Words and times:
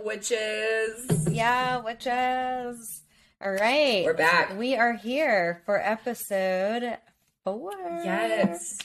Up, 0.00 0.06
witches. 0.06 1.28
Yeah, 1.30 1.78
witches. 1.78 3.02
All 3.42 3.52
right. 3.52 4.02
We're 4.04 4.14
back. 4.14 4.58
We 4.58 4.74
are 4.74 4.94
here 4.94 5.62
for 5.66 5.78
episode 5.78 6.96
four. 7.44 7.72
Yes. 8.02 8.78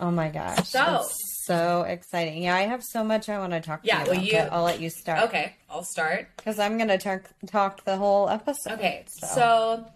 Oh 0.00 0.10
my 0.10 0.28
gosh. 0.28 0.68
So- 0.68 1.06
so 1.44 1.82
exciting. 1.82 2.42
Yeah, 2.42 2.56
I 2.56 2.62
have 2.62 2.82
so 2.82 3.04
much 3.04 3.28
I 3.28 3.38
want 3.38 3.52
to 3.52 3.60
talk 3.60 3.82
to 3.82 3.86
Yeah, 3.86 4.00
you 4.00 4.10
well, 4.10 4.12
about, 4.18 4.26
you- 4.32 4.38
I'll 4.50 4.64
let 4.64 4.80
you 4.80 4.90
start. 4.90 5.22
Okay, 5.28 5.54
I'll 5.70 5.84
start. 5.84 6.26
Because 6.36 6.58
I'm 6.58 6.76
going 6.76 6.88
to 6.88 6.98
talk, 6.98 7.22
talk 7.46 7.84
the 7.84 7.96
whole 7.96 8.28
episode. 8.28 8.72
Okay, 8.72 9.04
so 9.06 9.86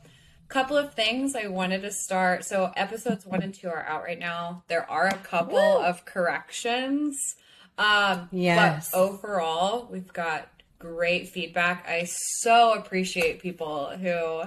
couple 0.49 0.77
of 0.77 0.95
things 0.95 1.35
I 1.37 1.47
wanted 1.49 1.83
to 1.83 1.91
start. 1.93 2.45
So 2.45 2.73
episodes 2.77 3.25
one 3.27 3.43
and 3.43 3.53
two 3.55 3.69
are 3.69 3.85
out 3.85 4.03
right 4.05 4.19
now. 4.19 4.63
There 4.69 4.89
are 4.91 5.07
a 5.09 5.15
couple 5.19 5.55
Woo. 5.55 5.83
of 5.85 6.05
corrections. 6.05 7.37
Um 7.81 8.29
Yes. 8.31 8.91
but 8.93 8.99
overall 8.99 9.89
we've 9.91 10.13
got 10.13 10.49
great 10.79 11.29
feedback. 11.29 11.87
I 11.89 12.05
so 12.05 12.75
appreciate 12.75 13.41
people 13.41 13.89
who 13.91 14.43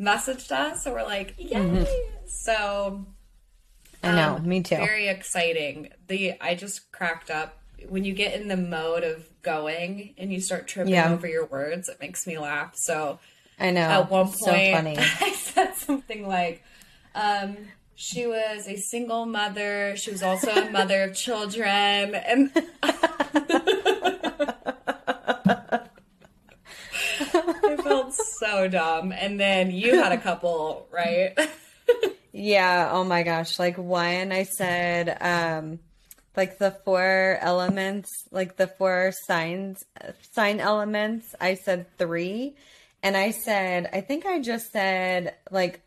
messaged 0.00 0.50
us 0.52 0.86
and 0.86 0.94
were 0.94 1.02
like, 1.02 1.34
Yay! 1.38 1.86
So 2.26 3.04
I 4.02 4.14
know, 4.14 4.36
um, 4.36 4.48
me 4.48 4.62
too. 4.62 4.76
Very 4.76 5.08
exciting. 5.08 5.88
The 6.08 6.34
I 6.40 6.54
just 6.54 6.90
cracked 6.92 7.30
up 7.30 7.58
when 7.88 8.04
you 8.04 8.12
get 8.14 8.38
in 8.40 8.48
the 8.48 8.56
mode 8.56 9.02
of 9.02 9.26
going 9.42 10.14
and 10.18 10.32
you 10.32 10.40
start 10.40 10.66
tripping 10.68 10.92
Yeah. 10.94 11.12
over 11.12 11.26
your 11.26 11.46
words. 11.46 11.88
It 11.88 12.00
makes 12.00 12.26
me 12.26 12.38
laugh. 12.38 12.72
So 12.76 13.18
I 13.58 13.70
know. 13.70 13.80
at 13.80 14.10
one 14.10 14.28
So 14.28 14.46
point 14.46 14.70
funny. 14.72 14.96
I 15.20 15.32
said 15.32 15.74
something 15.74 16.26
like, 16.26 16.62
um, 17.14 17.56
she 17.94 18.26
was 18.26 18.66
a 18.66 18.76
single 18.76 19.26
mother. 19.26 19.96
She 19.96 20.10
was 20.10 20.22
also 20.22 20.50
a 20.50 20.70
mother 20.70 21.04
of 21.04 21.14
children, 21.14 22.14
and 22.14 22.50
I 27.22 27.76
felt 27.82 28.14
so 28.14 28.68
dumb. 28.68 29.12
And 29.12 29.38
then 29.38 29.70
you 29.70 30.02
had 30.02 30.12
a 30.12 30.18
couple, 30.18 30.88
right? 30.92 31.38
Yeah, 32.36 32.90
oh 32.92 33.04
my 33.04 33.22
gosh. 33.22 33.60
Like 33.60 33.78
one 33.78 34.32
I 34.32 34.42
said 34.42 35.16
um 35.20 35.78
like 36.36 36.58
the 36.58 36.72
four 36.72 37.38
elements, 37.40 38.10
like 38.32 38.56
the 38.56 38.66
four 38.66 39.12
signs 39.12 39.84
sign 40.32 40.58
elements, 40.58 41.36
I 41.40 41.54
said 41.54 41.86
3 41.96 42.56
and 43.04 43.16
I 43.16 43.30
said 43.30 43.88
I 43.92 44.00
think 44.00 44.26
I 44.26 44.40
just 44.40 44.72
said 44.72 45.36
like 45.52 45.80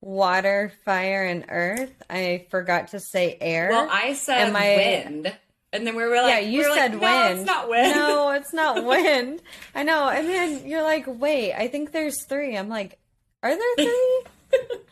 water, 0.00 0.72
fire 0.84 1.24
and 1.24 1.44
earth. 1.48 1.92
I 2.08 2.46
forgot 2.50 2.88
to 2.88 3.00
say 3.00 3.36
air. 3.40 3.70
well, 3.70 3.88
I 3.90 4.14
said 4.14 4.54
I- 4.54 4.76
wind, 4.76 5.36
and 5.72 5.86
then 5.86 5.96
we 5.96 6.04
were 6.04 6.16
like, 6.16 6.28
yeah, 6.30 6.38
you 6.40 6.58
we 6.60 6.74
said 6.74 6.94
like, 6.94 7.02
wind. 7.02 7.02
No, 7.02 7.40
it's 7.40 7.46
not 7.46 7.68
wind. 7.68 7.94
No, 7.94 8.30
it's 8.36 8.52
not 8.54 8.84
wind. 8.84 9.42
I 9.74 9.82
know. 9.82 10.08
And 10.08 10.26
then 10.28 10.66
you're 10.66 10.82
like, 10.82 11.04
wait, 11.06 11.52
I 11.54 11.68
think 11.68 11.92
there's 11.92 12.24
three. 12.26 12.56
I'm 12.56 12.68
like, 12.68 12.98
are 13.42 13.54
there 13.54 13.74
three? 13.76 14.22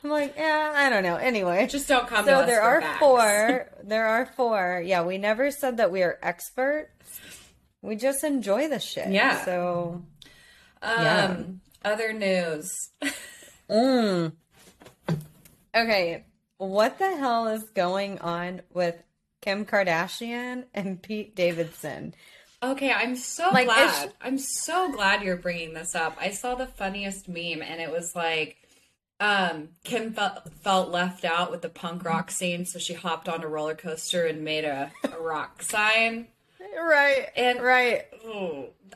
I'm 0.04 0.10
like, 0.10 0.34
yeah, 0.36 0.72
I 0.76 0.90
don't 0.90 1.02
know. 1.02 1.16
Anyway, 1.16 1.66
Just 1.66 1.88
don't 1.88 2.06
come 2.06 2.26
so 2.26 2.44
there 2.44 2.60
are 2.60 2.82
facts. 2.82 2.98
four. 3.00 3.70
There 3.84 4.06
are 4.06 4.26
four. 4.36 4.82
Yeah, 4.84 5.02
we 5.02 5.16
never 5.16 5.50
said 5.50 5.78
that 5.78 5.90
we 5.90 6.02
are 6.02 6.18
experts. 6.22 7.20
We 7.80 7.96
just 7.96 8.22
enjoy 8.22 8.68
the 8.68 8.78
shit. 8.80 9.08
Yeah. 9.08 9.42
So, 9.46 10.02
Um, 10.82 11.02
Yeah. 11.02 11.36
other 11.86 12.12
news. 12.12 12.90
mm. 13.70 14.32
Okay, 15.76 16.24
what 16.58 16.98
the 16.98 17.16
hell 17.16 17.48
is 17.48 17.64
going 17.70 18.18
on 18.20 18.62
with 18.72 18.96
Kim 19.42 19.64
Kardashian 19.66 20.64
and 20.74 21.00
Pete 21.02 21.36
Davidson? 21.36 22.14
Okay, 22.62 22.90
I'm 22.90 23.16
so 23.16 23.50
Like, 23.50 23.66
glad. 23.66 24.04
it's- 24.04 24.14
I'm 24.22 24.38
so 24.38 24.90
glad 24.90 25.22
you're 25.22 25.36
bringing 25.36 25.74
this 25.74 25.94
up. 25.94 26.16
I 26.18 26.30
saw 26.30 26.54
the 26.54 26.66
funniest 26.66 27.28
meme, 27.28 27.62
and 27.62 27.80
it 27.80 27.90
was 27.90 28.16
like, 28.16 28.56
um, 29.20 29.68
Kim 29.84 30.12
felt 30.14 30.50
felt 30.62 30.90
left 30.90 31.24
out 31.24 31.50
with 31.50 31.62
the 31.62 31.68
punk 31.68 32.04
rock 32.04 32.30
scene, 32.30 32.64
so 32.64 32.78
she 32.78 32.94
hopped 32.94 33.28
on 33.28 33.42
a 33.44 33.46
roller 33.48 33.74
coaster 33.74 34.24
and 34.26 34.42
made 34.44 34.64
a, 34.64 34.90
a 35.04 35.18
rock 35.20 35.62
sign. 35.62 36.28
Right. 36.76 37.28
And- 37.36 37.60
right. 37.62 38.04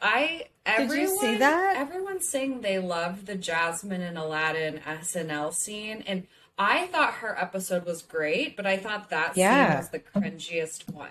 I 0.02 0.44
Did 0.78 0.90
you 0.92 1.18
see 1.18 1.36
that? 1.36 1.76
Everyone's 1.76 2.28
saying 2.28 2.60
they 2.62 2.78
loved 2.78 3.26
the 3.26 3.34
Jasmine 3.34 4.02
and 4.02 4.16
Aladdin 4.18 4.80
SNL 4.86 5.52
scene, 5.54 6.02
and 6.06 6.26
I 6.62 6.88
thought 6.88 7.14
her 7.14 7.34
episode 7.40 7.86
was 7.86 8.02
great, 8.02 8.54
but 8.54 8.66
I 8.66 8.76
thought 8.76 9.08
that 9.08 9.34
Yeah. 9.36 9.68
scene 9.70 9.78
was 9.78 9.88
the 9.88 9.98
cringiest 9.98 10.92
one. 10.92 11.08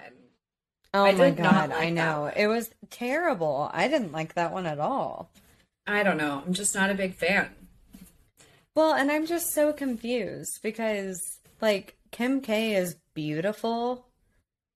Oh 0.94 1.04
I 1.06 1.12
my 1.14 1.32
god, 1.32 1.70
like 1.72 1.80
I 1.80 1.90
know. 1.90 2.32
It 2.36 2.46
was 2.48 2.70
terrible. 2.92 3.70
I 3.74 3.88
didn't 3.88 4.12
like 4.12 4.36
that 4.36 4.52
one 4.54 4.68
at 4.68 4.80
all. 4.80 5.32
I 5.88 6.04
don't 6.04 6.18
know. 6.18 6.44
I'm 6.46 6.54
just 6.54 6.76
not 6.76 6.92
a 6.92 6.94
big 6.96 7.16
fan. 7.16 7.50
Well, 8.76 8.94
and 8.94 9.12
I'm 9.12 9.26
just 9.26 9.52
so 9.54 9.74
confused 9.74 10.60
because 10.62 11.40
like 11.62 11.98
Kim 12.12 12.42
K 12.42 12.74
is 12.76 12.96
beautiful. 13.16 14.06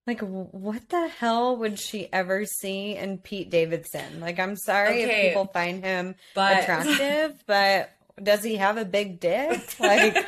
Like 0.05 0.19
what 0.21 0.89
the 0.89 1.07
hell 1.07 1.55
would 1.57 1.79
she 1.79 2.09
ever 2.11 2.45
see 2.45 2.95
in 2.97 3.19
Pete 3.19 3.49
Davidson? 3.49 4.19
Like 4.19 4.37
I'm 4.39 4.55
sorry 4.57 5.03
Okay, 5.03 5.27
if 5.27 5.29
people 5.29 5.45
find 5.53 5.83
him 5.83 6.15
but- 6.33 6.61
attractive, 6.63 7.41
but 7.47 7.91
does 8.21 8.43
he 8.43 8.57
have 8.57 8.77
a 8.77 8.85
big 8.85 9.19
dick? 9.19 9.75
Like 9.79 10.25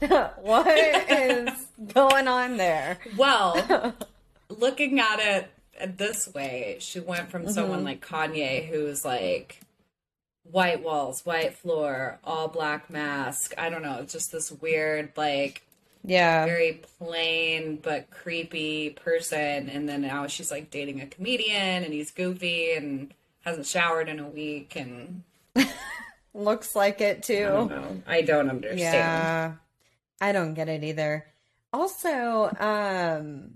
what 0.40 0.66
is 1.10 1.66
going 1.92 2.28
on 2.28 2.56
there? 2.56 2.98
Well, 3.16 3.94
looking 4.48 5.00
at 5.00 5.18
it 5.18 5.98
this 5.98 6.32
way, 6.32 6.76
she 6.80 7.00
went 7.00 7.30
from 7.30 7.42
mm-hmm. 7.42 7.50
someone 7.50 7.84
like 7.84 8.04
Kanye, 8.06 8.68
who's 8.68 9.04
like 9.04 9.60
white 10.44 10.82
walls, 10.84 11.26
white 11.26 11.54
floor, 11.54 12.20
all 12.22 12.46
black 12.46 12.90
mask. 12.90 13.54
I 13.58 13.70
don't 13.70 13.82
know, 13.82 14.04
just 14.04 14.30
this 14.30 14.52
weird, 14.52 15.10
like 15.16 15.62
Yeah. 16.04 16.46
very 16.46 16.80
plain 16.98 17.80
but 17.82 18.10
creepy 18.10 18.90
person. 18.90 19.68
And 19.68 19.88
then 19.88 20.02
now 20.02 20.28
she's 20.28 20.52
like 20.52 20.70
dating 20.70 21.00
a 21.00 21.06
comedian, 21.06 21.82
and 21.82 21.92
he's 21.92 22.12
goofy 22.12 22.72
and 22.72 23.12
hasn't 23.44 23.66
showered 23.66 24.08
in 24.08 24.20
a 24.20 24.28
week. 24.28 24.76
And 24.76 25.24
Looks 26.38 26.76
like 26.76 27.00
it 27.00 27.22
too. 27.24 27.34
I 27.34 27.48
don't 27.48 27.68
know. 27.70 28.02
I 28.06 28.22
don't 28.22 28.48
understand. 28.48 28.78
Yeah. 28.80 29.52
I 30.20 30.32
don't 30.32 30.54
get 30.54 30.68
it 30.68 30.84
either. 30.84 31.26
Also, 31.72 32.50
um 32.60 33.54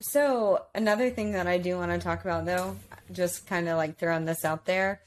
so 0.00 0.64
another 0.74 1.10
thing 1.10 1.32
that 1.32 1.46
I 1.46 1.58
do 1.58 1.76
want 1.76 1.90
to 1.92 1.98
talk 1.98 2.24
about 2.24 2.46
though, 2.46 2.76
just 3.12 3.46
kind 3.46 3.68
of 3.68 3.76
like 3.76 3.98
throwing 3.98 4.24
this 4.24 4.44
out 4.44 4.64
there. 4.66 5.00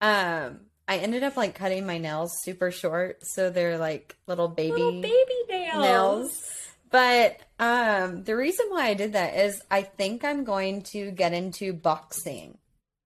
Um 0.00 0.60
I 0.88 0.98
ended 0.98 1.22
up 1.22 1.36
like 1.36 1.54
cutting 1.54 1.86
my 1.86 1.98
nails 1.98 2.32
super 2.42 2.70
short, 2.70 3.18
so 3.26 3.50
they're 3.50 3.78
like 3.78 4.16
little 4.26 4.48
baby 4.48 4.72
Little 4.72 5.02
baby 5.02 5.34
nails. 5.48 5.82
nails. 5.82 6.42
But 6.90 7.40
um 7.58 8.22
the 8.24 8.36
reason 8.36 8.66
why 8.70 8.86
I 8.86 8.94
did 8.94 9.12
that 9.14 9.34
is 9.34 9.60
I 9.70 9.82
think 9.82 10.24
I'm 10.24 10.44
going 10.44 10.82
to 10.94 11.10
get 11.10 11.32
into 11.32 11.72
boxing. 11.72 12.56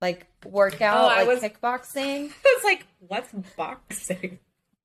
Like 0.00 0.26
workout, 0.44 1.00
Oh, 1.00 1.06
I 1.08 1.24
like 1.24 1.28
was- 1.28 1.40
kickboxing. 1.42 2.30
It's 2.44 2.64
like, 2.64 2.86
what's 3.08 3.32
boxing? 3.56 4.38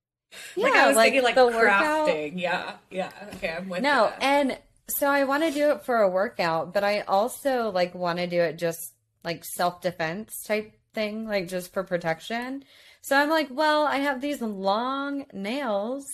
like 0.58 0.74
Yeah, 0.74 0.84
I 0.86 0.88
was 0.88 0.96
like 0.96 1.08
thinking 1.14 1.24
like 1.24 1.36
the 1.36 1.48
workout- 1.48 2.08
crafting. 2.10 2.40
Yeah, 2.40 2.74
yeah. 2.92 3.12
Okay, 3.36 3.50
I'm 3.58 3.70
with 3.70 3.82
No, 3.82 4.06
you. 4.08 4.14
and 4.22 4.58
so 4.88 5.08
I 5.08 5.24
want 5.24 5.44
to 5.44 5.52
do 5.52 5.72
it 5.72 5.86
for 5.86 5.98
a 6.02 6.10
workout, 6.10 6.74
but 6.74 6.84
I 6.84 7.02
also 7.02 7.72
like 7.72 7.94
want 7.96 8.20
to 8.20 8.28
do 8.28 8.42
it 8.42 8.58
just 8.58 8.94
like 9.24 9.44
self-defense 9.46 10.44
type 10.48 10.74
thing, 10.94 11.28
like 11.28 11.48
just 11.48 11.74
for 11.74 11.84
protection. 11.84 12.64
So 13.02 13.16
I'm 13.16 13.30
like, 13.30 13.48
well, 13.52 13.86
I 13.86 13.98
have 13.98 14.22
these 14.22 14.42
long 14.42 15.26
nails. 15.34 16.06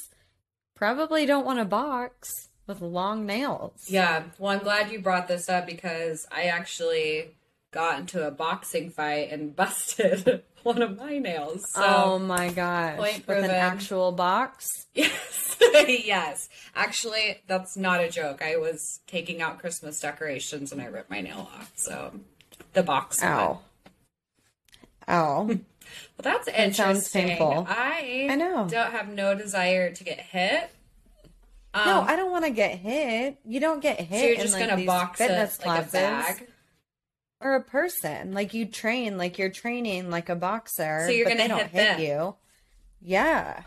Probably 0.75 1.25
don't 1.25 1.45
want 1.45 1.59
to 1.59 1.65
box 1.65 2.49
with 2.67 2.81
long 2.81 3.25
nails. 3.25 3.85
Yeah, 3.87 4.23
well, 4.39 4.51
I'm 4.51 4.59
glad 4.63 4.91
you 4.91 4.99
brought 4.99 5.27
this 5.27 5.47
up 5.49 5.65
because 5.65 6.27
I 6.31 6.43
actually 6.45 7.35
got 7.75 7.99
into 7.99 8.25
a 8.25 8.31
boxing 8.31 8.89
fight 8.89 9.29
and 9.31 9.55
busted 9.55 10.41
one 10.63 10.81
of 10.81 10.97
my 10.97 11.19
nails. 11.19 11.61
So, 11.69 11.83
oh 11.83 12.19
my 12.19 12.49
gosh. 12.49 12.97
Point 12.97 13.27
With 13.27 13.43
an 13.43 13.51
actual 13.51 14.11
box. 14.11 14.65
yes, 14.95 15.57
yes. 15.87 16.49
Actually, 16.73 17.41
that's 17.47 17.77
not 17.77 18.01
a 18.01 18.09
joke. 18.09 18.41
I 18.41 18.55
was 18.55 19.01
taking 19.05 19.41
out 19.41 19.59
Christmas 19.59 19.99
decorations 19.99 20.71
and 20.71 20.81
I 20.81 20.85
ripped 20.85 21.11
my 21.11 21.21
nail 21.21 21.49
off. 21.53 21.71
So, 21.75 22.19
the 22.73 22.81
box. 22.81 23.21
Ow. 23.23 23.59
Ow. 25.07 25.49
Well, 26.17 26.33
that's 26.33 26.47
interesting. 26.47 26.73
sounds 26.73 27.09
painful. 27.11 27.67
I 27.69 28.27
I 28.31 28.35
know. 28.35 28.67
don't 28.67 28.91
have 28.91 29.07
no 29.07 29.35
desire 29.35 29.93
to 29.93 30.03
get 30.03 30.19
hit. 30.19 30.71
Um, 31.75 31.85
no, 31.85 32.01
I 32.01 32.15
don't 32.15 32.31
want 32.31 32.43
to 32.45 32.51
get 32.51 32.79
hit. 32.79 33.37
You 33.45 33.59
don't 33.59 33.81
get 33.81 33.99
hit 33.99 34.19
so 34.19 34.25
you're 34.25 34.35
in 34.35 34.41
just 34.41 34.53
like 34.53 34.67
gonna 34.67 34.83
box 34.85 35.19
fitness 35.19 35.59
it 35.59 35.65
like 35.65 35.87
a 35.87 35.91
bag. 35.91 36.47
Or 37.39 37.55
a 37.55 37.61
person. 37.61 38.33
Like 38.33 38.53
you 38.53 38.65
train, 38.65 39.17
like 39.17 39.37
you're 39.37 39.49
training 39.49 40.09
like 40.09 40.29
a 40.29 40.35
boxer. 40.35 41.03
So 41.05 41.11
you're 41.11 41.25
but 41.25 41.37
gonna 41.37 41.43
they 41.43 41.47
don't 41.47 41.69
hit 41.69 41.97
hit 41.97 42.07
you. 42.07 42.35
Yeah, 43.01 43.63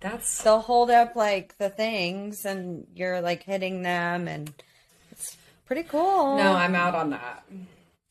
That's 0.00 0.42
they'll 0.42 0.60
hold 0.60 0.90
up 0.90 1.14
like 1.14 1.56
the 1.58 1.68
things, 1.70 2.44
and 2.44 2.86
you're 2.94 3.20
like 3.20 3.44
hitting 3.44 3.82
them, 3.82 4.26
and 4.26 4.52
it's 5.12 5.36
pretty 5.66 5.84
cool. 5.84 6.36
no, 6.36 6.52
I'm 6.52 6.74
out 6.74 6.94
on 6.94 7.10
that. 7.10 7.44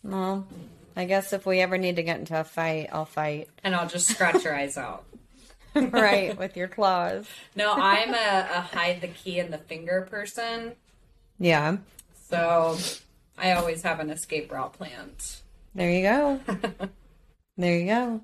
Well, 0.04 0.48
I 0.96 1.06
guess 1.06 1.34
if 1.34 1.46
we 1.46 1.60
ever 1.60 1.78
need 1.78 1.98
to 1.98 2.04
get 2.04 2.20
into 2.20 2.40
a 2.40 2.44
fight, 2.46 2.90
I'll 2.92 3.06
fight. 3.06 3.50
And 3.64 3.76
I'll 3.76 3.88
just 3.90 4.08
scratch 4.08 4.44
your 4.46 4.56
eyes 4.56 4.78
out. 4.78 5.04
right, 5.76 6.38
with 6.38 6.56
your 6.56 6.68
claws. 6.70 7.26
No, 7.56 7.74
I'm 7.74 8.14
a, 8.14 8.48
a 8.56 8.62
hide 8.62 9.02
the 9.02 9.08
key 9.10 9.38
in 9.40 9.52
the 9.52 9.58
finger 9.58 10.08
person. 10.10 10.74
Yeah. 11.38 11.78
So 12.30 12.78
I 13.40 13.54
always 13.54 13.82
have 13.84 14.00
an 14.00 14.10
escape 14.10 14.52
route 14.52 14.74
planned. 14.74 15.38
There 15.74 15.90
you 15.90 16.02
go. 16.04 16.40
there 17.58 17.78
you 17.80 17.86
go. 17.86 18.22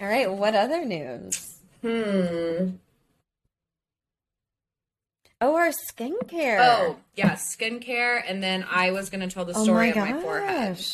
All 0.00 0.06
right, 0.08 0.30
what 0.30 0.54
other 0.54 0.84
news? 0.84 1.58
Hmm. 1.82 2.70
Oh, 5.40 5.56
our 5.56 5.70
skincare. 5.70 6.60
Oh, 6.60 6.96
yeah, 7.16 7.32
skincare. 7.32 8.22
And 8.26 8.42
then 8.42 8.64
I 8.70 8.92
was 8.92 9.10
going 9.10 9.26
to 9.28 9.32
tell 9.34 9.44
the 9.44 9.54
Oh 9.56 9.64
story 9.64 9.86
my 9.92 9.92
of 9.92 9.96
my 9.96 10.20
forehead. 10.20 10.84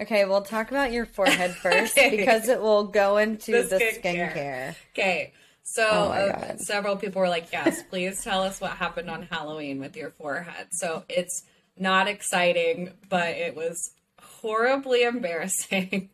Okay, 0.00 0.24
we'll 0.24 0.42
talk 0.42 0.70
about 0.70 0.92
your 0.92 1.06
forehead 1.06 1.50
first 1.62 1.96
Okay. 1.96 2.16
because 2.16 2.48
it 2.48 2.60
will 2.60 2.84
go 2.84 3.18
into 3.18 3.52
The 3.52 3.62
the, 3.62 3.76
skincare. 3.76 4.32
skincare. 4.34 4.74
Okay. 4.94 5.32
So 5.64 5.84
Oh 5.88 6.10
uh, 6.10 6.56
several 6.56 6.96
people 6.96 7.20
were 7.20 7.28
like, 7.28 7.52
"Yes, 7.52 7.82
please 7.84 8.22
tell 8.24 8.42
us 8.42 8.60
what 8.60 8.72
happened 8.72 9.08
on 9.08 9.22
Halloween 9.22 9.78
with 9.78 9.96
your 9.96 10.10
forehead." 10.10 10.66
So 10.72 11.04
it's 11.08 11.44
not 11.82 12.08
exciting, 12.08 12.92
but 13.08 13.30
it 13.30 13.54
was 13.56 13.92
horribly 14.20 15.02
embarrassing. 15.02 16.08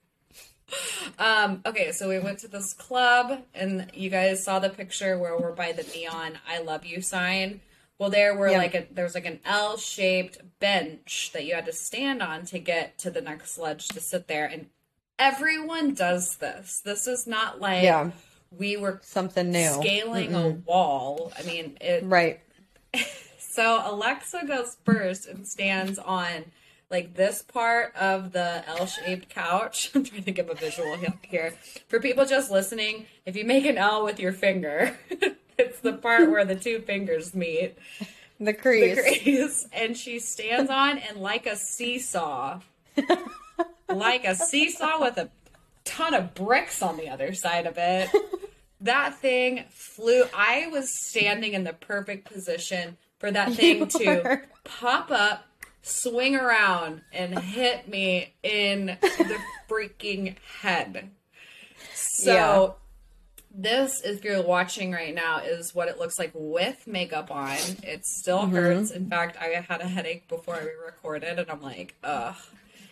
um, 1.18 1.62
okay, 1.64 1.92
so 1.92 2.08
we 2.08 2.18
went 2.18 2.38
to 2.40 2.48
this 2.48 2.72
club, 2.74 3.42
and 3.54 3.90
you 3.94 4.10
guys 4.10 4.42
saw 4.44 4.58
the 4.58 4.70
picture 4.70 5.18
where 5.18 5.38
we're 5.38 5.52
by 5.52 5.72
the 5.72 5.84
neon 5.94 6.38
"I 6.48 6.58
love 6.60 6.84
you" 6.84 7.00
sign. 7.00 7.60
Well, 7.98 8.10
there 8.10 8.34
were 8.34 8.50
Yeah. 8.50 8.58
like 8.58 8.74
a 8.74 8.86
there's 8.90 9.14
like 9.14 9.26
an 9.26 9.40
L-shaped 9.44 10.38
bench 10.60 11.30
that 11.32 11.44
you 11.44 11.54
had 11.54 11.66
to 11.66 11.72
stand 11.72 12.22
on 12.22 12.44
to 12.46 12.58
get 12.58 12.98
to 12.98 13.10
the 13.10 13.20
next 13.20 13.58
ledge 13.58 13.88
to 13.88 14.00
sit 14.00 14.28
there, 14.28 14.46
and 14.46 14.66
everyone 15.18 15.94
does 15.94 16.36
this. 16.36 16.80
This 16.84 17.06
is 17.06 17.26
not 17.26 17.60
like 17.60 17.82
Yeah. 17.82 18.10
we 18.50 18.76
were 18.76 19.00
Something 19.02 19.50
new. 19.50 19.72
scaling 19.80 20.34
a 20.34 20.48
wall. 20.50 21.32
I 21.38 21.42
mean, 21.42 21.76
it. 21.80 22.04
Right. 22.04 22.40
So 23.58 23.82
Alexa 23.84 24.42
goes 24.46 24.76
first 24.84 25.26
and 25.26 25.44
stands 25.44 25.98
on 25.98 26.44
like 26.92 27.14
this 27.14 27.42
part 27.42 27.92
of 27.96 28.30
the 28.30 28.62
L-shaped 28.68 29.30
couch. 29.30 29.90
I'm 29.96 30.04
trying 30.04 30.22
to 30.22 30.30
give 30.30 30.48
a 30.48 30.54
visual 30.54 30.96
here 31.22 31.54
for 31.88 31.98
people 31.98 32.24
just 32.24 32.52
listening. 32.52 33.06
If 33.26 33.34
you 33.34 33.44
make 33.44 33.66
an 33.66 33.76
L 33.76 34.04
with 34.04 34.20
your 34.20 34.30
finger, 34.30 34.96
it's 35.58 35.80
the 35.80 35.94
part 35.94 36.30
where 36.30 36.44
the 36.44 36.54
two 36.54 36.82
fingers 36.82 37.34
meet. 37.34 37.74
The 38.38 38.44
The 38.44 38.54
crease. 38.54 39.00
crease, 39.00 39.66
and 39.72 39.96
she 39.96 40.20
stands 40.20 40.70
on 40.70 40.98
and 40.98 41.16
like 41.16 41.48
a 41.48 41.56
seesaw, 41.56 42.60
like 43.92 44.24
a 44.24 44.36
seesaw 44.36 45.00
with 45.00 45.18
a 45.18 45.30
ton 45.84 46.14
of 46.14 46.32
bricks 46.32 46.80
on 46.80 46.96
the 46.96 47.08
other 47.08 47.34
side 47.34 47.66
of 47.66 47.74
it. 47.76 48.08
That 48.82 49.16
thing 49.16 49.64
flew. 49.70 50.26
I 50.32 50.68
was 50.68 50.88
standing 51.08 51.54
in 51.54 51.64
the 51.64 51.72
perfect 51.72 52.32
position 52.32 52.96
for 53.18 53.30
that 53.30 53.52
thing 53.54 53.86
to 53.88 54.40
pop 54.64 55.10
up, 55.10 55.44
swing 55.82 56.36
around, 56.36 57.02
and 57.12 57.38
hit 57.38 57.88
me 57.88 58.34
in 58.42 58.96
the 59.00 59.38
freaking 59.68 60.36
head. 60.60 61.10
So 61.94 62.32
Yeah. 62.32 62.72
this, 63.54 64.02
if 64.04 64.24
you're 64.24 64.42
watching 64.42 64.92
right 64.92 65.14
now, 65.14 65.38
is 65.38 65.74
what 65.74 65.88
it 65.88 65.98
looks 65.98 66.18
like 66.18 66.30
with 66.34 66.86
makeup 66.86 67.30
on. 67.30 67.56
It 67.82 68.04
still 68.06 68.40
Mm-hmm. 68.40 68.54
hurts. 68.54 68.90
In 68.90 69.08
fact, 69.08 69.36
I 69.40 69.46
had 69.68 69.80
a 69.80 69.88
headache 69.88 70.28
before 70.28 70.58
we 70.62 70.70
recorded, 70.84 71.38
and 71.38 71.50
I'm 71.50 71.62
like, 71.62 71.94
ugh. 72.04 72.36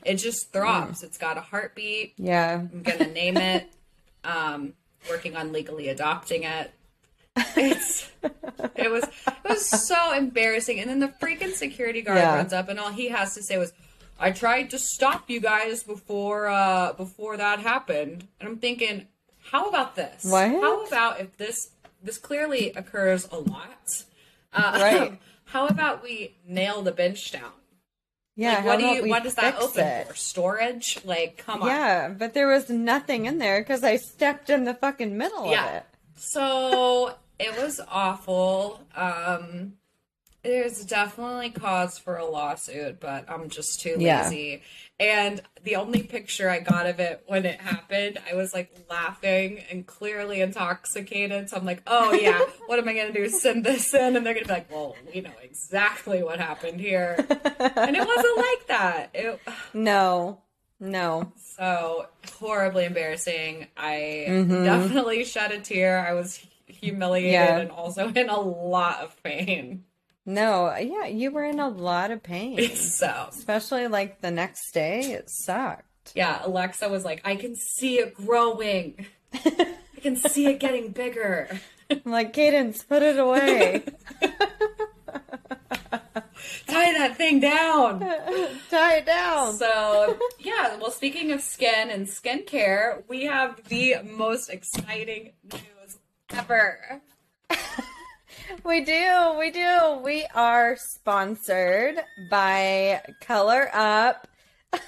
It 0.04 0.16
just 0.16 0.52
throbs. 0.52 1.02
It's 1.02 1.18
got 1.18 1.36
a 1.36 1.40
heartbeat. 1.40 2.14
Yeah. 2.16 2.60
I'm 2.72 2.82
gonna 2.82 3.08
name 3.08 3.36
it. 3.38 3.68
Um, 4.22 4.74
working 5.10 5.34
on 5.36 5.52
legally 5.52 5.88
adopting 5.88 6.44
it. 6.44 6.70
It's 7.56 8.10
it 8.76 8.90
was 8.90 9.04
it 9.04 9.34
was 9.48 9.68
so 9.86 10.12
embarrassing. 10.14 10.80
And 10.80 10.88
then 10.90 11.00
the 11.00 11.08
freaking 11.08 11.52
security 11.52 12.02
guard 12.02 12.18
Yeah. 12.18 12.34
runs 12.36 12.52
up, 12.52 12.68
and 12.68 12.78
all 12.80 12.90
he 12.92 13.08
has 13.08 13.34
to 13.34 13.42
say 13.42 13.58
was, 13.58 13.72
"I 14.18 14.30
tried 14.30 14.70
to 14.70 14.78
stop 14.78 15.28
you 15.28 15.40
guys 15.40 15.82
before 15.82 16.48
uh 16.48 16.92
before 16.94 17.36
that 17.36 17.60
happened." 17.60 18.26
And 18.40 18.48
I'm 18.48 18.58
thinking, 18.58 19.06
how 19.50 19.68
about 19.68 19.96
this? 19.96 20.24
What? 20.24 20.48
How 20.50 20.84
about 20.86 21.20
if 21.20 21.36
this 21.36 21.70
this 22.02 22.18
clearly 22.18 22.72
occurs 22.72 23.28
a 23.30 23.36
lot? 23.38 24.02
Uh, 24.52 24.78
Right. 24.80 25.20
How 25.50 25.68
about 25.68 26.02
we 26.02 26.34
nail 26.46 26.82
the 26.82 26.90
bench 26.90 27.30
down? 27.30 27.52
Yeah. 28.34 28.54
Like, 28.56 28.64
what 28.64 28.78
do 28.80 28.84
you? 28.86 29.06
What 29.08 29.22
does 29.22 29.34
that 29.36 29.60
open 29.60 29.84
it? 29.86 30.08
for? 30.08 30.14
Storage? 30.14 30.98
Like, 31.04 31.36
come 31.38 31.62
on. 31.62 31.68
Yeah, 31.68 32.08
but 32.08 32.34
there 32.34 32.48
was 32.48 32.68
nothing 32.68 33.26
in 33.26 33.38
there 33.38 33.60
because 33.60 33.84
I 33.84 33.96
stepped 33.96 34.50
in 34.50 34.64
the 34.64 34.74
fucking 34.74 35.16
middle 35.16 35.44
of 35.54 35.74
it. 35.74 35.84
So 36.16 37.14
it 37.38 37.56
was 37.62 37.80
awful. 37.88 38.80
Um, 38.94 39.74
there's 40.42 40.84
definitely 40.84 41.50
cause 41.50 41.98
for 41.98 42.16
a 42.16 42.24
lawsuit, 42.24 43.00
but 43.00 43.28
I'm 43.28 43.48
just 43.48 43.80
too 43.80 43.96
Yeah. 43.98 44.22
lazy. 44.28 44.62
And 45.00 45.42
the 45.64 45.74
only 45.76 46.04
picture 46.04 46.48
I 46.48 46.60
got 46.60 46.86
of 46.86 47.00
it 47.00 47.24
when 47.26 47.44
it 47.44 47.60
happened, 47.60 48.18
I 48.30 48.34
was 48.36 48.54
like 48.54 48.70
laughing 48.88 49.58
and 49.70 49.84
clearly 49.84 50.40
intoxicated. 50.40 51.50
So 51.50 51.56
I'm 51.56 51.64
like, 51.66 51.82
oh 51.88 52.12
yeah, 52.12 52.46
what 52.66 52.78
am 52.78 52.88
I 52.88 52.94
going 52.94 53.12
to 53.12 53.24
do? 53.24 53.28
Send 53.28 53.64
this 53.64 53.92
in? 53.92 54.16
And 54.16 54.24
they're 54.24 54.34
going 54.34 54.44
to 54.46 54.48
be 54.48 54.54
like, 54.54 54.70
well, 54.70 54.96
we 55.12 55.20
know 55.20 55.32
exactly 55.42 56.22
what 56.22 56.38
happened 56.38 56.80
here. 56.80 57.16
And 57.18 57.96
it 57.96 58.06
wasn't 58.06 58.36
like 58.38 58.66
that. 58.68 59.10
It, 59.14 59.40
No, 59.74 60.42
no. 60.78 61.32
so 61.56 62.06
horribly 62.38 62.84
embarrassing. 62.84 63.66
I 63.76 64.26
Mm-hmm. 64.28 64.64
definitely 64.64 65.24
shed 65.24 65.50
a 65.50 65.58
tear. 65.58 65.98
I 66.06 66.12
was 66.14 66.38
humiliated 66.66 67.32
Yeah. 67.32 67.58
and 67.58 67.70
also 67.70 68.08
in 68.14 68.28
a 68.28 68.40
lot 68.40 69.00
of 69.00 69.22
pain. 69.22 69.84
No, 70.24 70.74
yeah, 70.76 71.06
you 71.06 71.30
were 71.30 71.44
in 71.44 71.60
a 71.60 71.68
lot 71.68 72.10
of 72.10 72.22
pain. 72.22 72.58
So, 72.76 73.26
Especially 73.30 73.86
like 73.88 74.20
the 74.20 74.30
next 74.32 74.72
day, 74.72 75.12
it 75.12 75.30
sucked. 75.30 76.12
yeah, 76.14 76.40
Alexa 76.44 76.88
was 76.88 77.04
like, 77.04 77.20
I 77.24 77.36
can 77.36 77.54
see 77.54 77.98
it 78.00 78.14
growing. 78.14 79.06
I 79.32 79.74
can 80.00 80.16
see 80.16 80.46
it 80.46 80.58
getting 80.58 80.90
bigger. 80.90 81.48
I'm 81.90 82.02
like, 82.10 82.32
Cadence, 82.32 82.82
put 82.82 83.02
it 83.02 83.18
away. 83.18 83.84
Tie 86.66 86.92
that 86.92 87.16
thing 87.16 87.40
down. 87.40 88.00
Tie 88.70 88.96
it 88.96 89.06
down. 89.06 89.54
So, 89.54 90.18
yeah, 90.40 90.76
well, 90.76 90.90
speaking 90.90 91.32
of 91.32 91.40
skin 91.40 91.90
and 91.90 92.06
skincare, 92.06 93.02
we 93.08 93.24
have 93.24 93.62
the 93.68 93.96
most 94.04 94.48
exciting 94.48 95.32
news 95.52 95.62
ever. 96.30 97.02
We 98.64 98.84
do, 98.84 99.36
we 99.38 99.50
do. 99.50 100.00
We 100.04 100.26
are 100.34 100.76
sponsored 100.76 102.00
by 102.30 103.02
Color 103.20 103.70
Up. 103.72 104.28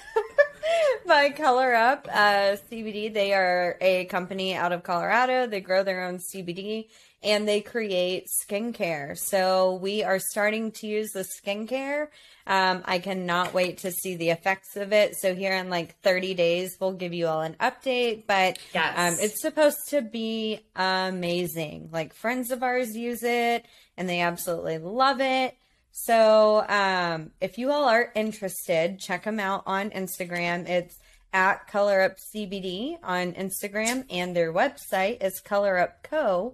by 1.07 1.29
Color 1.31 1.75
Up 1.75 2.07
uh, 2.09 2.57
CBD. 2.69 3.13
They 3.13 3.33
are 3.33 3.77
a 3.81 4.05
company 4.05 4.55
out 4.55 4.71
of 4.71 4.83
Colorado. 4.83 5.47
They 5.47 5.61
grow 5.61 5.83
their 5.83 6.05
own 6.05 6.17
CBD 6.17 6.87
and 7.21 7.47
they 7.47 7.59
create 7.61 8.27
skincare. 8.43 9.17
So 9.17 9.75
we 9.75 10.03
are 10.03 10.19
starting 10.19 10.71
to 10.73 10.87
use 10.87 11.11
the 11.11 11.25
skincare. 11.25 12.07
Um, 12.47 12.81
I 12.85 12.99
cannot 12.99 13.53
wait 13.53 13.79
to 13.79 13.91
see 13.91 14.15
the 14.15 14.29
effects 14.29 14.75
of 14.77 14.93
it. 14.93 15.15
So 15.17 15.35
here 15.35 15.53
in 15.53 15.69
like 15.69 15.99
30 16.01 16.33
days, 16.33 16.77
we'll 16.79 16.93
give 16.93 17.13
you 17.13 17.27
all 17.27 17.41
an 17.41 17.55
update. 17.59 18.25
But 18.25 18.57
Yes. 18.73 18.93
um, 18.97 19.23
it's 19.23 19.41
supposed 19.41 19.77
to 19.89 20.01
be 20.01 20.61
amazing. 20.75 21.89
Like 21.91 22.13
friends 22.13 22.51
of 22.51 22.63
ours 22.63 22.95
use 22.95 23.23
it 23.23 23.65
and 23.97 24.07
they 24.07 24.21
absolutely 24.21 24.77
love 24.77 25.19
it. 25.19 25.55
So 25.91 26.65
um, 26.69 27.31
if 27.41 27.57
you 27.57 27.71
all 27.71 27.83
are 27.85 28.11
interested, 28.15 28.99
check 28.99 29.25
them 29.25 29.39
out 29.39 29.63
on 29.65 29.89
Instagram. 29.89 30.69
It's 30.69 30.97
at 31.33 31.67
Color 31.67 32.01
Up 32.01 32.15
CBD 32.33 32.97
on 33.03 33.33
Instagram, 33.33 34.03
and 34.09 34.35
their 34.35 34.51
website 34.51 35.21
is 35.23 35.39
colorupco.com. 35.45 36.53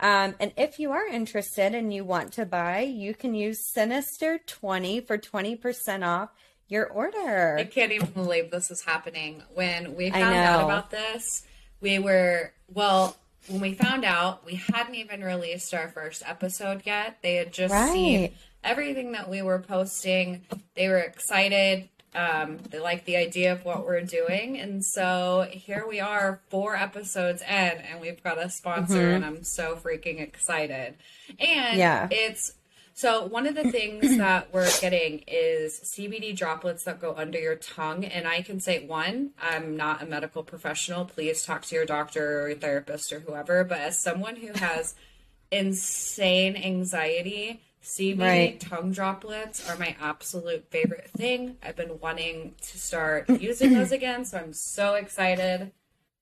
Um, 0.00 0.34
and 0.40 0.52
if 0.56 0.78
you 0.78 0.92
are 0.92 1.06
interested 1.06 1.74
and 1.74 1.92
you 1.92 2.04
want 2.04 2.32
to 2.34 2.46
buy, 2.46 2.80
you 2.80 3.14
can 3.14 3.34
use 3.34 3.70
Sinister20 3.76 5.06
for 5.06 5.18
20% 5.18 6.06
off 6.06 6.30
your 6.68 6.86
order. 6.86 7.58
I 7.58 7.64
can't 7.64 7.92
even 7.92 8.10
believe 8.12 8.50
this 8.50 8.70
is 8.70 8.82
happening. 8.82 9.42
When 9.54 9.96
we 9.96 10.10
found 10.10 10.34
out 10.34 10.64
about 10.64 10.90
this, 10.90 11.44
we 11.80 11.98
were, 11.98 12.52
well, 12.72 13.16
when 13.48 13.60
we 13.60 13.74
found 13.74 14.04
out, 14.04 14.46
we 14.46 14.54
hadn't 14.54 14.94
even 14.94 15.22
released 15.22 15.74
our 15.74 15.88
first 15.88 16.22
episode 16.26 16.82
yet. 16.86 17.18
They 17.22 17.34
had 17.34 17.52
just 17.52 17.74
seen 17.92 18.32
everything 18.62 19.12
that 19.12 19.28
we 19.28 19.42
were 19.42 19.58
posting. 19.58 20.42
They 20.76 20.88
were 20.88 20.98
excited. 20.98 21.88
Um, 22.14 22.58
they 22.70 22.80
like 22.80 23.04
the 23.04 23.16
idea 23.16 23.52
of 23.52 23.64
what 23.64 23.86
we're 23.86 24.00
doing. 24.02 24.58
And 24.58 24.84
so 24.84 25.46
here 25.50 25.86
we 25.88 26.00
are, 26.00 26.40
four 26.48 26.74
episodes 26.76 27.40
in, 27.42 27.48
and 27.48 28.00
we've 28.00 28.22
got 28.22 28.36
a 28.42 28.50
sponsor, 28.50 29.10
and 29.12 29.24
I'm 29.24 29.44
so 29.44 29.76
freaking 29.76 30.20
excited. 30.20 30.94
And 31.38 31.78
Yeah. 31.78 32.08
it's 32.10 32.52
So 32.94 33.24
one 33.26 33.46
of 33.46 33.54
the 33.54 33.70
things 33.70 34.16
that 34.18 34.52
we're 34.52 34.68
getting 34.80 35.22
is 35.28 35.80
CBD 35.96 36.36
droplets 36.36 36.84
that 36.84 37.00
go 37.00 37.14
under 37.16 37.38
your 37.38 37.54
tongue, 37.56 38.04
and 38.04 38.26
I 38.26 38.42
can 38.42 38.58
say 38.60 38.84
one, 38.84 39.30
I'm 39.40 39.76
not 39.76 40.02
a 40.02 40.06
medical 40.06 40.42
professional. 40.42 41.04
Please 41.04 41.44
talk 41.44 41.64
to 41.66 41.74
your 41.76 41.86
doctor 41.86 42.42
or 42.42 42.48
your 42.48 42.58
therapist 42.58 43.12
or 43.12 43.20
whoever. 43.20 43.62
But 43.64 43.78
as 43.78 44.02
someone 44.02 44.34
who 44.36 44.52
has 44.54 44.96
insane 45.52 46.56
anxiety, 46.56 47.60
CBD 47.82 48.20
Right. 48.20 48.60
tongue 48.60 48.92
droplets 48.92 49.68
are 49.68 49.76
my 49.78 49.96
absolute 50.00 50.66
favorite 50.70 51.10
thing. 51.16 51.56
I've 51.62 51.76
been 51.76 51.98
wanting 52.00 52.54
to 52.60 52.78
start 52.78 53.28
using 53.40 53.72
those 53.72 53.92
again, 53.92 54.24
so 54.24 54.38
I'm 54.38 54.52
so 54.52 54.94
excited 54.94 55.72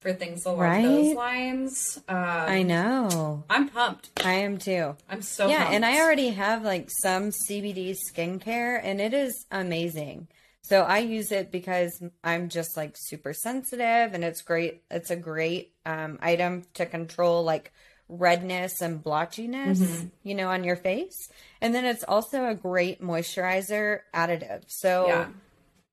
for 0.00 0.12
things 0.12 0.46
along 0.46 0.82
those 0.82 1.14
lines. 1.14 2.00
Um, 2.08 2.16
I 2.16 2.62
know. 2.62 3.42
I'm 3.50 3.68
pumped. 3.68 4.10
I 4.24 4.34
am 4.34 4.58
too. 4.58 4.94
I'm 5.08 5.22
so 5.22 5.48
yeah, 5.48 5.58
pumped. 5.64 5.74
and 5.74 5.84
I 5.84 6.00
already 6.00 6.28
have 6.28 6.62
like 6.62 6.88
some 7.02 7.30
CBD 7.30 7.96
skincare 8.08 8.80
and 8.82 9.00
it 9.00 9.12
is 9.12 9.44
amazing. 9.50 10.28
So 10.62 10.82
I 10.82 10.98
use 10.98 11.32
it 11.32 11.50
because 11.50 12.00
I'm 12.22 12.48
just 12.48 12.76
like 12.76 12.92
super 12.94 13.32
sensitive 13.32 14.14
and 14.14 14.22
it's 14.22 14.42
great. 14.42 14.82
It's 14.90 15.10
a 15.10 15.16
great 15.16 15.72
um, 15.86 16.18
item 16.22 16.64
to 16.74 16.86
control 16.86 17.42
like 17.42 17.72
redness 18.08 18.80
and 18.80 19.02
blotchiness, 19.02 19.78
Mm-hmm. 19.78 20.06
you 20.22 20.34
know, 20.34 20.48
on 20.48 20.64
your 20.64 20.76
face. 20.76 21.28
And 21.60 21.74
then 21.74 21.84
it's 21.84 22.04
also 22.04 22.46
a 22.46 22.54
great 22.54 23.02
moisturizer 23.02 24.00
additive. 24.14 24.62
So 24.68 25.06
yeah. 25.06 25.28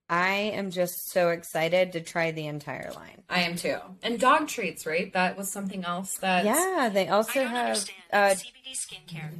I 0.10 0.34
am 0.54 0.70
just 0.72 1.10
so 1.12 1.30
excited 1.30 1.94
to 1.94 2.02
try 2.02 2.32
the 2.32 2.46
entire 2.48 2.92
line. 2.96 3.24
I 3.30 3.42
am 3.42 3.56
too. 3.56 3.78
And 4.04 4.20
dog 4.20 4.48
treats, 4.48 4.86
right? 4.86 5.12
That 5.14 5.36
was 5.38 5.52
something 5.52 5.84
else 5.84 6.18
that 6.20 6.46
Yeah, 6.46 6.90
they 6.94 7.08
also 7.08 7.34
don't 7.42 7.48
have 7.50 7.90
uh, 8.14 8.18
CBD 8.36 8.74
skincare. 8.74 9.32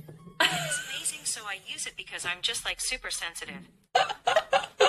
It's 0.42 0.82
amazing, 0.90 1.24
so 1.24 1.42
I 1.48 1.60
use 1.72 1.86
it 1.86 1.94
because 1.96 2.26
I'm 2.26 2.42
just 2.42 2.66
like 2.66 2.82
super 2.82 3.10
sensitive. 3.12 3.70
what? 3.94 4.10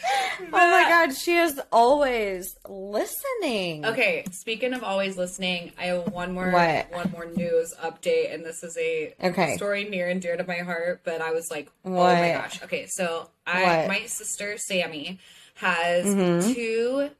oh 0.40 0.70
my 0.70 0.84
god, 0.88 1.14
she 1.14 1.36
is 1.36 1.60
always 1.70 2.56
listening. 2.68 3.84
Okay, 3.84 4.24
speaking 4.30 4.74
of 4.74 4.82
always 4.84 5.16
listening, 5.16 5.72
I 5.78 5.84
have 5.86 6.12
one 6.12 6.32
more 6.32 6.50
What? 6.50 6.90
one 6.92 7.10
more 7.10 7.26
news 7.26 7.74
update, 7.82 8.32
and 8.34 8.44
this 8.44 8.62
is 8.62 8.76
a 8.78 9.14
Okay. 9.22 9.56
story 9.56 9.84
near 9.84 10.08
and 10.08 10.20
dear 10.20 10.36
to 10.36 10.44
my 10.46 10.58
heart. 10.58 11.00
But 11.04 11.20
I 11.20 11.32
was 11.32 11.50
like, 11.50 11.70
oh 11.84 11.90
my 12.14 12.30
gosh. 12.32 12.62
Okay, 12.62 12.86
so 12.86 13.28
I 13.46 13.62
What? 13.62 13.88
my 13.88 14.06
sister 14.06 14.56
Sammy 14.58 15.18
has 15.54 16.06
Mm-hmm. 16.06 16.52
two. 16.52 17.10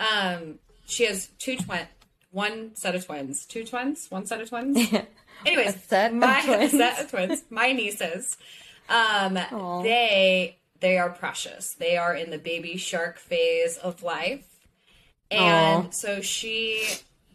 Um, 0.00 0.58
she 0.86 1.04
has 1.06 1.28
two 1.38 1.56
twin, 1.56 1.86
one 2.30 2.74
set 2.74 2.94
of 2.94 3.06
twins, 3.06 3.44
two 3.46 3.64
twins, 3.64 4.06
one 4.10 4.26
set 4.26 4.40
of 4.40 4.48
twins. 4.48 4.76
Anyways, 5.46 5.74
A 5.74 5.78
set 5.78 6.10
of 6.12 6.16
my 6.18 6.40
twins. 6.44 6.70
set 6.72 7.00
of 7.00 7.10
twins, 7.10 7.44
my 7.50 7.72
nieces. 7.72 8.36
Um, 8.88 9.36
Aw. 9.36 9.82
they 9.82 10.56
they 10.80 10.98
are 10.98 11.10
precious. 11.10 11.74
They 11.78 11.96
are 11.96 12.14
in 12.14 12.30
the 12.30 12.38
baby 12.38 12.76
shark 12.76 13.18
phase 13.18 13.76
of 13.78 14.02
life, 14.02 14.46
and 15.30 15.86
Aw. 15.86 15.90
so 15.90 16.20
she 16.20 16.86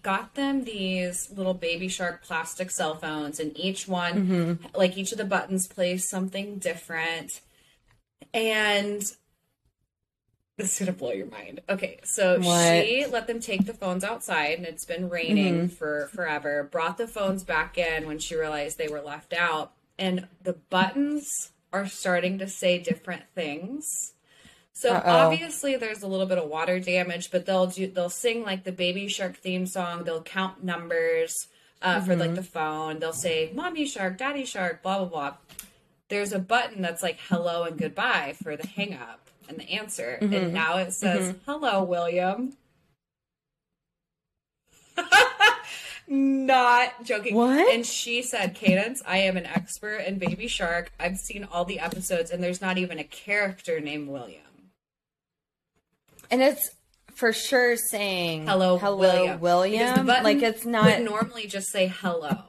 got 0.01 0.35
them 0.35 0.63
these 0.63 1.29
little 1.31 1.53
baby 1.53 1.87
shark 1.89 2.23
plastic 2.23 2.71
cell 2.71 2.95
phones, 2.95 3.39
and 3.39 3.57
each 3.57 3.87
one, 3.87 4.13
Mm-hmm. 4.13 4.65
like 4.77 4.97
each 4.97 5.11
of 5.11 5.17
the 5.17 5.25
buttons, 5.25 5.67
plays 5.67 6.07
something 6.09 6.57
different, 6.59 7.41
and. 8.33 9.01
This 10.57 10.73
is 10.73 10.79
gonna 10.87 10.97
blow 10.97 11.13
your 11.13 11.27
mind. 11.27 11.61
Okay, 11.69 11.99
so 12.03 12.37
What? 12.39 12.83
she 12.85 13.05
let 13.05 13.27
them 13.27 13.39
take 13.39 13.65
the 13.65 13.73
phones 13.73 14.03
outside, 14.03 14.57
and 14.57 14.67
it's 14.67 14.83
been 14.85 15.07
raining 15.09 15.55
Mm-hmm. 15.55 15.67
for 15.67 16.09
forever. 16.13 16.63
Brought 16.69 16.97
the 16.97 17.07
phones 17.07 17.45
back 17.45 17.77
in 17.77 18.05
when 18.05 18.19
she 18.19 18.35
realized 18.35 18.77
they 18.77 18.89
were 18.89 18.99
left 19.01 19.31
out, 19.33 19.71
and 19.97 20.27
the 20.43 20.53
buttons 20.53 21.51
are 21.71 21.87
starting 21.87 22.39
to 22.39 22.47
say 22.47 22.79
different 22.79 23.23
things. 23.35 24.13
So 24.73 24.93
Uh-oh. 24.93 25.09
obviously 25.11 25.75
there's 25.75 26.03
a 26.03 26.07
little 26.07 26.25
bit 26.25 26.37
of 26.37 26.49
water 26.49 26.79
damage, 26.79 27.31
but 27.31 27.45
they'll 27.45 27.67
do 27.67 27.87
they'll 27.87 28.09
sing 28.09 28.43
like 28.43 28.63
the 28.63 28.71
Baby 28.71 29.07
Shark 29.07 29.37
theme 29.37 29.65
song. 29.65 30.03
They'll 30.05 30.21
count 30.23 30.63
numbers 30.63 31.47
uh, 31.81 31.99
for 32.01 32.11
Mm-hmm. 32.11 32.19
like 32.21 32.35
the 32.35 32.43
phone. 32.43 32.99
They'll 32.99 33.11
say 33.13 33.51
Mommy 33.53 33.85
Shark, 33.85 34.17
Daddy 34.17 34.45
Shark, 34.45 34.81
blah 34.81 34.99
blah 34.99 35.07
blah. 35.07 35.33
There's 36.07 36.31
a 36.33 36.39
button 36.39 36.81
that's 36.81 37.03
like 37.03 37.19
hello 37.27 37.63
and 37.63 37.77
goodbye 37.77 38.35
for 38.41 38.55
the 38.55 38.65
hang 38.67 38.93
up 38.95 39.29
and 39.47 39.57
the 39.59 39.69
answer, 39.69 40.17
Mm-hmm. 40.21 40.33
and 40.33 40.53
now 40.53 40.77
it 40.77 40.93
says 40.93 41.35
hello 41.45 41.83
William. 41.83 42.53
Not 46.11 47.03
joking. 47.03 47.35
What? 47.35 47.71
And 47.71 47.85
she 47.85 48.23
said, 48.23 48.55
Cadence, 48.55 49.03
I 49.05 49.19
am 49.19 49.37
an 49.37 49.45
expert 49.45 49.97
in 49.97 50.17
Baby 50.17 50.47
Shark. 50.47 50.91
I've 50.99 51.17
seen 51.17 51.47
all 51.51 51.65
the 51.65 51.79
episodes, 51.79 52.31
and 52.31 52.43
there's 52.43 52.61
not 52.61 52.79
even 52.79 52.97
a 52.97 53.03
character 53.03 53.79
named 53.79 54.09
William. 54.09 54.41
And 56.31 56.41
it's 56.41 56.71
for 57.13 57.31
sure 57.31 57.75
saying 57.75 58.47
Hello, 58.47 58.79
hello, 58.79 58.97
William. 58.97 59.39
William. 59.39 59.83
Because 59.83 59.97
the 59.97 60.03
button 60.03 60.23
like 60.23 60.41
it's 60.41 60.65
not. 60.65 60.85
would 60.85 61.05
normally 61.05 61.45
just 61.45 61.71
say 61.71 61.87
hello. 61.87 62.43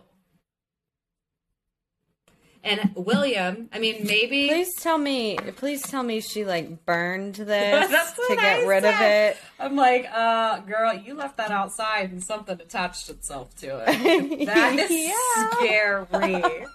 And 2.63 2.93
William, 2.95 3.71
I 3.73 3.79
mean, 3.79 4.07
maybe 4.07 4.49
Please 4.49 4.75
tell 4.75 4.99
me. 4.99 5.37
Please 5.57 5.81
tell 5.83 6.03
me 6.03 6.21
she 6.21 6.45
like 6.45 6.85
burned 6.85 7.35
this 7.37 8.13
to 8.29 8.37
get 8.37 8.61
I 8.61 8.67
rid 8.67 8.85
of 8.85 9.01
it. 9.01 9.37
I'm 9.59 9.77
like, 9.77 10.07
uh, 10.13 10.61
girl, 10.61 10.93
you 10.93 11.15
left 11.15 11.39
that 11.39 11.51
outside 11.51 12.13
and 12.13 12.23
something 12.23 12.61
attached 12.61 13.09
itself 13.09 13.55
to 13.57 13.83
it. 13.87 14.47
That 14.47 14.79
is 14.79 15.57
scary. 15.59 16.67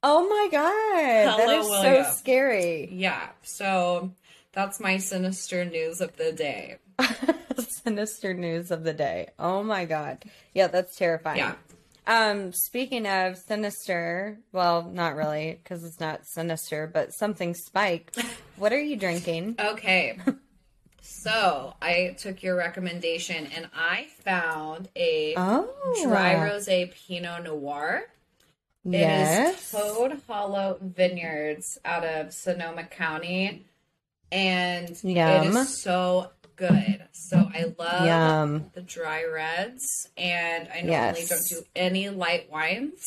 Oh 0.00 0.28
my 0.28 0.48
god, 0.52 1.40
that 1.40 1.40
Hello, 1.40 1.58
is 1.60 1.66
William. 1.68 2.04
so 2.04 2.10
scary. 2.12 2.88
yeah. 2.92 3.30
So 3.42 4.12
that's 4.52 4.78
my 4.78 4.98
sinister 4.98 5.64
news 5.64 6.00
of 6.00 6.16
the 6.16 6.30
day. 6.30 6.76
Sinister 7.58 8.32
news 8.32 8.70
of 8.70 8.84
the 8.84 8.92
day. 8.92 9.30
Oh 9.40 9.64
my 9.64 9.86
god. 9.86 10.24
Yeah, 10.54 10.68
that's 10.68 10.96
terrifying. 10.96 11.38
Yeah. 11.38 11.54
Um, 12.08 12.52
speaking 12.54 13.06
of 13.06 13.36
sinister, 13.36 14.40
well, 14.50 14.82
not 14.82 15.14
really, 15.14 15.60
because 15.62 15.84
it's 15.84 16.00
not 16.00 16.26
sinister, 16.26 16.90
but 16.92 17.12
something 17.14 17.54
spiked. 17.54 18.18
What 18.56 18.72
are 18.72 18.80
you 18.80 18.96
drinking? 18.96 19.54
Okay. 19.60 20.18
So 21.00 21.74
I 21.80 22.14
took 22.18 22.42
your 22.42 22.54
recommendation 22.56 23.46
and 23.56 23.68
I 23.74 24.06
found 24.24 24.88
a 24.94 25.34
Oh, 25.36 25.68
dry 26.02 26.34
rosé 26.34 26.92
Pinot 26.92 27.44
Noir. 27.44 28.02
It 28.84 28.94
is 28.94 29.00
yes. 29.00 29.70
Toad 29.72 30.20
Hollow 30.28 30.78
Vineyards 30.82 31.78
out 31.84 32.04
of 32.04 32.32
Sonoma 32.34 32.84
County, 32.84 33.64
and 34.30 34.90
it 34.90 35.02
Yum. 35.04 35.56
is 35.56 35.82
so 35.82 36.30
good. 36.58 37.04
So 37.12 37.48
I 37.54 37.72
love 37.78 38.06
Yum. 38.06 38.70
the 38.74 38.82
dry 38.82 39.24
reds, 39.24 40.08
and 40.16 40.68
I 40.68 40.80
normally 40.82 41.20
Yes. 41.22 41.28
don't 41.28 41.48
do 41.48 41.62
any 41.76 42.08
light 42.10 42.50
wines, 42.50 43.02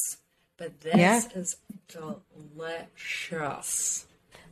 but 0.58 0.80
this 0.82 0.96
Yeah. 0.96 1.22
is 1.36 1.58
delicious. 1.88 4.06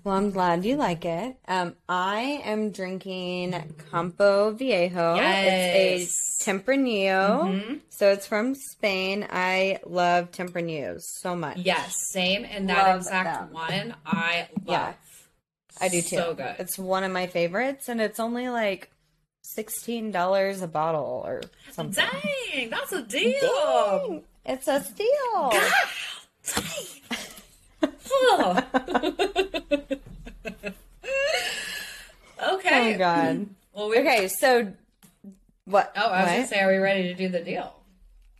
Well, 0.03 0.15
I'm 0.15 0.31
glad 0.31 0.63
you 0.63 0.77
like 0.77 1.03
it. 1.03 1.35
Um, 1.47 1.75
I 1.89 2.41
am 2.45 2.71
drinking 2.71 3.75
Campo 3.91 4.51
Viejo. 4.51 5.15
Yes. 5.15 6.03
It's 6.03 6.47
a 6.47 6.51
Tempranillo. 6.51 7.81
So 7.89 8.09
it's 8.11 8.25
from 8.25 8.55
Spain. 8.55 9.27
I 9.29 9.79
love 9.85 10.31
Tempranos 10.31 11.03
so 11.19 11.35
much. 11.35 11.57
Yes, 11.57 11.93
same, 12.11 12.45
and 12.45 12.69
that 12.69 12.87
Love 12.87 12.97
exact 13.01 13.39
them. 13.41 13.53
one 13.53 13.95
I 14.05 14.47
love. 14.65 14.67
Yeah. 14.67 14.93
I 15.81 15.89
do 15.89 16.01
too. 16.01 16.17
So 16.17 16.33
good. 16.33 16.55
It's 16.59 16.77
one 16.77 17.03
of 17.03 17.11
my 17.11 17.27
favorites, 17.27 17.89
and 17.89 18.01
it's 18.01 18.19
only 18.19 18.49
like 18.49 18.91
sixteen 19.41 20.11
dollars 20.11 20.61
a 20.61 20.67
bottle 20.67 21.23
or 21.25 21.41
something. 21.71 22.05
Dang, 22.53 22.69
that's 22.69 22.91
a 22.91 23.01
deal. 23.01 23.39
Dang, 23.41 24.23
it's 24.45 24.67
a 24.67 24.83
steal. 24.83 25.53
Oh. 28.11 28.63
okay. 32.53 32.95
Oh 32.95 32.97
God. 32.97 33.47
Well, 33.73 33.89
we, 33.89 33.99
Okay, 33.99 34.27
so 34.27 34.73
what? 35.65 35.91
Oh, 35.95 36.07
I 36.07 36.21
was 36.21 36.27
what? 36.29 36.35
gonna 36.35 36.47
say, 36.47 36.59
are 36.59 36.71
we 36.71 36.77
ready 36.77 37.03
to 37.03 37.13
do 37.13 37.29
the 37.29 37.41
deal? 37.41 37.75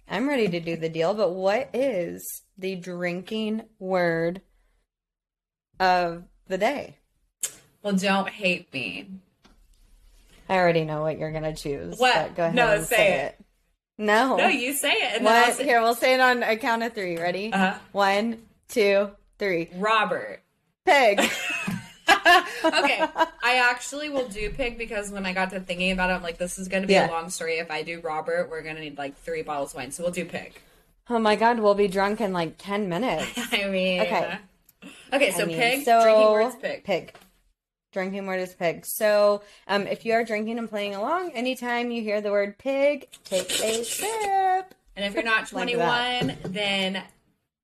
I'm 0.10 0.28
ready 0.28 0.48
to 0.48 0.60
do 0.60 0.76
the 0.76 0.90
deal, 0.90 1.14
but 1.14 1.34
what 1.34 1.70
is 1.74 2.42
the 2.58 2.76
drinking 2.76 3.64
word 3.78 4.42
of 5.80 6.24
the 6.48 6.58
day? 6.58 6.98
Well, 7.84 7.96
don't 7.96 8.30
hate 8.30 8.72
me. 8.74 9.08
I 10.50 10.56
already 10.58 10.84
know 10.86 11.02
what 11.02 11.18
you're 11.20 11.32
gonna 11.32 11.56
choose. 11.56 11.98
What? 11.98 12.36
Go 12.36 12.44
ahead 12.44 12.56
No, 12.56 12.74
and 12.74 12.86
say 12.86 12.96
say 12.96 13.14
it. 13.20 13.26
it. 13.40 13.46
No. 13.98 14.38
No, 14.38 14.48
you 14.48 14.74
say 14.74 14.92
it, 14.94 15.16
and 15.18 15.26
What? 15.26 15.56
say, 15.56 15.64
Here, 15.66 15.82
we'll 15.82 15.94
say 15.96 16.14
it 16.14 16.20
on 16.20 16.42
a 16.42 16.56
count 16.58 16.84
of 16.84 16.94
three. 16.94 17.18
Ready? 17.18 17.52
Uh-huh. 17.54 17.78
One, 17.92 18.42
two, 18.70 19.12
three. 19.38 19.70
Robert. 19.76 20.42
Pig. 20.86 21.20
okay, 22.10 23.02
I 23.44 23.62
actually 23.70 24.10
will 24.10 24.28
do 24.28 24.50
pig 24.50 24.78
because 24.78 25.12
when 25.12 25.26
I 25.26 25.34
got 25.34 25.52
to 25.52 25.60
thinking 25.60 25.92
about 25.92 26.10
it, 26.10 26.14
I'm 26.14 26.24
like, 26.24 26.38
this 26.38 26.58
is 26.58 26.68
going 26.68 26.82
to 26.84 26.88
be 26.88 26.94
Yeah. 26.94 27.10
a 27.10 27.12
long 27.12 27.30
story. 27.30 27.60
If 27.60 27.70
I 27.72 27.84
do 27.84 28.00
Robert, 28.02 28.50
we're 28.50 28.62
going 28.64 28.76
to 28.76 28.82
need 28.82 28.98
like 28.98 29.16
three 29.20 29.42
bottles 29.44 29.72
of 29.72 29.78
wine. 29.78 29.92
So 29.92 30.04
we'll 30.04 30.12
do 30.12 30.26
pig. 30.26 30.60
Oh 31.10 31.20
my 31.20 31.36
god, 31.36 31.60
we'll 31.60 31.76
be 31.76 31.88
drunk 31.88 32.20
in 32.22 32.34
like 32.34 32.56
10 32.58 32.90
minutes. 32.90 33.32
I 33.54 33.68
mean, 33.68 34.02
Okay. 34.02 34.38
Okay, 35.14 35.32
so 35.32 35.44
I 35.44 35.46
mean, 35.46 35.58
pig, 35.58 35.86
so- 35.86 36.02
drinking 36.02 36.32
words 36.32 36.56
pig. 36.56 36.84
Pig. 36.84 37.14
Drinking 37.92 38.28
word 38.28 38.40
is 38.40 38.54
pig. 38.54 38.86
So, 38.86 39.42
um, 39.68 39.88
if 39.88 40.06
you 40.06 40.14
are 40.14 40.24
drinking 40.24 40.60
and 40.60 40.70
playing 40.70 40.94
along, 40.96 41.32
anytime 41.32 41.90
you 41.90 42.04
hear 42.04 42.22
the 42.22 42.32
word 42.32 42.58
pig, 42.60 43.08
take 43.24 43.50
a 43.64 43.84
sip. 43.84 44.76
And 44.96 45.06
if 45.06 45.14
you're 45.16 45.24
not 45.24 45.42
Like 45.54 45.70
21, 45.74 46.38
then 46.44 47.02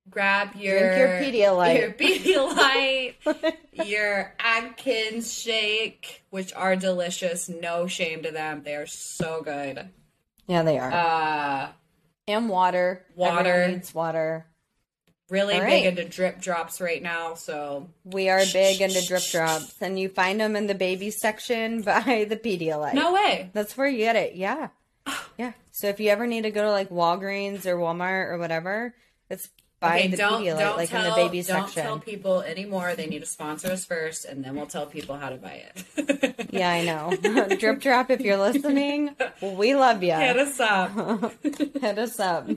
grab 0.09 0.55
your 0.55 0.97
your 0.97 1.07
Pedialyte. 1.19 1.79
your 1.79 1.91
Pedialyte, 1.91 3.55
your 3.87 4.33
Atkins 4.39 5.31
shake, 5.31 6.23
which 6.31 6.53
are 6.53 6.75
delicious. 6.75 7.47
No 7.47 7.85
shame 7.85 8.23
to 8.23 8.31
them; 8.31 8.63
they 8.63 8.75
are 8.75 8.87
so 8.87 9.41
good. 9.43 9.89
Yeah, 10.47 10.63
they 10.63 10.79
are. 10.79 10.91
Uh, 10.91 11.71
and 12.27 12.49
water. 12.49 13.05
water. 13.15 13.49
Everyone 13.49 13.71
needs 13.73 13.93
water. 13.93 14.47
Really 15.29 15.55
All 15.55 15.61
big 15.61 15.85
into 15.85 16.05
drip 16.05 16.39
drops 16.41 16.79
right 16.81 17.01
now. 17.01 17.33
So 17.35 17.89
We 18.03 18.29
are 18.29 18.41
big 18.53 18.81
into 18.81 19.05
drip 19.05 19.23
drops, 19.23 19.75
and 19.81 19.99
you 19.99 20.09
find 20.09 20.39
them 20.39 20.55
in 20.55 20.67
the 20.67 20.75
baby 20.75 21.11
section 21.11 21.81
by 21.83 22.25
the 22.29 22.37
Pedialyte. 22.37 22.93
no 22.93 23.13
way. 23.13 23.49
That's 23.53 23.75
where 23.77 23.87
you 23.87 23.97
get 23.99 24.15
it. 24.15 24.35
Yeah. 24.35 24.69
Yeah. 25.37 25.51
So 25.71 25.87
if 25.87 25.99
you 25.99 26.09
ever 26.11 26.25
need 26.27 26.43
to 26.43 26.51
go 26.51 26.61
to 26.63 26.71
like 26.71 26.89
Walgreens 26.89 27.65
or 27.65 27.75
Walmart 27.75 28.29
or 28.29 28.37
whatever, 28.37 28.95
it's 29.29 29.49
by 29.89 29.97
Okay, 29.99 30.07
the 30.09 30.17
don't 30.17 30.41
Pedialyte, 30.43 30.59
don't 30.59 30.77
like 30.77 30.89
tell 30.89 31.03
in 31.03 31.09
the 31.09 31.15
baby 31.15 31.41
don't 31.43 31.63
section. 31.67 31.83
tell 31.83 31.99
people 31.99 32.41
anymore. 32.41 32.95
They 32.95 33.07
need 33.07 33.19
to 33.19 33.25
sponsor 33.25 33.69
us 33.71 33.85
first, 33.85 34.25
and 34.25 34.43
then 34.43 34.55
we'll 34.55 34.65
tell 34.65 34.85
people 34.85 35.15
how 35.17 35.29
to 35.29 35.37
buy 35.37 35.63
it. 35.75 36.31
Yeah, 36.55 36.69
I 36.71 36.85
know. 36.85 37.13
Drip 37.59 37.81
Drop, 37.81 38.09
if 38.09 38.21
you're 38.21 38.37
listening, 38.37 39.13
we 39.41 39.75
love 39.75 40.01
you. 40.03 40.13
Hit 40.13 40.37
us 40.37 40.57
up. 40.61 41.33
Hit 41.43 41.97
us 41.99 42.17
up. 42.17 42.47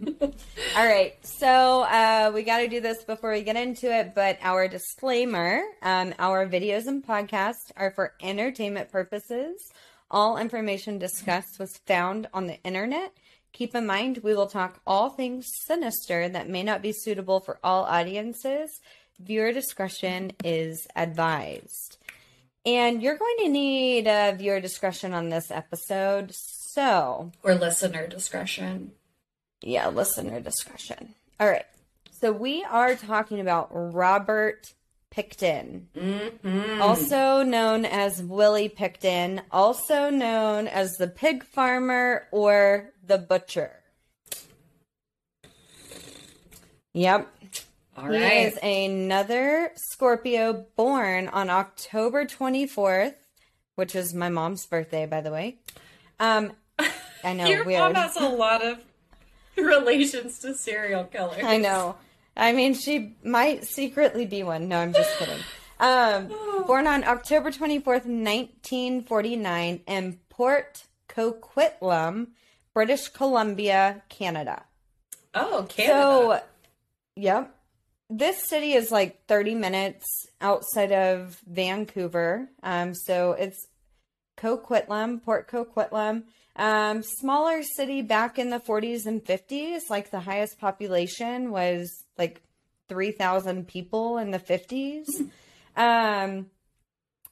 All 0.76 0.86
right. 0.86 1.14
So 1.26 1.82
uh, 1.82 2.30
we 2.32 2.44
got 2.44 2.58
to 2.58 2.68
do 2.68 2.80
this 2.80 3.02
before 3.02 3.32
we 3.32 3.42
get 3.42 3.56
into 3.56 3.92
it. 3.92 4.14
But 4.14 4.38
our 4.40 4.68
disclaimer 4.68 5.62
um, 5.82 6.14
our 6.20 6.46
videos 6.46 6.86
and 6.86 7.04
podcasts 7.04 7.72
are 7.76 7.90
for 7.90 8.12
entertainment 8.22 8.92
purposes. 8.92 9.72
All 10.12 10.38
information 10.38 10.98
discussed 10.98 11.58
was 11.58 11.78
found 11.78 12.28
on 12.32 12.46
the 12.46 12.62
internet. 12.62 13.12
Keep 13.52 13.74
in 13.74 13.86
mind, 13.86 14.20
we 14.22 14.34
will 14.34 14.46
talk 14.46 14.80
all 14.86 15.10
things 15.10 15.46
sinister 15.66 16.28
that 16.28 16.48
may 16.48 16.62
not 16.62 16.82
be 16.82 16.92
suitable 16.92 17.40
for 17.40 17.58
all 17.64 17.84
audiences. 17.84 18.80
Viewer 19.18 19.52
discretion 19.52 20.32
is 20.44 20.86
advised. 20.94 21.96
And 22.64 23.02
you're 23.02 23.16
going 23.16 23.36
to 23.38 23.48
need 23.48 24.06
uh, 24.06 24.32
viewer 24.36 24.60
discretion 24.60 25.14
on 25.14 25.30
this 25.30 25.50
episode. 25.50 26.32
So, 26.34 27.32
or 27.42 27.54
listener 27.54 28.06
discretion. 28.06 28.92
yeah, 29.62 29.88
listener 29.88 30.40
discretion. 30.40 31.14
All 31.40 31.48
right. 31.48 31.64
So 32.20 32.32
we 32.32 32.64
are 32.64 32.94
talking 32.94 33.40
about 33.40 33.68
Robert 33.72 34.72
Pickton, 35.18 36.80
also 36.80 37.42
known 37.42 37.84
as 37.84 38.22
Willie 38.22 38.68
Pickton, 38.68 39.40
also 39.50 40.10
known 40.10 40.68
as 40.68 40.96
the 40.96 41.08
pig 41.08 41.42
farmer 41.42 42.28
or 42.30 42.90
the 43.04 43.18
butcher. 43.18 43.72
Yep. 46.92 47.28
All 47.96 48.04
He 48.04 48.10
right. 48.22 48.46
is 48.52 48.58
another 48.62 49.72
Scorpio 49.90 50.66
born 50.76 51.26
on 51.28 51.50
October 51.50 52.24
24th, 52.24 53.14
which 53.74 53.96
is 53.96 54.14
my 54.14 54.28
mom's 54.28 54.66
birthday, 54.66 55.04
by 55.06 55.20
the 55.20 55.32
way. 55.32 55.56
Um, 56.20 56.52
I 57.24 57.32
know, 57.34 57.46
Your 57.48 57.64
weird. 57.64 57.80
mom 57.80 57.94
has 57.96 58.16
a 58.16 58.28
lot 58.28 58.62
of 58.64 58.78
relations 59.56 60.38
to 60.40 60.54
serial 60.54 61.04
killers. 61.04 61.42
I 61.42 61.56
know. 61.56 61.96
I 62.38 62.52
mean, 62.52 62.74
she 62.74 63.16
might 63.24 63.64
secretly 63.64 64.24
be 64.24 64.44
one. 64.44 64.68
No, 64.68 64.78
I'm 64.78 64.92
just 64.92 65.18
kidding. 65.18 65.38
Um, 65.80 66.28
born 66.66 66.86
on 66.86 67.02
October 67.04 67.50
24th, 67.50 68.06
1949, 68.06 69.80
in 69.86 70.18
Port 70.30 70.84
Coquitlam, 71.08 72.28
British 72.72 73.08
Columbia, 73.08 74.02
Canada. 74.08 74.64
Oh, 75.34 75.66
Canada. 75.68 75.92
So, 75.92 76.40
yep. 77.16 77.54
This 78.08 78.48
city 78.48 78.72
is 78.72 78.90
like 78.90 79.26
30 79.26 79.56
minutes 79.56 80.06
outside 80.40 80.92
of 80.92 81.42
Vancouver. 81.46 82.48
Um, 82.62 82.94
so 82.94 83.32
it's 83.32 83.66
Coquitlam, 84.38 85.22
Port 85.22 85.50
Coquitlam. 85.50 86.22
Um, 86.58 87.02
smaller 87.04 87.62
city 87.62 88.02
back 88.02 88.38
in 88.38 88.50
the 88.50 88.58
40s 88.58 89.06
and 89.06 89.24
50s. 89.24 89.82
Like 89.88 90.10
the 90.10 90.20
highest 90.20 90.58
population 90.58 91.52
was 91.52 92.04
like 92.18 92.42
3,000 92.88 93.68
people 93.68 94.18
in 94.18 94.32
the 94.32 94.38
50s. 94.40 95.06
Um, 95.76 96.46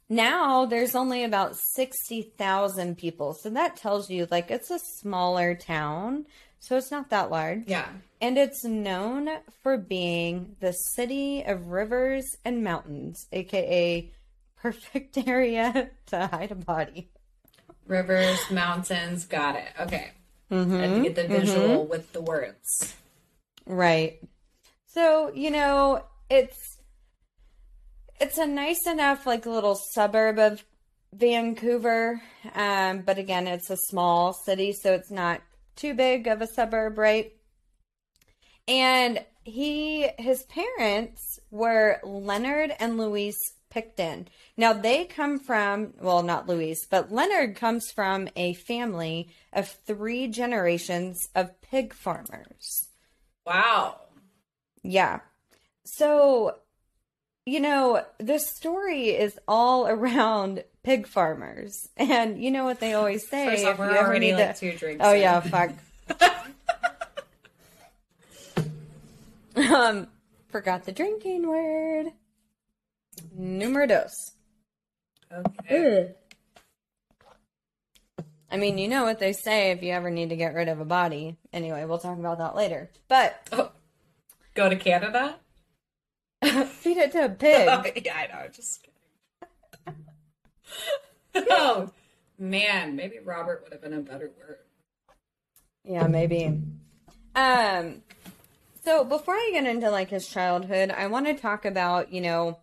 now 0.08 0.66
there's 0.66 0.94
only 0.94 1.24
about 1.24 1.56
60,000 1.74 2.96
people. 2.96 3.34
So 3.34 3.50
that 3.50 3.76
tells 3.76 4.08
you 4.08 4.28
like 4.30 4.50
it's 4.50 4.70
a 4.70 4.78
smaller 4.78 5.56
town. 5.56 6.26
So 6.60 6.76
it's 6.76 6.90
not 6.90 7.10
that 7.10 7.30
large. 7.30 7.64
yeah. 7.66 7.88
And 8.20 8.38
it's 8.38 8.64
known 8.64 9.28
for 9.62 9.76
being 9.76 10.56
the 10.60 10.72
city 10.72 11.42
of 11.42 11.66
rivers 11.66 12.24
and 12.44 12.64
mountains, 12.64 13.26
aka 13.30 14.10
perfect 14.56 15.18
area 15.28 15.90
to 16.06 16.26
hide 16.28 16.50
a 16.52 16.54
body. 16.54 17.10
Rivers, 17.86 18.38
mountains, 18.50 19.24
got 19.24 19.56
it. 19.56 19.68
Okay. 19.80 20.10
Mm-hmm. 20.50 20.74
I 20.74 20.86
have 20.86 20.96
to 20.96 21.02
get 21.02 21.14
the 21.16 21.28
visual 21.28 21.86
with 21.86 22.12
the 22.12 22.20
words. 22.20 22.94
Right. 23.64 24.20
So, 24.86 25.32
you 25.34 25.50
know, 25.50 26.04
it's 26.30 26.78
it's 28.20 28.38
a 28.38 28.46
nice 28.46 28.86
enough 28.86 29.26
like 29.26 29.46
little 29.46 29.74
suburb 29.74 30.38
of 30.38 30.64
Vancouver. 31.12 32.20
Um, 32.54 33.02
but 33.02 33.18
again, 33.18 33.46
it's 33.46 33.70
a 33.70 33.76
small 33.76 34.32
city, 34.32 34.72
so 34.72 34.94
it's 34.94 35.10
not 35.10 35.42
too 35.74 35.94
big 35.94 36.26
of 36.26 36.40
a 36.40 36.46
suburb, 36.46 36.98
right? 36.98 37.32
And 38.68 39.24
he 39.44 40.08
his 40.18 40.42
parents 40.44 41.38
were 41.50 42.00
Leonard 42.02 42.72
and 42.80 42.98
Louise 42.98 43.38
Pickton. 43.76 44.26
Now 44.56 44.72
they 44.72 45.04
come 45.04 45.38
from 45.38 45.92
well, 46.00 46.22
not 46.22 46.48
Louise, 46.48 46.86
but 46.88 47.12
Leonard 47.12 47.56
comes 47.56 47.90
from 47.90 48.28
a 48.34 48.54
family 48.54 49.28
of 49.52 49.68
three 49.68 50.28
generations 50.28 51.28
of 51.34 51.60
pig 51.60 51.92
farmers. 51.92 52.88
Wow. 53.44 54.00
Yeah. 54.82 55.20
So, 55.84 56.56
you 57.44 57.60
know, 57.60 58.02
the 58.18 58.38
story 58.38 59.10
is 59.10 59.38
all 59.46 59.86
around 59.86 60.64
pig 60.82 61.06
farmers. 61.06 61.88
And 61.98 62.42
you 62.42 62.50
know 62.50 62.64
what 62.64 62.80
they 62.80 62.94
always 62.94 63.28
say? 63.28 63.50
First 63.50 63.66
off, 63.66 63.78
we're 63.78 63.92
you 63.92 63.98
already 63.98 64.32
need 64.32 64.36
like 64.36 64.54
to- 64.56 64.72
two 64.72 64.78
drinks. 64.78 65.04
Oh 65.04 65.12
in. 65.12 65.20
yeah, 65.20 65.40
fuck. 65.40 65.72
um, 69.70 70.08
forgot 70.48 70.84
the 70.84 70.92
drinking 70.92 71.46
word. 71.46 72.12
Numero 73.38 73.86
dos. 73.86 74.32
Okay. 75.32 76.14
I 78.50 78.56
mean, 78.56 78.78
you 78.78 78.88
know 78.88 79.04
what 79.04 79.18
they 79.18 79.32
say 79.32 79.72
if 79.72 79.82
you 79.82 79.92
ever 79.92 80.10
need 80.10 80.30
to 80.30 80.36
get 80.36 80.54
rid 80.54 80.68
of 80.68 80.80
a 80.80 80.84
body. 80.84 81.36
Anyway, 81.52 81.84
we'll 81.84 81.98
talk 81.98 82.18
about 82.18 82.38
that 82.38 82.54
later. 82.54 82.90
But 83.08 83.48
Oh, 83.52 83.72
go 84.54 84.68
to 84.70 84.76
Canada? 84.76 85.36
feed 86.44 86.96
it 86.96 87.12
to 87.12 87.24
a 87.24 87.28
pig. 87.30 87.68
Oh, 87.68 87.82
yeah, 88.04 88.16
I 88.16 88.26
know. 88.28 88.48
Just 88.48 88.86
kidding. 89.84 90.04
oh, 91.50 91.90
man. 92.38 92.96
Maybe 92.96 93.18
Robert 93.18 93.62
would 93.64 93.72
have 93.72 93.82
been 93.82 93.92
a 93.92 94.00
better 94.00 94.30
word. 94.38 94.58
Yeah, 95.84 96.06
maybe. 96.06 96.62
Um 97.34 98.02
so 98.84 99.04
before 99.04 99.34
I 99.34 99.50
get 99.52 99.66
into 99.66 99.90
like 99.90 100.10
his 100.10 100.28
childhood, 100.28 100.90
I 100.90 101.08
want 101.08 101.26
to 101.26 101.34
talk 101.34 101.64
about, 101.64 102.12
you 102.12 102.20
know, 102.20 102.58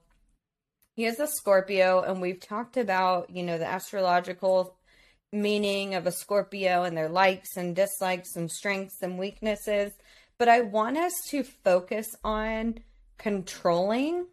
he 0.95 1.05
is 1.05 1.19
a 1.19 1.27
Scorpio 1.27 2.01
and 2.01 2.21
we've 2.21 2.39
talked 2.39 2.77
about, 2.77 3.29
you 3.29 3.43
know, 3.43 3.57
the 3.57 3.67
astrological 3.67 4.77
meaning 5.31 5.95
of 5.95 6.05
a 6.05 6.11
Scorpio 6.11 6.83
and 6.83 6.95
their 6.95 7.09
likes 7.09 7.57
and 7.57 7.75
dislikes 7.75 8.35
and 8.35 8.49
strengths 8.49 9.01
and 9.01 9.17
weaknesses, 9.17 9.91
but 10.37 10.47
I 10.47 10.61
want 10.61 10.97
us 10.97 11.13
to 11.31 11.43
focus 11.43 12.15
on 12.23 12.79
controlling 13.17 14.27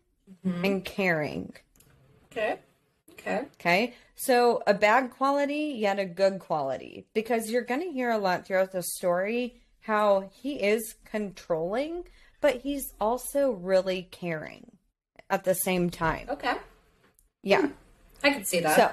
mm-hmm. 0.47 0.65
and 0.65 0.85
caring. 0.85 1.55
Okay. 2.31 2.59
Okay. 3.13 3.43
Okay. 3.55 3.95
So 4.15 4.63
a 4.67 4.75
bad 4.75 5.11
quality, 5.11 5.77
yet 5.79 5.99
a 5.99 6.05
good 6.05 6.39
quality. 6.39 7.07
Because 7.15 7.51
you're 7.51 7.65
going 7.65 7.81
to 7.81 7.93
hear 7.93 8.11
a 8.11 8.19
lot 8.19 8.47
throughout 8.47 8.73
the 8.73 8.83
story 8.83 9.63
how 9.81 10.31
he 10.43 10.55
is 10.57 10.95
controlling, 11.07 12.05
but 12.43 12.61
he's 12.61 12.93
also 13.01 13.51
really 13.51 14.09
caring 14.11 14.71
at 15.31 15.45
the 15.45 15.55
same 15.55 15.89
time. 15.91 16.27
Okay. 16.29 16.55
Yeah. 17.43 17.69
I 18.23 18.31
can 18.31 18.45
see 18.45 18.61
that. 18.61 18.77
So, 18.77 18.91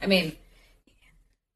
I 0.00 0.06
mean, 0.06 0.34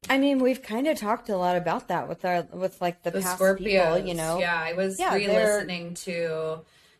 I 0.09 0.17
mean, 0.17 0.39
we've 0.39 0.61
kind 0.61 0.87
of 0.87 0.97
talked 0.97 1.29
a 1.29 1.37
lot 1.37 1.55
about 1.57 1.87
that 1.87 2.07
with 2.09 2.25
our 2.25 2.43
with 2.51 2.79
like 2.81 3.03
the, 3.03 3.11
the 3.11 3.21
past 3.21 3.39
Scorpios. 3.39 3.57
people, 3.63 3.97
you 4.07 4.13
know. 4.13 4.39
Yeah, 4.39 4.55
I 4.59 4.73
was 4.73 4.99
Yeah, 4.99 5.11
they're- 5.17 5.27
re-listening 5.29 5.93
to 6.05 6.59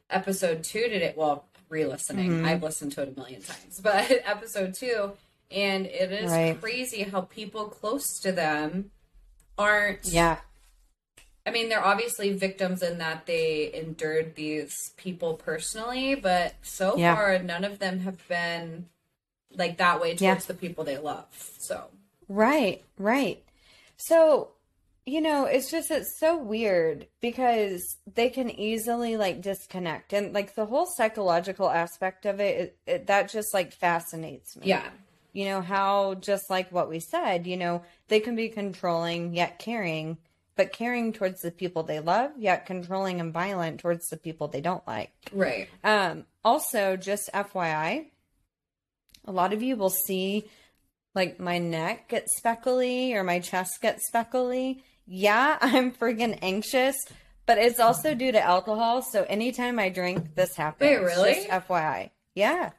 episode 0.10 0.64
two 0.64 0.84
today. 0.88 1.14
Well, 1.16 1.46
re-listening. 1.70 2.30
Mm-hmm. 2.32 2.46
I've 2.46 2.64
listened 2.64 2.92
to 2.94 3.02
it 3.04 3.14
a 3.16 3.20
million 3.20 3.42
times, 3.42 3.80
but 3.84 4.10
episode 4.26 4.74
two, 4.74 5.14
and 5.52 5.86
it 5.86 6.12
is 6.12 6.32
Right. 6.32 6.60
crazy 6.60 7.04
how 7.04 7.22
people 7.22 7.66
close 7.66 8.20
to 8.22 8.32
them 8.32 8.92
aren't. 9.58 10.06
Yeah. 10.06 10.38
I 11.46 11.52
mean, 11.52 11.70
they're 11.70 11.84
obviously 11.84 12.34
victims 12.34 12.84
in 12.84 13.00
that 13.00 13.26
they 13.26 13.74
endured 13.74 14.36
these 14.36 14.92
people 14.98 15.34
personally, 15.36 16.16
but 16.16 16.54
so 16.62 16.98
Yeah. 16.98 17.16
far, 17.16 17.40
none 17.40 17.64
of 17.64 17.80
them 17.80 18.02
have 18.02 18.28
been 18.28 18.90
like 19.54 19.78
that 19.78 20.00
way 20.00 20.10
towards 20.16 20.22
Yeah. 20.22 20.36
the 20.48 20.54
people 20.54 20.84
they 20.84 20.98
love. 20.98 21.26
So, 21.58 21.90
Right, 22.28 22.84
right. 22.98 23.44
So, 23.98 24.52
you 25.06 25.20
know, 25.20 25.46
it's 25.46 25.70
just 25.70 25.92
it's 25.92 26.18
so 26.20 26.38
weird 26.38 27.08
because 27.20 27.82
they 28.14 28.30
can 28.30 28.50
easily 28.50 29.18
like 29.18 29.42
disconnect 29.42 30.14
and 30.14 30.32
like 30.34 30.56
the 30.56 30.66
whole 30.68 30.86
psychological 30.86 31.70
aspect 31.70 32.26
of 32.26 32.40
it, 32.40 32.78
it, 32.86 32.92
it 32.92 33.08
that 33.08 33.30
just 33.30 33.54
like 33.54 33.74
fascinates 33.74 34.56
me. 34.56 34.68
yeah. 34.68 34.90
You 35.34 35.46
know, 35.46 35.62
how 35.62 36.16
just 36.16 36.50
like 36.50 36.72
what 36.72 36.90
we 36.90 37.00
said, 37.00 37.48
you 37.48 37.58
know, 37.58 37.84
they 38.10 38.20
can 38.20 38.36
be 38.36 38.50
controlling 38.50 39.34
yet 39.34 39.60
caring, 39.60 40.18
but 40.56 40.74
caring 40.74 41.14
towards 41.14 41.42
the 41.42 41.52
people 41.52 41.84
they 41.84 42.00
love, 42.00 42.32
yet 42.38 42.66
controlling 42.66 43.20
and 43.20 43.34
violent 43.34 43.80
towards 43.80 44.08
the 44.10 44.18
people 44.18 44.48
they 44.48 44.62
don't 44.62 44.86
like. 44.88 45.12
Right. 45.32 45.70
Um, 45.84 46.26
also, 46.44 46.98
just 46.98 47.30
FYI, 47.34 48.06
a 49.26 49.32
lot 49.32 49.54
of 49.54 49.62
you 49.62 49.76
will 49.76 49.90
see 49.90 50.50
like 51.14 51.40
my 51.40 51.58
neck 51.58 52.10
get 52.10 52.30
speckly 52.30 53.14
or 53.14 53.24
my 53.24 53.40
chest 53.40 53.80
get 53.82 54.00
speckly. 54.02 54.84
Yeah, 55.08 55.58
I'm 55.62 55.92
freaking 55.92 56.38
anxious, 56.42 56.96
but 57.46 57.58
it's 57.58 57.80
also 57.80 58.14
due 58.16 58.32
to 58.32 58.42
alcohol. 58.42 59.02
So 59.02 59.24
anytime 59.24 59.80
I 59.80 59.90
drink, 59.90 60.36
this 60.36 60.56
happens. 60.56 60.90
Wait, 60.90 60.98
really? 61.04 61.34
Just 61.36 61.50
FYI. 61.50 62.10
Yeah. 62.36 62.72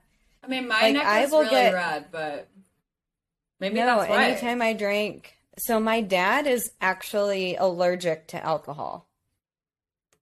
I 0.43 0.47
mean, 0.49 0.67
my 0.67 0.81
Like, 0.81 0.95
neck 0.95 1.07
I 1.07 1.23
is 1.25 1.31
will 1.31 1.41
really 1.41 1.51
get- 1.51 1.75
red, 1.75 2.07
but 2.11 2.49
maybe 3.61 3.77
no, 3.77 3.87
that's 3.99 4.09
why. 4.11 4.25
anytime 4.25 4.61
I 4.63 4.73
drink. 4.73 5.35
So 5.59 5.79
my 5.79 6.01
dad 6.01 6.47
is 6.47 6.73
actually 6.81 7.57
allergic 7.57 8.29
to 8.29 8.43
alcohol. 8.45 9.07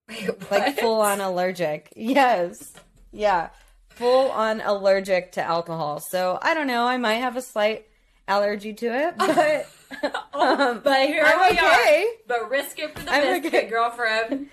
Wait, 0.09 0.29
Like 0.51 0.79
full 0.79 1.01
on 1.01 1.21
allergic. 1.21 1.93
Yes. 1.97 2.73
Yeah. 3.12 3.51
Full 3.90 4.31
on 4.31 4.61
allergic 4.61 5.33
to 5.33 5.43
alcohol. 5.43 6.01
So 6.01 6.38
I 6.43 6.55
don't 6.55 6.66
know. 6.66 6.85
I 6.87 6.97
might 6.97 7.16
have 7.16 7.37
a 7.37 7.43
slight 7.43 7.87
allergy 8.27 8.73
to 8.73 8.87
it, 8.87 9.14
but 9.19 9.69
um, 10.35 10.81
But 10.83 11.07
here 11.09 11.25
I'm 11.25 11.40
we 11.40 11.59
okay. 11.59 12.07
are. 12.07 12.16
But 12.27 12.51
risk 12.51 12.79
it 12.79 12.97
for 12.97 13.05
the 13.05 13.12
I'm 13.12 13.43
biscuit, 13.43 13.55
okay. 13.55 13.69
girlfriend. 13.69 14.49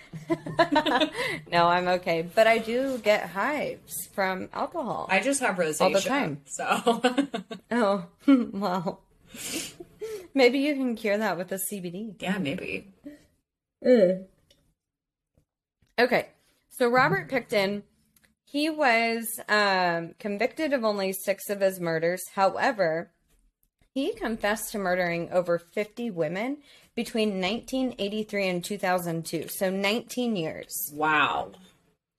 no, 1.52 1.68
I'm 1.68 1.88
okay. 1.88 2.28
But 2.34 2.48
I 2.48 2.58
do 2.58 2.98
get 2.98 3.30
hives 3.30 4.08
from 4.14 4.50
alcohol. 4.54 5.08
I 5.10 5.22
just 5.22 5.40
have 5.42 5.56
rosacea. 5.56 5.82
All 5.82 5.90
the 5.92 6.02
time. 6.02 6.42
So 6.46 7.02
oh, 7.72 8.06
well. 8.28 9.02
Maybe 10.34 10.60
you 10.60 10.76
can 10.76 10.96
cure 10.96 11.18
that 11.18 11.38
with 11.38 11.52
a 11.52 11.56
CBD. 11.56 12.22
yeah, 12.22 12.38
maybe. 12.38 12.94
Okay. 16.00 16.28
So 16.70 16.90
Robert 16.90 17.30
Pickton, 17.30 17.84
he 18.46 18.70
was 18.70 19.40
um, 19.50 20.14
convicted 20.20 20.74
of 20.74 20.84
only 20.84 21.12
six 21.12 21.50
of 21.50 21.62
his 21.62 21.80
murders. 21.80 22.24
However, 22.36 23.12
he 23.94 24.14
confessed 24.14 24.72
to 24.72 24.78
murdering 24.78 25.32
over 25.32 25.58
50 25.58 26.12
women 26.12 26.58
between 26.96 27.42
1983 27.42 28.48
and 28.48 28.64
2002. 28.64 29.48
So 29.50 29.72
19 29.72 30.36
years. 30.36 30.92
Wow. 30.94 31.52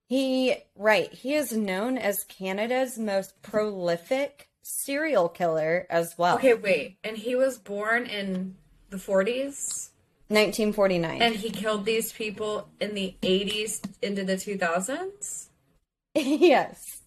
He, 0.09 0.57
right, 0.75 1.13
he 1.13 1.35
is 1.35 1.53
known 1.53 1.99
as 1.99 2.25
Canada's 2.25 2.99
most 2.99 3.41
prolific 3.43 4.49
serial 4.63 5.29
killer 5.29 5.87
as 5.91 6.17
well. 6.19 6.37
Okay, 6.37 6.55
wait. 6.55 6.99
And 7.05 7.17
he 7.17 7.35
was 7.35 7.59
born 7.59 8.07
in 8.07 8.57
the 8.91 8.97
40s, 8.97 9.91
1949. 10.29 11.23
and 11.23 11.35
he 11.35 11.51
killed 11.51 11.85
these 11.85 12.13
people 12.13 12.69
in 12.81 12.95
the 12.95 13.15
80s 13.23 13.81
into 14.03 14.25
the 14.25 14.35
2000s. 14.35 15.49
yes. 16.15 17.03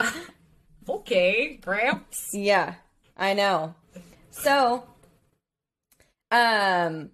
Okay, 0.90 1.56
Gramps. 1.60 2.30
Yeah, 2.32 2.76
I 3.14 3.34
know. 3.34 3.74
So, 4.30 4.84
um, 6.30 7.10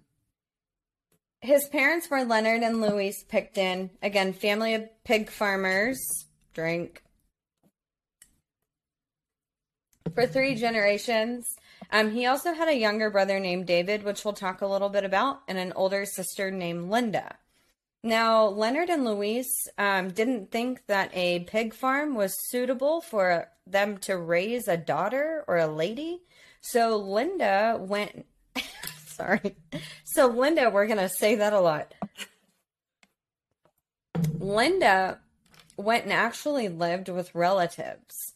his 1.41 1.67
parents 1.67 2.09
were 2.09 2.23
Leonard 2.23 2.63
and 2.63 2.79
Louise 2.79 3.25
Pickton. 3.29 3.89
Again, 4.01 4.31
family 4.31 4.75
of 4.75 4.87
pig 5.03 5.29
farmers. 5.29 5.99
Drink. 6.53 7.03
For 10.13 10.27
three 10.27 10.55
generations. 10.55 11.55
Um, 11.91 12.11
he 12.11 12.25
also 12.25 12.53
had 12.53 12.67
a 12.67 12.77
younger 12.77 13.09
brother 13.09 13.39
named 13.39 13.67
David, 13.67 14.03
which 14.03 14.23
we'll 14.23 14.33
talk 14.33 14.61
a 14.61 14.67
little 14.67 14.89
bit 14.89 15.03
about, 15.03 15.41
and 15.47 15.57
an 15.57 15.73
older 15.75 16.05
sister 16.05 16.51
named 16.51 16.89
Linda. 16.89 17.37
Now, 18.03 18.45
Leonard 18.45 18.89
and 18.89 19.03
Louise 19.03 19.51
um, 19.77 20.11
didn't 20.11 20.51
think 20.51 20.85
that 20.85 21.09
a 21.15 21.39
pig 21.39 21.73
farm 21.73 22.13
was 22.13 22.35
suitable 22.49 23.01
for 23.01 23.49
them 23.65 23.97
to 23.99 24.15
raise 24.15 24.67
a 24.67 24.77
daughter 24.77 25.43
or 25.47 25.57
a 25.57 25.67
lady. 25.67 26.21
So 26.61 26.97
Linda 26.97 27.77
went. 27.79 28.27
Sorry. 29.07 29.55
So 30.03 30.27
Linda, 30.27 30.69
we're 30.69 30.85
going 30.85 30.99
to 30.99 31.09
say 31.09 31.35
that 31.35 31.53
a 31.53 31.59
lot. 31.59 31.93
Linda 34.39 35.19
went 35.77 36.03
and 36.03 36.13
actually 36.13 36.69
lived 36.69 37.09
with 37.09 37.33
relatives. 37.33 38.33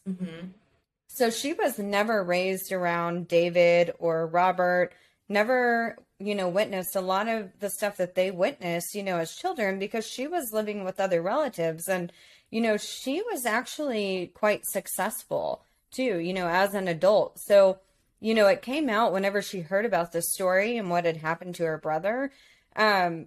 So 1.20 1.28
she 1.28 1.52
was 1.52 1.78
never 1.78 2.24
raised 2.24 2.72
around 2.72 3.28
David 3.28 3.92
or 3.98 4.26
Robert, 4.26 4.94
never, 5.28 5.98
you 6.18 6.34
know, 6.34 6.48
witnessed 6.48 6.96
a 6.96 7.02
lot 7.02 7.28
of 7.28 7.50
the 7.60 7.68
stuff 7.68 7.98
that 7.98 8.14
they 8.14 8.30
witnessed, 8.30 8.94
you 8.94 9.02
know, 9.02 9.18
as 9.18 9.36
children 9.36 9.78
because 9.78 10.06
she 10.06 10.26
was 10.26 10.54
living 10.54 10.82
with 10.82 10.98
other 10.98 11.20
relatives. 11.20 11.90
And, 11.90 12.10
you 12.50 12.62
know, 12.62 12.78
she 12.78 13.20
was 13.30 13.44
actually 13.44 14.32
quite 14.32 14.64
successful 14.64 15.62
too, 15.90 16.20
you 16.20 16.32
know, 16.32 16.48
as 16.48 16.72
an 16.72 16.88
adult. 16.88 17.38
So, 17.38 17.80
you 18.18 18.32
know, 18.32 18.46
it 18.46 18.62
came 18.62 18.88
out 18.88 19.12
whenever 19.12 19.42
she 19.42 19.60
heard 19.60 19.84
about 19.84 20.12
this 20.12 20.32
story 20.32 20.78
and 20.78 20.88
what 20.88 21.04
had 21.04 21.18
happened 21.18 21.54
to 21.56 21.64
her 21.64 21.76
brother. 21.76 22.32
Um, 22.76 23.26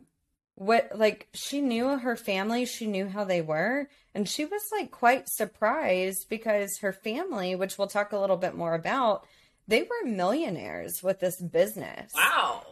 what 0.56 0.90
like 0.96 1.28
she 1.34 1.62
knew 1.62 1.98
her 1.98 2.16
family 2.16 2.66
she 2.66 2.86
knew 2.86 3.08
how 3.08 3.24
they 3.24 3.42
were 3.42 3.88
and 4.14 4.30
she 4.30 4.46
was 4.46 4.62
like 4.72 4.92
quite 4.92 5.28
surprised 5.28 6.28
because 6.30 6.78
her 6.82 6.94
family 6.94 7.56
which 7.56 7.78
we'll 7.78 7.88
talk 7.88 8.12
a 8.12 8.18
little 8.20 8.38
bit 8.38 8.56
more 8.56 8.76
about 8.76 9.26
they 9.68 9.82
were 9.82 10.08
millionaires 10.10 11.02
with 11.02 11.20
this 11.20 11.42
business 11.42 12.12
Wow. 12.16 12.64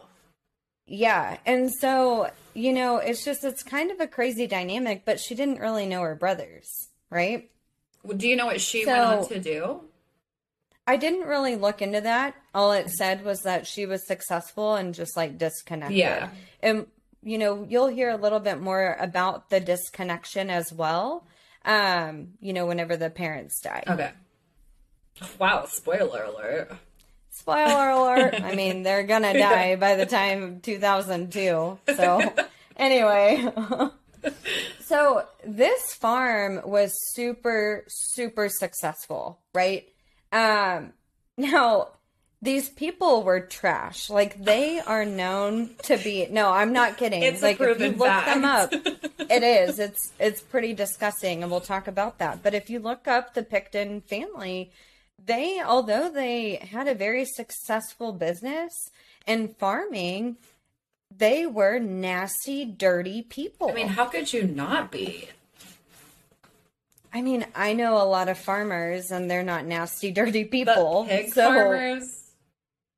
yeah 0.86 1.38
and 1.44 1.72
so 1.80 2.30
you 2.54 2.72
know 2.72 2.98
it's 2.98 3.24
just 3.24 3.42
it's 3.42 3.62
kind 3.64 3.90
of 3.90 3.98
a 4.00 4.06
crazy 4.06 4.46
dynamic 4.46 5.04
but 5.04 5.18
she 5.18 5.34
didn't 5.34 5.58
really 5.58 5.86
know 5.86 6.02
her 6.02 6.14
brothers 6.14 6.68
right 7.10 7.50
Well, 8.04 8.16
Do 8.16 8.28
you 8.28 8.36
know 8.36 8.46
what 8.46 8.60
she 8.60 8.84
So- 8.84 8.92
went 8.92 9.02
on 9.22 9.28
to 9.28 9.40
do? 9.40 9.80
i 10.86 10.96
didn't 10.96 11.26
really 11.26 11.56
look 11.56 11.82
into 11.82 12.00
that 12.00 12.34
all 12.54 12.72
it 12.72 12.90
said 12.90 13.24
was 13.24 13.40
that 13.42 13.66
she 13.66 13.86
was 13.86 14.06
successful 14.06 14.74
and 14.76 14.94
just 14.94 15.16
like 15.16 15.36
disconnected 15.38 15.96
Yeah. 15.98 16.30
and 16.62 16.86
you 17.22 17.38
know 17.38 17.66
you'll 17.68 17.88
hear 17.88 18.10
a 18.10 18.16
little 18.16 18.40
bit 18.40 18.60
more 18.60 18.96
about 18.98 19.50
the 19.50 19.60
disconnection 19.60 20.50
as 20.50 20.72
well 20.72 21.26
um 21.64 22.28
you 22.40 22.52
know 22.52 22.66
whenever 22.66 22.96
the 22.96 23.10
parents 23.10 23.60
die. 23.60 23.84
Okay. 23.86 24.10
Wow, 25.38 25.66
spoiler 25.66 26.24
alert. 26.24 26.72
spoiler 27.30 27.90
alert. 27.90 28.34
I 28.42 28.54
mean 28.54 28.82
they're 28.82 29.04
gonna 29.04 29.34
die 29.34 29.76
by 29.76 29.94
the 29.96 30.06
time 30.06 30.60
2002 30.60 31.78
so 31.96 32.34
anyway. 32.76 33.48
So 34.80 35.24
this 35.44 35.94
farm 35.94 36.60
was 36.64 36.92
super 37.14 37.84
super 37.88 38.48
successful 38.48 39.38
right? 39.54 39.86
Um 40.32 40.92
now 41.36 41.88
these 42.44 42.68
people 42.68 43.22
were 43.22 43.38
trash 43.40 44.10
like 44.10 44.44
they 44.44 44.80
are 44.80 45.04
known 45.04 45.70
to 45.84 45.96
be 45.98 46.26
no 46.30 46.50
i'm 46.50 46.72
not 46.72 46.96
kidding 46.96 47.22
It's 47.22 47.40
a 47.40 47.46
like 47.46 47.60
if 47.60 47.80
you 47.80 47.92
look 47.92 48.24
them 48.24 48.44
up 48.44 48.72
fact. 48.72 49.14
it 49.30 49.42
is 49.44 49.78
it's 49.78 50.12
it's 50.18 50.40
pretty 50.40 50.74
disgusting 50.74 51.42
and 51.42 51.50
we'll 51.52 51.60
talk 51.60 51.86
about 51.86 52.18
that 52.18 52.42
but 52.42 52.52
if 52.54 52.68
you 52.68 52.78
look 52.80 53.06
up 53.06 53.34
the 53.34 53.42
pickton 53.44 54.02
family 54.02 54.72
they 55.24 55.60
although 55.64 56.10
they 56.10 56.56
had 56.56 56.88
a 56.88 56.94
very 56.96 57.24
successful 57.24 58.12
business 58.12 58.72
in 59.26 59.46
farming 59.48 60.36
they 61.16 61.46
were 61.46 61.78
nasty 61.78 62.64
dirty 62.64 63.22
people 63.22 63.70
I 63.70 63.74
mean, 63.74 63.88
how 63.88 64.06
could 64.06 64.32
you 64.32 64.44
not 64.44 64.90
be? 64.90 65.28
I 67.12 67.20
mean, 67.20 67.44
I 67.54 67.74
know 67.74 67.96
a 68.00 68.04
lot 68.08 68.28
of 68.30 68.38
farmers 68.38 69.10
and 69.10 69.30
they're 69.30 69.42
not 69.42 69.66
nasty, 69.66 70.10
dirty 70.20 70.44
But 70.44 70.50
people. 70.50 71.04
pig 71.06 71.32
so, 71.34 71.42
farmers. 71.44 72.21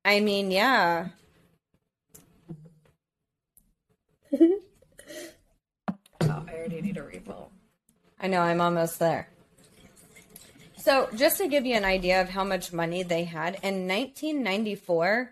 I 0.05 0.19
mean, 0.19 0.51
yeah. 0.51 1.07
Oh, 6.21 6.43
I 6.47 6.53
already 6.53 6.81
need 6.81 6.97
a 6.97 7.03
refill. 7.03 7.49
I 8.19 8.27
know, 8.27 8.41
I'm 8.41 8.61
almost 8.61 8.99
there. 8.99 9.27
So, 10.77 11.09
just 11.15 11.37
to 11.39 11.47
give 11.47 11.65
you 11.65 11.73
an 11.73 11.85
idea 11.85 12.21
of 12.21 12.29
how 12.29 12.43
much 12.43 12.71
money 12.71 13.01
they 13.01 13.23
had, 13.23 13.55
in 13.63 13.87
1994, 13.87 15.31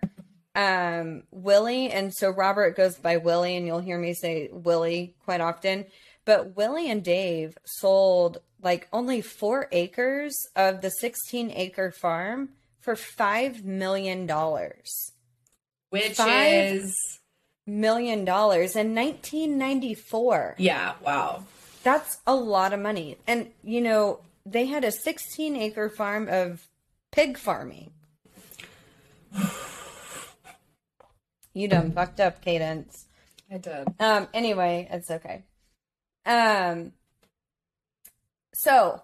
um, 0.55 1.23
Willie, 1.31 1.91
and 1.91 2.11
so 2.13 2.29
Robert 2.31 2.75
goes 2.75 2.95
by 2.95 3.17
Willie, 3.17 3.55
and 3.55 3.67
you'll 3.67 3.79
hear 3.79 3.99
me 3.99 4.15
say 4.15 4.49
Willie 4.51 5.13
quite 5.23 5.41
often, 5.41 5.85
but 6.25 6.55
Willie 6.55 6.89
and 6.89 7.03
Dave 7.03 7.57
sold 7.65 8.39
like 8.61 8.87
only 8.91 9.21
four 9.21 9.67
acres 9.71 10.35
of 10.55 10.81
the 10.81 10.89
16 10.89 11.51
acre 11.51 11.91
farm 11.91 12.49
for 12.83 12.95
$5 12.95 13.63
million. 13.63 14.27
Which 15.89 16.15
Five? 16.17 16.53
is 16.75 17.19
Million 17.65 18.25
dollars 18.25 18.75
in 18.75 18.93
1994. 18.93 20.55
yeah, 20.57 20.95
wow. 21.01 21.45
That's 21.83 22.17
a 22.27 22.35
lot 22.35 22.73
of 22.73 22.79
money. 22.81 23.17
And, 23.25 23.51
you 23.63 23.79
know, 23.79 24.19
they 24.45 24.65
had 24.65 24.83
a 24.83 24.91
16 24.91 25.55
acre 25.55 25.87
farm 25.89 26.27
of 26.29 26.67
pig 27.11 27.37
farming. 27.37 27.91
You 31.55 31.67
done 31.67 31.91
fucked 31.91 32.19
up, 32.19 32.41
Cadence. 32.43 33.05
I 33.51 33.57
did. 33.59 33.87
Um, 33.99 34.27
anyway, 34.33 34.87
it's 34.91 35.11
okay. 35.11 35.43
Um, 36.25 36.93
so 38.55 39.03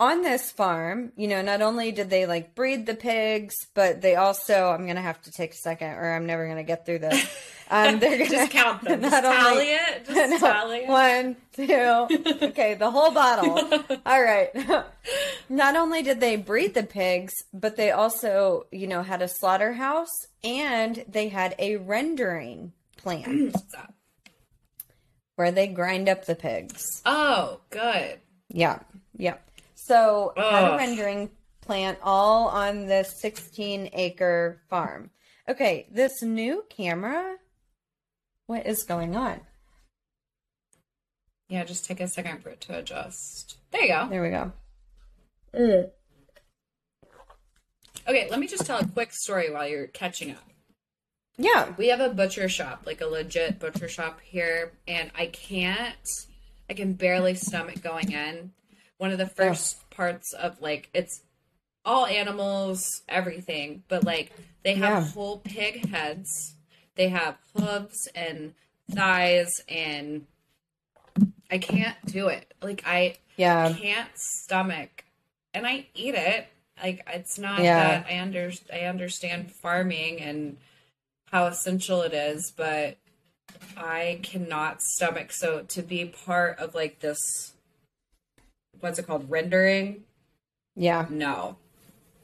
on 0.00 0.22
this 0.22 0.50
farm, 0.50 1.12
you 1.14 1.28
know, 1.28 1.42
not 1.42 1.60
only 1.62 1.92
did 1.92 2.10
they 2.10 2.24
like 2.26 2.54
breed 2.56 2.86
the 2.86 2.94
pigs, 2.94 3.54
but 3.74 4.00
they 4.00 4.16
also, 4.16 4.70
I'm 4.70 4.84
going 4.84 4.96
to 4.96 5.02
have 5.02 5.20
to 5.22 5.30
take 5.30 5.52
a 5.52 5.56
second 5.56 5.90
or 5.90 6.10
I'm 6.12 6.26
never 6.26 6.46
going 6.46 6.56
to 6.56 6.62
get 6.64 6.84
through 6.86 7.00
this. 7.00 7.46
Um, 7.72 8.00
they're 8.00 8.18
going 8.18 8.28
to 8.28 8.36
Just 8.36 8.50
count 8.50 8.82
them. 8.82 9.00
Just 9.02 9.12
not 9.12 9.24
only- 9.24 9.36
tally 9.36 9.66
it. 9.68 10.04
Just 10.12 10.30
No, 10.32 10.38
tally 10.40 10.78
it. 10.78 10.88
One, 10.88 11.36
two, 11.52 12.42
okay, 12.48 12.74
the 12.74 12.90
whole 12.90 13.12
bottle. 13.12 13.60
All 14.04 14.20
right. 14.20 14.48
Not 15.48 15.76
only 15.76 16.02
did 16.02 16.18
they 16.18 16.34
breed 16.34 16.74
the 16.74 16.82
pigs, 16.82 17.32
but 17.54 17.76
they 17.76 17.92
also, 17.92 18.66
you 18.72 18.88
know, 18.88 19.04
had 19.04 19.22
a 19.22 19.28
slaughterhouse 19.28 20.10
and 20.42 21.04
they 21.06 21.28
had 21.28 21.54
a 21.60 21.76
rendering 21.76 22.72
plant 22.96 23.54
where 25.36 25.52
they 25.52 25.68
grind 25.68 26.08
up 26.08 26.24
the 26.24 26.34
pigs. 26.34 26.82
Oh, 27.06 27.60
good. 27.70 28.18
Yeah, 28.48 28.80
yeah. 29.16 29.36
So 29.90 30.32
had 30.36 30.74
a 30.74 30.76
rendering 30.76 31.30
plant 31.62 31.98
all 32.00 32.46
on 32.46 32.86
this 32.86 33.20
16 33.20 33.90
acre 33.92 34.62
farm. 34.70 35.10
Okay, 35.48 35.88
this 35.90 36.22
new 36.22 36.62
camera. 36.70 37.38
What 38.46 38.68
is 38.68 38.84
going 38.84 39.16
on? 39.16 39.40
Yeah, 41.48 41.64
just 41.64 41.86
take 41.86 41.98
a 41.98 42.06
second 42.06 42.40
for 42.40 42.50
it 42.50 42.60
to 42.60 42.78
adjust. 42.78 43.56
There 43.72 43.82
you 43.82 43.88
go. 43.88 44.06
There 44.08 44.22
we 44.22 44.30
go. 44.30 44.52
Okay, 48.06 48.28
let 48.30 48.38
me 48.38 48.46
just 48.46 48.66
tell 48.66 48.78
a 48.78 48.86
quick 48.86 49.12
story 49.12 49.50
while 49.50 49.66
you're 49.66 49.88
catching 49.88 50.30
up. 50.30 50.44
Yeah. 51.36 51.72
We 51.76 51.88
have 51.88 51.98
a 51.98 52.10
butcher 52.10 52.48
shop, 52.48 52.82
like 52.86 53.00
a 53.00 53.06
legit 53.06 53.58
butcher 53.58 53.88
shop 53.88 54.20
here, 54.22 54.70
and 54.86 55.10
I 55.18 55.26
can't, 55.26 56.08
I 56.68 56.74
can 56.74 56.92
barely 56.92 57.34
stomach 57.34 57.82
going 57.82 58.12
in. 58.12 58.52
One 59.00 59.12
of 59.12 59.18
the 59.18 59.26
first 59.26 59.88
parts 59.88 60.34
of 60.34 60.60
like, 60.60 60.90
it's 60.92 61.22
all 61.86 62.04
animals, 62.04 63.00
everything, 63.08 63.82
but 63.88 64.04
like 64.04 64.30
they 64.62 64.74
have 64.74 65.04
Yeah. 65.04 65.10
whole 65.12 65.38
pig 65.38 65.88
heads, 65.88 66.54
they 66.96 67.08
have 67.08 67.38
hooves 67.56 68.08
and 68.14 68.52
thighs, 68.90 69.48
and 69.70 70.26
I 71.50 71.56
can't 71.56 71.96
do 72.04 72.28
it. 72.28 72.52
Like, 72.60 72.82
I 72.84 73.16
Yeah. 73.38 73.74
can't 73.74 74.10
stomach, 74.16 75.04
and 75.54 75.66
I 75.66 75.86
eat 75.94 76.14
it. 76.14 76.48
Like, 76.82 77.02
it's 77.06 77.38
not 77.38 77.62
Yeah. 77.62 78.02
that 78.02 78.06
I 78.06 78.18
under 78.20 78.52
I 78.70 78.80
understand 78.80 79.50
farming 79.50 80.20
and 80.20 80.58
how 81.30 81.46
essential 81.46 82.02
it 82.02 82.12
is, 82.12 82.52
but 82.54 82.98
I 83.78 84.20
cannot 84.22 84.82
stomach. 84.82 85.32
So 85.32 85.62
to 85.62 85.80
be 85.82 86.04
part 86.04 86.58
of 86.58 86.74
like 86.74 87.00
this, 87.00 87.49
what's 88.80 88.98
it 88.98 89.06
called, 89.06 89.30
rendering? 89.30 90.04
Yeah. 90.76 91.06
No. 91.10 91.56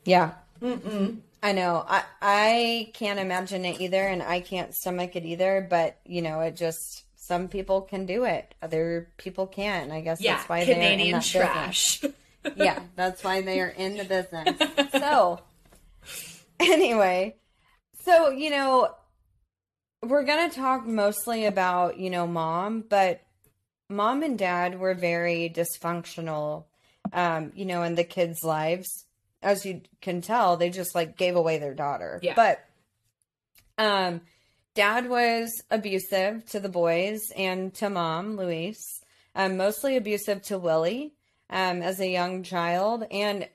Yeah. 0.05 0.33
Mm-mm. 0.61 1.19
I 1.43 1.53
know. 1.53 1.85
I 1.87 2.03
I 2.21 2.91
can't 2.95 3.19
imagine 3.21 3.65
it 3.65 3.81
either, 3.81 4.03
and 4.03 4.23
I 4.23 4.41
can't 4.41 4.75
stomach 4.75 5.17
it 5.17 5.25
either. 5.25 5.67
But 5.69 5.99
you 6.05 6.23
know, 6.23 6.41
it 6.41 6.57
just 6.57 7.05
some 7.17 7.49
people 7.49 7.83
can 7.83 8.07
do 8.07 8.25
it, 8.25 8.55
other 8.63 9.09
people 9.17 9.47
can't. 9.47 9.91
I 9.91 10.01
guess 10.01 10.21
Yeah, 10.21 10.37
that's 10.37 10.49
why 10.49 10.65
they're 10.65 10.75
in 10.75 10.81
Canadian 10.81 11.13
that 11.13 11.23
business. 11.25 11.99
trash. 12.01 12.05
yeah, 12.57 12.81
that's 12.95 13.25
why 13.25 13.43
they 13.43 13.61
are 13.61 13.69
in 13.69 13.97
the 13.97 14.05
business. 14.05 14.57
So, 15.01 15.41
anyway, 16.61 17.35
so, 18.05 18.31
you 18.31 18.51
know, 18.51 18.95
we're 20.03 20.23
going 20.25 20.49
to 20.49 20.55
talk 20.57 20.87
mostly 20.87 21.47
about, 21.47 21.99
you 21.99 22.11
know, 22.11 22.27
mom, 22.27 22.85
but 22.89 23.21
mom 23.89 24.23
and 24.23 24.39
dad 24.39 24.79
were 24.79 24.95
very 24.95 25.53
dysfunctional, 25.55 26.65
um, 27.13 27.53
you 27.55 27.65
know, 27.65 27.83
in 27.83 27.95
the 27.95 28.05
kids' 28.05 28.43
lives. 28.43 29.07
As 29.43 29.65
you 29.65 29.83
can 30.01 30.23
tell, 30.23 30.57
they 30.57 30.71
just 30.71 30.95
like 30.95 31.17
gave 31.17 31.37
away 31.37 31.59
their 31.59 31.75
daughter. 31.75 32.19
Yeah. 32.23 32.35
But, 32.35 32.65
um, 33.79 34.23
dad 34.75 35.09
was 35.09 35.63
abusive 35.71 36.45
to 36.47 36.61
the 36.61 36.69
boys 36.69 37.31
and 37.37 37.73
to 37.75 37.91
mom, 37.91 38.37
Louise, 38.37 39.01
um, 39.35 39.57
mostly 39.57 39.97
abusive 39.97 40.43
to 40.43 40.59
Willie 40.59 41.15
um, 41.51 41.83
as 41.83 42.01
a 42.01 42.09
young 42.09 42.43
child. 42.43 43.05
And, 43.11 43.49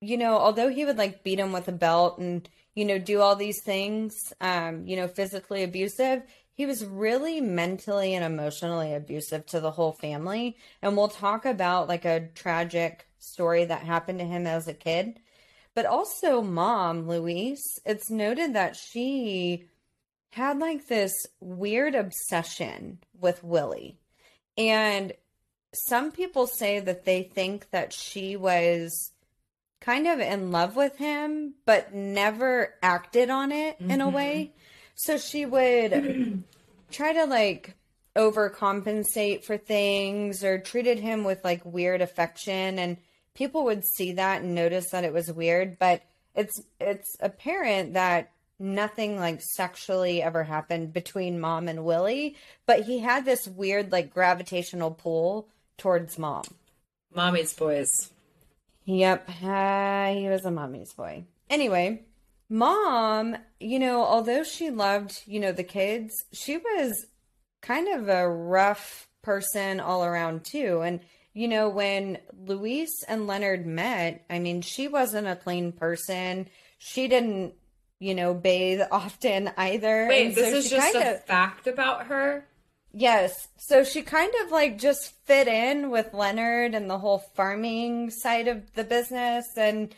you 0.00 0.16
know, 0.16 0.36
although 0.36 0.68
he 0.68 0.84
would 0.84 0.98
like 0.98 1.24
beat 1.24 1.40
him 1.40 1.52
with 1.52 1.68
a 1.68 1.72
belt 1.72 2.18
and, 2.18 2.48
you 2.74 2.84
know, 2.84 2.98
do 2.98 3.20
all 3.20 3.34
these 3.34 3.62
things, 3.62 4.32
um, 4.40 4.86
you 4.86 4.96
know, 4.96 5.08
physically 5.08 5.62
abusive, 5.62 6.22
he 6.58 6.66
was 6.66 6.84
really 6.84 7.40
mentally 7.40 8.14
and 8.14 8.24
emotionally 8.24 8.92
abusive 8.92 9.46
to 9.46 9.60
the 9.60 9.70
whole 9.70 9.92
family. 9.92 10.56
And 10.82 10.96
we'll 10.96 11.06
talk 11.06 11.46
about 11.46 11.86
like 11.86 12.04
a 12.04 12.30
tragic 12.34 13.06
story 13.20 13.64
that 13.64 13.82
happened 13.82 14.18
to 14.18 14.24
him 14.24 14.44
as 14.44 14.66
a 14.66 14.74
kid. 14.74 15.20
But 15.76 15.86
also, 15.86 16.42
mom, 16.42 17.06
Louise, 17.06 17.62
it's 17.86 18.10
noted 18.10 18.54
that 18.54 18.74
she 18.74 19.68
had 20.32 20.58
like 20.58 20.88
this 20.88 21.14
weird 21.38 21.94
obsession 21.94 22.98
with 23.20 23.44
Willie. 23.44 24.00
And 24.56 25.12
some 25.72 26.10
people 26.10 26.48
say 26.48 26.80
that 26.80 27.04
they 27.04 27.22
think 27.22 27.70
that 27.70 27.92
she 27.92 28.36
was 28.36 29.12
kind 29.80 30.08
of 30.08 30.18
in 30.18 30.50
love 30.50 30.74
with 30.74 30.96
him, 30.96 31.54
but 31.64 31.94
never 31.94 32.74
acted 32.82 33.30
on 33.30 33.52
it 33.52 33.76
in 33.78 34.00
a 34.00 34.06
mm-hmm. 34.06 34.16
way. 34.16 34.52
So 35.00 35.16
she 35.16 35.46
would 35.46 36.42
try 36.90 37.12
to 37.12 37.24
like 37.24 37.76
overcompensate 38.16 39.44
for 39.44 39.56
things 39.56 40.42
or 40.42 40.58
treated 40.58 40.98
him 40.98 41.22
with 41.22 41.44
like 41.44 41.64
weird 41.64 42.00
affection 42.00 42.80
and 42.80 42.96
people 43.32 43.62
would 43.62 43.84
see 43.84 44.12
that 44.14 44.42
and 44.42 44.56
notice 44.56 44.90
that 44.90 45.04
it 45.04 45.12
was 45.12 45.30
weird, 45.30 45.78
but 45.78 46.02
it's 46.34 46.60
it's 46.80 47.16
apparent 47.20 47.94
that 47.94 48.32
nothing 48.58 49.16
like 49.16 49.40
sexually 49.40 50.20
ever 50.20 50.42
happened 50.42 50.92
between 50.92 51.38
mom 51.38 51.68
and 51.68 51.84
Willie, 51.84 52.34
but 52.66 52.80
he 52.80 52.98
had 52.98 53.24
this 53.24 53.46
weird 53.46 53.92
like 53.92 54.12
gravitational 54.12 54.90
pull 54.90 55.46
towards 55.76 56.18
mom. 56.18 56.42
Mommy's 57.14 57.54
boys. 57.54 58.10
Yep, 58.84 59.30
uh, 59.44 60.12
he 60.12 60.28
was 60.28 60.44
a 60.44 60.50
mommy's 60.50 60.92
boy. 60.92 61.22
Anyway, 61.48 62.02
mom, 62.48 63.36
you 63.60 63.78
know, 63.78 64.02
although 64.02 64.42
she 64.44 64.70
loved, 64.70 65.22
you 65.26 65.40
know, 65.40 65.52
the 65.52 65.64
kids, 65.64 66.12
she 66.32 66.56
was 66.56 67.06
kind 67.60 67.88
of 67.88 68.08
a 68.08 68.28
rough 68.28 69.08
person 69.22 69.80
all 69.80 70.04
around 70.04 70.44
too. 70.44 70.80
And, 70.80 71.00
you 71.34 71.48
know, 71.48 71.68
when 71.68 72.18
Louise 72.46 73.04
and 73.08 73.26
Leonard 73.26 73.66
met, 73.66 74.24
I 74.30 74.38
mean, 74.38 74.62
she 74.62 74.88
wasn't 74.88 75.26
a 75.26 75.36
clean 75.36 75.72
person. 75.72 76.48
She 76.78 77.08
didn't, 77.08 77.54
you 77.98 78.14
know, 78.14 78.32
bathe 78.34 78.80
often 78.90 79.50
either. 79.56 80.06
Wait, 80.08 80.26
And 80.28 80.34
this 80.34 80.50
so 80.50 80.56
is 80.58 80.70
just 80.70 80.94
a 80.94 81.14
of- 81.16 81.24
fact 81.24 81.66
about 81.66 82.06
her? 82.06 82.46
Yes. 82.92 83.48
So 83.58 83.84
she 83.84 84.00
kind 84.02 84.32
of 84.44 84.50
like 84.50 84.78
just 84.78 85.12
fit 85.26 85.46
in 85.46 85.90
with 85.90 86.14
Leonard 86.14 86.74
and 86.74 86.88
the 86.88 86.98
whole 86.98 87.18
farming 87.18 88.10
side 88.10 88.48
of 88.48 88.72
the 88.74 88.82
business. 88.82 89.46
And 89.58 89.94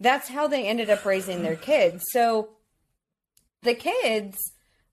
that's 0.00 0.28
how 0.28 0.46
they 0.46 0.66
ended 0.66 0.90
up 0.90 1.04
raising 1.04 1.42
their 1.42 1.56
kids. 1.56 2.04
So 2.12 2.50
the 3.62 3.74
kids 3.74 4.36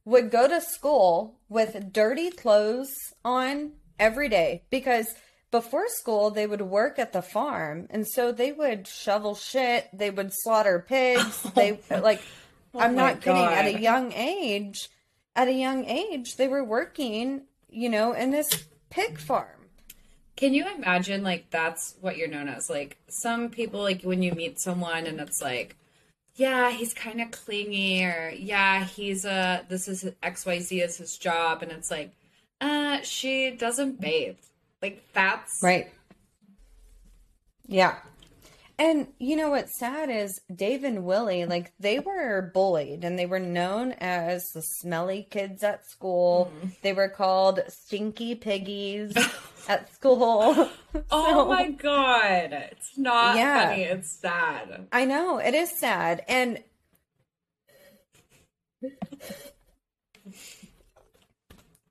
would 0.04 0.32
go 0.32 0.48
to 0.48 0.62
school 0.62 1.40
with 1.50 1.92
dirty 1.94 2.32
clothes 2.32 2.94
on 3.24 3.74
every 4.00 4.30
day 4.30 4.64
because 4.70 5.08
before 5.52 5.88
school 5.88 6.32
they 6.32 6.46
would 6.48 6.62
work 6.62 7.00
at 7.00 7.14
the 7.14 7.22
farm. 7.22 7.88
And 7.90 8.08
so 8.08 8.32
they 8.32 8.52
would 8.52 8.88
shovel 8.88 9.36
shit. 9.36 9.88
They 9.94 10.10
would 10.10 10.32
slaughter 10.34 10.84
pigs. 10.88 11.42
Oh 11.46 11.52
they 11.56 11.80
like 11.90 12.22
i'm 12.78 12.92
Oh 12.92 12.96
my 12.96 13.14
not 13.14 13.22
kidding. 13.22 13.38
At 13.42 13.66
a 13.68 13.80
young 13.80 14.12
age 14.12 14.90
at 15.36 15.48
a 15.48 15.54
young 15.54 15.86
age 15.86 16.36
they 16.38 16.48
were 16.48 16.64
working 16.64 17.44
you 17.70 17.90
know 17.90 18.12
in 18.14 18.32
this 18.32 18.48
pig 18.90 19.18
farm 19.18 19.55
Can 20.36 20.54
you 20.54 20.66
imagine 20.76 21.24
like 21.24 21.50
that's 21.50 21.96
what 22.02 22.18
you're 22.18 22.28
known 22.28 22.48
as? 22.50 22.70
Like 22.70 22.98
some 23.08 23.50
people 23.50 23.82
like 23.82 24.02
when 24.02 24.22
you 24.22 24.34
meet 24.34 24.60
someone 24.60 25.06
and 25.06 25.20
it's 25.22 25.42
like, 25.42 25.76
yeah, 26.36 26.72
he's 26.72 26.94
kind 26.94 27.22
of 27.22 27.32
clingy 27.32 28.04
or 28.04 28.34
yeah, 28.36 28.84
he's 28.84 29.26
uh 29.26 29.64
this 29.70 29.88
is 29.88 30.04
XYZ 30.22 30.84
is 30.84 30.98
his 30.98 31.18
job 31.18 31.64
and 31.64 31.72
it's 31.72 31.90
like, 31.90 32.12
uh 32.60 33.02
she 33.02 33.52
doesn't 33.52 34.02
bathe. 34.02 34.38
Like 34.82 35.04
that's 35.14 35.64
Right. 35.64 35.92
Yeah. 37.68 37.96
And 38.78 39.08
you 39.20 39.36
know 39.38 39.50
what's 39.52 39.80
sad 39.80 40.10
is 40.10 40.42
Dave 40.54 40.84
and 40.84 41.06
Willie, 41.06 41.46
like 41.46 41.72
they 41.80 42.00
were 42.00 42.52
bullied 42.54 43.06
and 43.06 43.18
they 43.18 43.26
were 43.26 43.40
known 43.40 43.94
as 43.94 44.50
the 44.54 44.62
smelly 44.62 45.26
kids 45.30 45.64
at 45.64 45.86
school. 45.86 46.52
Mm. 46.62 46.82
They 46.82 46.92
were 46.94 47.08
called 47.10 47.62
stinky 47.70 48.36
piggies 48.36 49.16
at 49.70 49.94
school. 49.94 50.70
Oh 51.10 51.46
my 51.48 51.72
god. 51.72 52.52
It's 52.72 52.98
not 52.98 53.38
Yeah. 53.38 53.70
funny, 53.70 53.84
it's 53.84 54.12
sad. 54.20 54.88
I 54.92 55.06
know, 55.06 55.38
it 55.38 55.54
is 55.54 55.72
sad. 55.80 56.24
And 56.28 56.62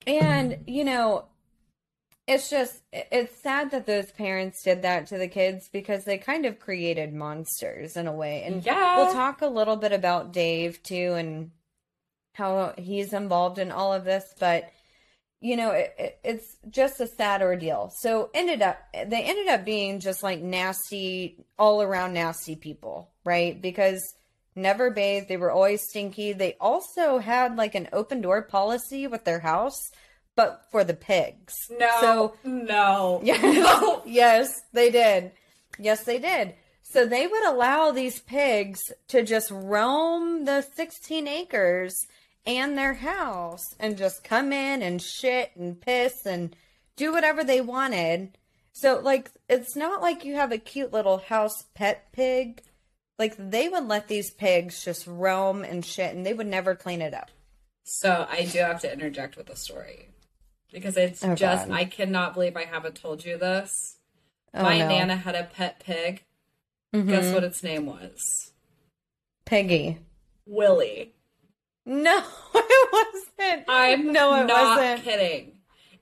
and 0.07 0.59
you 0.67 0.85
know, 0.85 1.25
it's 2.27 2.49
just 2.49 2.81
it's 2.93 3.37
sad 3.43 3.71
that 3.73 3.87
those 3.87 4.11
parents 4.13 4.63
did 4.63 4.83
that 4.83 5.07
to 5.09 5.19
the 5.19 5.29
kids 5.29 5.69
because 5.73 6.05
they 6.05 6.17
kind 6.19 6.47
of 6.47 6.59
created 6.59 7.13
monsters 7.13 7.97
in 7.97 8.07
a 8.07 8.13
way. 8.13 8.43
And 8.45 8.65
Yeah. 8.65 8.97
we'll 8.97 9.13
talk 9.13 9.43
a 9.43 9.47
little 9.47 9.77
bit 9.77 9.93
about 9.93 10.33
Dave 10.33 10.83
too 10.83 11.15
and 11.15 11.51
how 12.33 12.75
he's 12.79 13.13
involved 13.13 13.59
in 13.59 13.71
all 13.71 13.93
of 13.93 14.05
this, 14.05 14.25
but 14.41 14.71
you 15.41 15.57
know, 15.57 15.73
it, 15.73 15.95
it, 15.99 16.19
it's 16.25 16.57
just 16.71 17.01
a 17.01 17.07
sad 17.07 17.43
ordeal. 17.43 17.93
So 17.99 18.31
ended 18.33 18.63
up 18.63 18.79
they 18.93 19.23
ended 19.23 19.49
up 19.49 19.65
being 19.67 20.01
just 20.01 20.23
like 20.23 20.41
nasty, 20.41 21.45
all 21.59 21.83
around 21.83 22.15
nasty 22.15 22.57
people, 22.57 23.11
right? 23.25 23.61
Because 23.61 24.01
never 24.57 24.91
bathed, 24.91 25.29
they 25.29 25.37
were 25.37 25.51
always 25.51 25.83
stinky. 25.83 26.33
They 26.33 26.57
also 26.59 27.19
had 27.19 27.57
like 27.57 27.75
an 27.75 27.91
open 27.93 28.23
door 28.23 28.41
policy 28.41 29.07
with 29.07 29.25
their 29.25 29.41
house, 29.41 29.91
but 30.37 30.67
for 30.71 30.85
the 30.85 30.95
pigs. 30.95 31.55
No. 31.71 31.91
So 32.01 32.35
no. 32.45 33.21
yeah. 33.25 33.41
No. 33.41 34.03
yes, 34.05 34.63
they 34.73 34.91
did. 34.91 35.33
Yes, 35.79 36.05
they 36.05 36.19
did. 36.19 36.55
So 36.83 37.07
they 37.07 37.27
would 37.27 37.45
allow 37.45 37.91
these 37.91 38.21
pigs 38.21 38.81
to 39.09 39.23
just 39.23 39.51
roam 39.51 40.45
the 40.45 40.63
16 40.63 41.27
acres 41.27 41.97
and 42.47 42.77
their 42.77 42.95
house 42.95 43.75
and 43.81 43.97
just 43.97 44.23
come 44.23 44.53
in 44.53 44.83
and 44.83 45.03
shit 45.03 45.51
and 45.57 45.81
piss 45.81 46.27
and 46.27 46.55
do 46.97 47.13
whatever 47.13 47.43
they 47.43 47.61
wanted. 47.61 48.37
So, 48.73 49.01
like, 49.01 49.31
it's 49.49 49.77
not 49.77 50.03
like 50.03 50.25
you 50.25 50.35
have 50.35 50.53
a 50.53 50.59
cute 50.59 50.93
little 50.93 51.19
house 51.19 51.65
pet 51.75 52.13
pig. 52.13 52.63
Like, 53.19 53.35
they 53.39 53.69
would 53.69 53.87
let 53.87 54.09
these 54.09 54.31
pigs 54.31 54.85
just 54.85 55.07
roam 55.07 55.65
and 55.65 55.85
shit 55.85 56.15
and 56.15 56.27
they 56.27 56.35
would 56.35 56.47
never 56.47 56.75
clean 56.75 57.01
it 57.01 57.15
up. 57.15 57.31
So 57.85 58.27
I 58.31 58.45
do 58.45 58.59
have 58.61 58.81
to 58.81 58.93
interject 58.93 59.37
with 59.37 59.51
a 59.51 59.57
story. 59.57 60.09
Because 60.75 60.97
it's 60.99 61.25
Oh, 61.25 61.35
just 61.37 61.69
God. 61.69 61.75
I 61.77 61.85
cannot 61.87 62.35
believe 62.35 62.57
I 62.57 62.65
haven't 62.65 62.97
told 62.97 63.25
you 63.25 63.39
this. 63.39 63.97
Oh, 64.53 64.63
My 64.63 64.79
no. 64.81 64.89
nana 64.89 65.17
had 65.17 65.35
a 65.37 65.45
pet 65.45 65.81
pig. 65.81 66.25
Mhm. 66.93 67.09
Guess 67.09 67.33
what 67.33 67.45
its 67.45 67.63
name 67.63 67.87
was? 67.87 68.21
Peggy. 69.47 69.99
Willie. 70.47 71.15
No, 71.87 72.19
it 72.55 72.89
wasn't. 72.93 73.65
I'm 73.69 74.13
no, 74.13 74.35
it 74.43 74.47
not 74.47 74.79
wasn't. 74.79 75.03
kidding. 75.05 75.53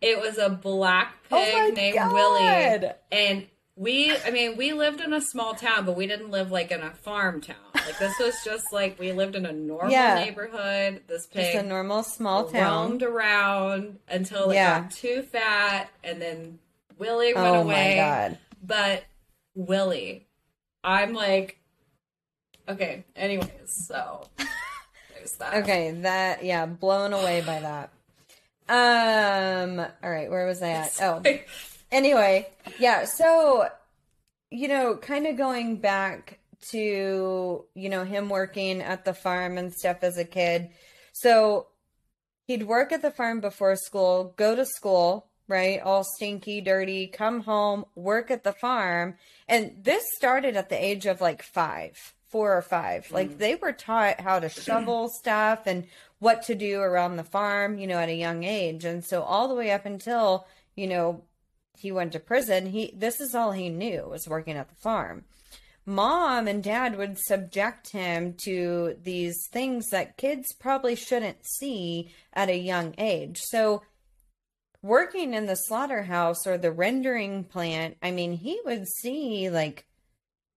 It 0.00 0.20
was 0.20 0.38
a 0.38 0.48
black 0.48 1.14
Oh 1.30 1.36
pig 1.36 1.54
my 1.54 1.68
named 1.70 1.94
God. 1.96 2.12
Willie. 2.14 2.90
And 3.12 3.46
we, 3.82 4.16
I 4.24 4.30
mean, 4.30 4.56
we 4.56 4.72
lived 4.72 5.00
in 5.00 5.12
a 5.12 5.20
small 5.20 5.54
town, 5.54 5.84
but 5.84 5.96
we 5.96 6.06
didn't 6.06 6.30
live 6.30 6.52
like 6.52 6.70
in 6.70 6.80
a 6.82 6.90
farm 6.92 7.40
town. 7.40 7.56
Like 7.74 7.98
this 7.98 8.16
was 8.20 8.34
just 8.44 8.64
like 8.72 8.98
we 8.98 9.10
lived 9.12 9.34
in 9.34 9.44
a 9.44 9.52
normal 9.52 9.90
Yeah. 9.90 10.14
neighborhood. 10.24 11.02
This 11.08 11.22
Just 11.26 11.32
pig 11.32 11.56
a 11.56 11.62
normal 11.64 12.02
small 12.04 12.44
town. 12.44 12.90
roamed 12.90 13.02
around 13.02 13.98
until 14.08 14.50
it 14.50 14.54
Yeah. 14.54 14.82
got 14.82 14.90
too 14.92 15.22
fat, 15.22 15.90
and 16.04 16.22
then 16.22 16.58
Willie 16.98 17.34
went 17.34 17.46
away. 17.46 17.58
Oh 17.58 17.62
away. 17.62 17.88
my 17.90 17.94
god. 17.96 18.38
But 18.62 19.04
Willie, 19.56 20.28
I'm 20.84 21.12
like, 21.14 21.58
okay. 22.68 23.04
Anyways, 23.16 23.48
so 23.88 24.28
there's 25.14 25.32
that. 25.38 25.54
Okay, 25.64 25.90
that 26.02 26.44
yeah, 26.44 26.66
blown 26.66 27.12
away 27.12 27.40
by 27.44 27.58
that. 27.60 27.90
Um, 28.68 29.80
all 29.80 30.10
right, 30.10 30.30
where 30.30 30.46
was 30.46 30.62
I 30.62 30.68
at? 30.70 30.96
Oh, 31.02 31.20
anyway, 31.92 32.48
yeah, 32.78 33.04
so 33.04 33.68
you 34.52 34.68
know, 34.68 34.96
kind 34.96 35.26
of 35.26 35.36
going 35.36 35.76
back 35.76 36.38
to, 36.70 37.64
you 37.74 37.88
know, 37.88 38.04
him 38.04 38.28
working 38.28 38.82
at 38.82 39.04
the 39.04 39.14
farm 39.14 39.56
and 39.56 39.72
stuff 39.72 39.98
as 40.02 40.18
a 40.18 40.24
kid. 40.24 40.68
So 41.12 41.68
he'd 42.46 42.64
work 42.64 42.92
at 42.92 43.02
the 43.02 43.10
farm 43.10 43.40
before 43.40 43.76
school, 43.76 44.34
go 44.36 44.54
to 44.54 44.66
school, 44.66 45.26
right? 45.48 45.80
All 45.80 46.04
stinky, 46.04 46.60
dirty, 46.60 47.06
come 47.06 47.40
home, 47.40 47.86
work 47.94 48.30
at 48.30 48.44
the 48.44 48.52
farm. 48.52 49.14
And 49.48 49.72
this 49.82 50.04
started 50.16 50.56
at 50.56 50.68
the 50.68 50.82
age 50.82 51.06
of 51.06 51.22
like 51.22 51.42
five, 51.42 51.96
four 52.28 52.56
or 52.56 52.62
five. 52.62 53.10
Like 53.10 53.30
mm. 53.30 53.38
they 53.38 53.54
were 53.54 53.72
taught 53.72 54.20
how 54.20 54.38
to 54.38 54.50
shovel 54.50 55.08
stuff 55.20 55.62
and 55.66 55.86
what 56.18 56.42
to 56.44 56.54
do 56.54 56.80
around 56.80 57.16
the 57.16 57.24
farm, 57.24 57.78
you 57.78 57.86
know, 57.86 57.98
at 57.98 58.10
a 58.10 58.14
young 58.14 58.44
age. 58.44 58.84
And 58.84 59.02
so 59.02 59.22
all 59.22 59.48
the 59.48 59.54
way 59.54 59.72
up 59.72 59.86
until, 59.86 60.46
you 60.76 60.86
know, 60.86 61.22
he 61.76 61.92
went 61.92 62.12
to 62.12 62.20
prison, 62.20 62.66
he 62.66 62.92
this 62.96 63.20
is 63.20 63.34
all 63.34 63.52
he 63.52 63.68
knew 63.68 64.08
was 64.08 64.28
working 64.28 64.56
at 64.56 64.68
the 64.68 64.74
farm. 64.76 65.24
Mom 65.84 66.46
and 66.46 66.62
dad 66.62 66.96
would 66.96 67.18
subject 67.18 67.90
him 67.90 68.34
to 68.44 68.96
these 69.02 69.48
things 69.50 69.88
that 69.88 70.16
kids 70.16 70.52
probably 70.52 70.94
shouldn't 70.94 71.44
see 71.44 72.12
at 72.32 72.48
a 72.48 72.56
young 72.56 72.94
age. 72.98 73.40
So 73.40 73.82
working 74.80 75.34
in 75.34 75.46
the 75.46 75.56
slaughterhouse 75.56 76.46
or 76.46 76.56
the 76.56 76.70
rendering 76.70 77.44
plant, 77.44 77.96
I 78.00 78.12
mean, 78.12 78.32
he 78.32 78.60
would 78.64 78.86
see 78.86 79.50
like 79.50 79.86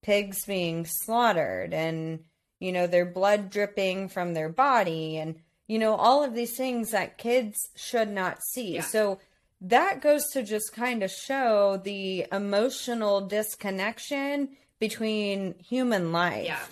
pigs 0.04 0.46
being 0.46 0.86
slaughtered 0.86 1.74
and 1.74 2.24
you 2.60 2.72
know 2.72 2.86
their 2.86 3.06
blood 3.06 3.50
dripping 3.50 4.08
from 4.08 4.34
their 4.36 4.50
body 4.50 5.18
and 5.18 5.36
you 5.68 5.80
know 5.80 5.96
all 5.96 6.24
of 6.24 6.36
these 6.36 6.56
things 6.56 6.92
that 6.92 7.18
kids 7.18 7.58
should 7.76 8.10
not 8.10 8.44
see. 8.44 8.76
Yeah. 8.76 8.82
So 8.82 9.20
that 9.70 10.02
goes 10.02 10.24
to 10.34 10.44
just 10.44 10.74
kind 10.74 11.04
of 11.04 11.12
show 11.12 11.80
the 11.84 12.26
emotional 12.32 13.22
disconnection 13.22 14.50
between 14.80 15.56
human 15.60 16.12
life. 16.12 16.46
Yeah. 16.46 16.66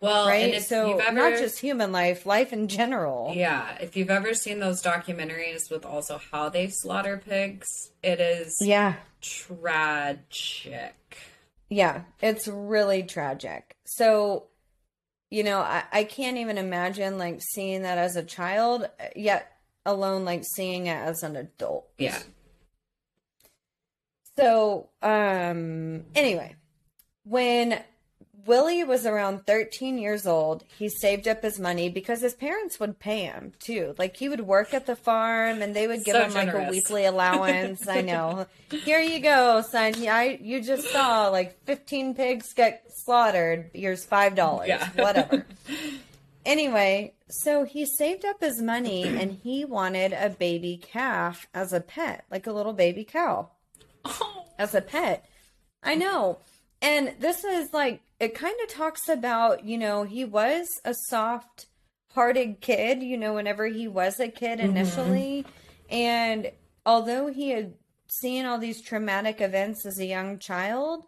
Well, 0.00 0.26
Right? 0.26 0.44
and 0.44 0.54
if 0.54 0.64
so 0.64 0.88
you've 0.90 1.00
ever, 1.00 1.14
not 1.14 1.38
just 1.38 1.60
human 1.60 1.90
life, 1.92 2.26
life 2.26 2.52
in 2.52 2.68
general. 2.68 3.32
yeah, 3.34 3.78
if 3.80 3.96
you've 3.96 4.10
ever 4.10 4.34
seen 4.34 4.58
those 4.58 4.82
documentaries 4.82 5.70
with 5.70 5.86
also 5.86 6.20
how 6.30 6.48
they 6.50 6.68
slaughter 6.68 7.16
pigs, 7.24 7.90
it 8.02 8.20
is 8.20 8.54
Yeah. 8.60 8.94
tragic. 9.22 11.16
Yeah, 11.70 12.02
it's 12.20 12.46
really 12.46 13.02
tragic. 13.02 13.76
So, 13.84 14.48
you 15.30 15.42
know, 15.42 15.60
I, 15.60 15.84
I 15.92 16.04
can't 16.04 16.36
even 16.36 16.58
imagine 16.58 17.16
like 17.18 17.40
seeing 17.40 17.82
that 17.82 17.96
as 17.98 18.16
a 18.16 18.22
child, 18.22 18.88
yet 19.16 19.50
alone 19.86 20.24
like 20.24 20.44
seeing 20.44 20.86
it 20.86 20.96
as 20.96 21.22
an 21.22 21.36
adult. 21.36 21.88
Yeah. 21.98 22.18
So, 24.36 24.88
um, 25.00 26.04
anyway, 26.14 26.56
when 27.24 27.80
Willie 28.46 28.84
was 28.84 29.06
around 29.06 29.46
13 29.46 29.96
years 29.96 30.26
old, 30.26 30.64
he 30.76 30.88
saved 30.88 31.28
up 31.28 31.42
his 31.42 31.58
money 31.58 31.88
because 31.88 32.20
his 32.20 32.34
parents 32.34 32.80
would 32.80 32.98
pay 32.98 33.20
him 33.22 33.52
too. 33.58 33.94
Like 33.96 34.16
he 34.16 34.28
would 34.28 34.40
work 34.40 34.74
at 34.74 34.86
the 34.86 34.96
farm 34.96 35.62
and 35.62 35.74
they 35.74 35.86
would 35.86 36.04
give 36.04 36.14
So 36.16 36.24
him 36.24 36.34
like 36.34 36.52
a 36.52 36.68
weekly 36.70 37.04
allowance. 37.04 37.86
I 37.88 38.00
know. 38.00 38.46
Here 38.70 39.00
you 39.00 39.20
go, 39.20 39.62
son. 39.62 39.94
Yeah, 39.98 40.16
I, 40.16 40.38
you 40.42 40.60
just 40.60 40.88
saw 40.88 41.28
like 41.28 41.62
15 41.64 42.14
pigs 42.14 42.52
get 42.52 42.84
slaughtered. 42.92 43.70
Here's 43.72 44.04
$5. 44.06 44.66
Yeah. 44.66 44.88
Whatever. 44.96 45.46
Anyway, 46.44 47.14
so 47.28 47.64
he 47.64 47.86
saved 47.86 48.24
up 48.24 48.40
his 48.40 48.60
money 48.60 49.04
and 49.04 49.38
he 49.42 49.64
wanted 49.64 50.12
a 50.12 50.30
baby 50.30 50.76
calf 50.82 51.46
as 51.54 51.72
a 51.72 51.80
pet, 51.80 52.24
like 52.30 52.46
a 52.46 52.52
little 52.52 52.74
baby 52.74 53.04
cow 53.04 53.48
Oh, 54.04 54.44
as 54.58 54.74
a 54.74 54.82
pet. 54.82 55.24
I 55.82 55.94
know. 55.94 56.38
And 56.82 57.14
this 57.18 57.44
is 57.44 57.72
like, 57.72 58.02
it 58.20 58.34
kind 58.34 58.56
of 58.62 58.68
talks 58.68 59.08
about, 59.08 59.64
you 59.64 59.78
know, 59.78 60.04
he 60.04 60.24
was 60.24 60.68
a 60.84 60.94
soft 61.08 61.66
hearted 62.12 62.60
kid, 62.60 63.02
you 63.02 63.16
know, 63.16 63.34
whenever 63.34 63.66
he 63.66 63.88
was 63.88 64.20
a 64.20 64.28
kid 64.28 64.58
mm-hmm. 64.58 64.76
initially. 64.76 65.46
And 65.88 66.50
although 66.84 67.28
he 67.28 67.50
had 67.50 67.74
seen 68.08 68.44
all 68.44 68.58
these 68.58 68.82
traumatic 68.82 69.40
events 69.40 69.86
as 69.86 69.98
a 69.98 70.06
young 70.06 70.38
child, 70.38 71.04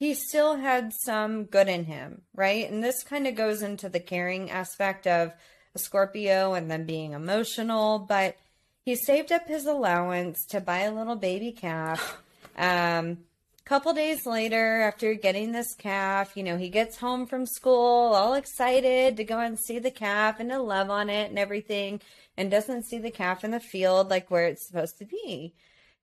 he 0.00 0.14
still 0.14 0.56
had 0.56 0.94
some 0.94 1.44
good 1.44 1.68
in 1.68 1.84
him, 1.84 2.22
right? 2.34 2.68
And 2.70 2.82
this 2.82 3.04
kind 3.04 3.26
of 3.26 3.34
goes 3.34 3.60
into 3.60 3.90
the 3.90 4.00
caring 4.00 4.50
aspect 4.50 5.06
of 5.06 5.34
a 5.74 5.78
Scorpio 5.78 6.54
and 6.54 6.70
then 6.70 6.86
being 6.86 7.12
emotional, 7.12 7.98
but 7.98 8.36
he 8.82 8.96
saved 8.96 9.30
up 9.30 9.46
his 9.46 9.66
allowance 9.66 10.46
to 10.46 10.60
buy 10.60 10.80
a 10.80 10.92
little 10.92 11.16
baby 11.16 11.52
calf. 11.52 12.22
Um, 12.56 13.18
couple 13.64 13.94
days 13.94 14.26
later, 14.26 14.80
after 14.80 15.14
getting 15.14 15.52
this 15.52 15.76
calf, 15.76 16.36
you 16.36 16.42
know, 16.42 16.56
he 16.56 16.68
gets 16.68 16.98
home 16.98 17.24
from 17.24 17.46
school 17.46 18.12
all 18.12 18.34
excited 18.34 19.16
to 19.16 19.22
go 19.22 19.38
and 19.38 19.56
see 19.56 19.78
the 19.78 19.92
calf 19.92 20.40
and 20.40 20.50
to 20.50 20.60
love 20.60 20.90
on 20.90 21.08
it 21.08 21.30
and 21.30 21.38
everything, 21.38 22.00
and 22.36 22.50
doesn't 22.50 22.84
see 22.84 22.98
the 22.98 23.12
calf 23.12 23.44
in 23.44 23.52
the 23.52 23.60
field 23.60 24.10
like 24.10 24.28
where 24.28 24.46
it's 24.46 24.66
supposed 24.66 24.98
to 24.98 25.04
be. 25.04 25.54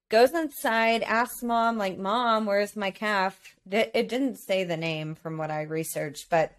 Goes 0.10 0.34
inside, 0.34 1.03
asks 1.03 1.43
mom, 1.43 1.78
like, 1.78 1.97
Mom, 1.97 2.45
where's 2.45 2.76
my 2.78 2.91
calf? 2.91 3.39
It 3.70 4.08
didn't 4.08 4.38
say 4.38 4.64
the 4.64 4.78
name 4.78 5.16
from 5.16 5.38
what 5.38 5.51
I 5.51 5.64
researched, 5.64 6.30
but 6.30 6.53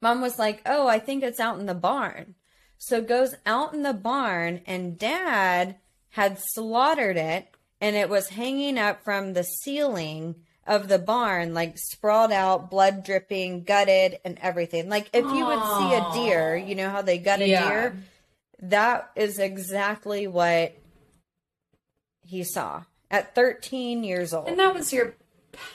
mom 0.00 0.20
was 0.20 0.38
like, 0.38 0.62
Oh, 0.64 0.86
I 0.86 0.98
think 1.00 1.22
it's 1.24 1.40
out 1.40 1.58
in 1.58 1.66
the 1.66 1.74
barn. 1.74 2.36
So 2.78 3.02
goes 3.02 3.34
out 3.44 3.74
in 3.74 3.82
the 3.82 3.92
barn, 3.92 4.60
and 4.66 4.96
dad 4.96 5.76
had 6.10 6.38
slaughtered 6.38 7.16
it 7.16 7.48
and 7.80 7.94
it 7.96 8.08
was 8.08 8.28
hanging 8.30 8.78
up 8.78 9.02
from 9.04 9.32
the 9.34 9.42
ceiling 9.44 10.36
of 10.66 10.88
the 10.88 10.98
barn, 10.98 11.54
like 11.54 11.76
sprawled 11.76 12.32
out, 12.32 12.70
blood 12.70 13.04
dripping, 13.04 13.64
gutted, 13.64 14.18
and 14.24 14.38
everything. 14.40 14.88
Like 14.88 15.08
if 15.12 15.32
you 15.32 15.46
would 15.46 15.64
see 15.64 15.94
a 15.94 16.12
deer, 16.12 16.56
you 16.56 16.74
know 16.74 16.90
how 16.90 17.02
they 17.02 17.18
gut 17.18 17.40
a 17.40 17.48
Yeah. 17.48 17.68
deer? 17.68 17.98
That 18.60 19.10
is 19.16 19.38
exactly 19.38 20.26
what 20.26 20.74
he 22.28 22.44
saw 22.44 22.84
at 23.10 23.34
13 23.34 24.04
years 24.04 24.32
old. 24.32 24.48
And 24.48 24.58
that 24.58 24.74
was 24.74 24.92
your 24.92 25.14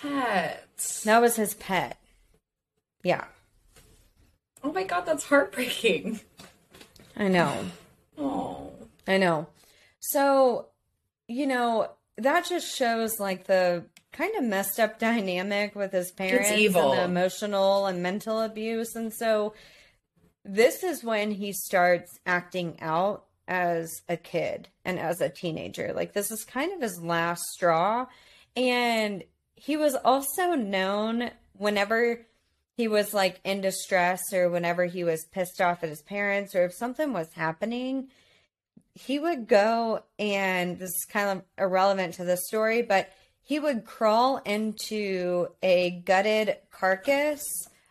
pet. 0.01 0.68
that 1.04 1.22
was 1.22 1.36
his 1.36 1.56
pet. 1.56 1.97
Yeah, 3.04 3.26
Oh 4.64 4.72
my 4.72 4.84
god, 4.84 5.06
that's 5.06 5.26
heartbreaking. 5.26 6.22
I 7.18 7.28
know. 7.28 7.66
Oh. 8.18 8.72
I 9.06 9.18
know. 9.18 9.47
So, 9.99 10.68
you 11.28 11.45
know, 11.45 11.89
that 12.18 12.45
just 12.45 12.74
shows 12.74 13.20
like 13.20 13.45
the 13.45 13.84
kind 14.14 14.36
of 14.36 14.43
messed 14.43 14.80
up 14.80 14.99
dynamic 14.99 15.76
with 15.76 15.91
his 15.91 16.12
parents 16.12 16.51
evil. 16.51 16.93
and 16.93 16.99
the 16.99 17.04
emotional 17.04 17.88
and 17.88 18.01
mental 18.01 18.39
abuse. 18.39 18.95
And 18.95 19.14
so 19.14 19.54
this 20.45 20.84
is 20.84 21.04
when 21.04 21.32
he 21.32 21.51
starts 21.51 22.18
acting 22.26 22.78
out 22.80 23.26
as 23.48 24.02
a 24.08 24.18
kid 24.18 24.70
and 24.86 25.00
as 25.00 25.22
a 25.22 25.30
teenager. 25.30 25.94
Like 25.94 26.14
this 26.14 26.32
is 26.32 26.44
kind 26.44 26.72
of 26.74 26.82
his 26.82 27.02
last 27.02 27.44
straw. 27.54 28.08
And 28.56 29.24
he 29.56 29.78
was 29.78 29.96
also 29.96 30.52
known 30.52 31.32
whenever 31.54 32.26
he 32.76 32.88
was 32.88 33.14
like 33.14 33.39
in 33.44 33.62
distress 33.62 34.34
or 34.34 34.50
whenever 34.50 34.86
he 34.86 35.04
was 35.04 35.26
pissed 35.26 35.62
off 35.62 35.84
at 35.84 35.89
his 35.89 36.02
parents 36.02 36.56
or 36.56 36.66
if 36.66 36.74
something 36.74 37.14
was 37.14 37.32
happening, 37.34 38.08
he 38.96 39.20
would 39.20 39.48
go 39.48 40.04
and 40.18 40.80
this 40.80 40.89
is 40.89 41.06
kind 41.10 41.39
of 41.39 41.44
irrelevant 41.58 42.16
to 42.16 42.24
the 42.24 42.38
story, 42.38 42.82
but 42.82 43.10
he 43.41 43.60
would 43.60 43.86
crawl 43.86 44.38
into 44.38 45.48
a 45.62 46.02
gutted 46.06 46.58
carcass 46.72 47.44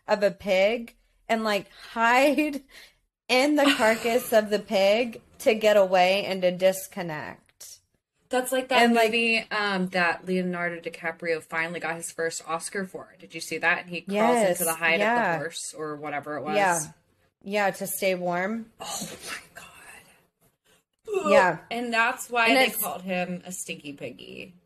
of 0.08 0.22
a 0.22 0.30
pig 0.30 0.96
and 1.28 1.44
like 1.44 1.70
hide 1.92 2.62
in 3.28 3.56
the 3.56 3.74
carcass 3.76 4.32
of 4.32 4.50
the 4.50 4.58
pig 4.58 5.20
to 5.40 5.54
get 5.54 5.76
away 5.76 6.24
and 6.24 6.42
to 6.42 6.50
disconnect. 6.50 7.78
That's 8.28 8.50
like 8.52 8.68
that 8.68 8.82
And, 8.82 8.94
like- 8.94 9.08
movie 9.08 9.44
um, 9.50 9.88
that 9.88 10.26
Leonardo 10.26 10.80
DiCaprio 10.80 11.42
finally 11.42 11.80
got 11.80 11.96
his 11.96 12.10
first 12.10 12.42
Oscar 12.48 12.84
for. 12.86 13.14
Did 13.18 13.34
you 13.34 13.40
see 13.42 13.58
that? 13.58 13.80
And 13.82 13.90
he 13.90 14.00
crawls 14.02 14.14
Yes, 14.14 14.50
into 14.60 14.64
the 14.64 14.74
hide 14.76 15.00
of 15.00 15.18
the 15.32 15.36
horse 15.38 15.74
or 15.76 15.96
whatever 15.96 16.36
it 16.38 16.42
was. 16.44 16.56
Yeah. 16.56 16.80
Yeah, 17.44 17.70
to 17.72 17.86
stay 17.86 18.14
warm. 18.14 18.66
Oh 18.80 19.08
my 19.10 19.38
god. 19.54 21.30
Yeah. 21.30 21.58
And 21.70 21.92
that's 21.92 22.30
why 22.30 22.48
And 22.48 22.56
they 22.56 22.70
called 22.70 23.02
him 23.02 23.42
a 23.44 23.52
stinky 23.52 23.92
piggy. 23.92 24.54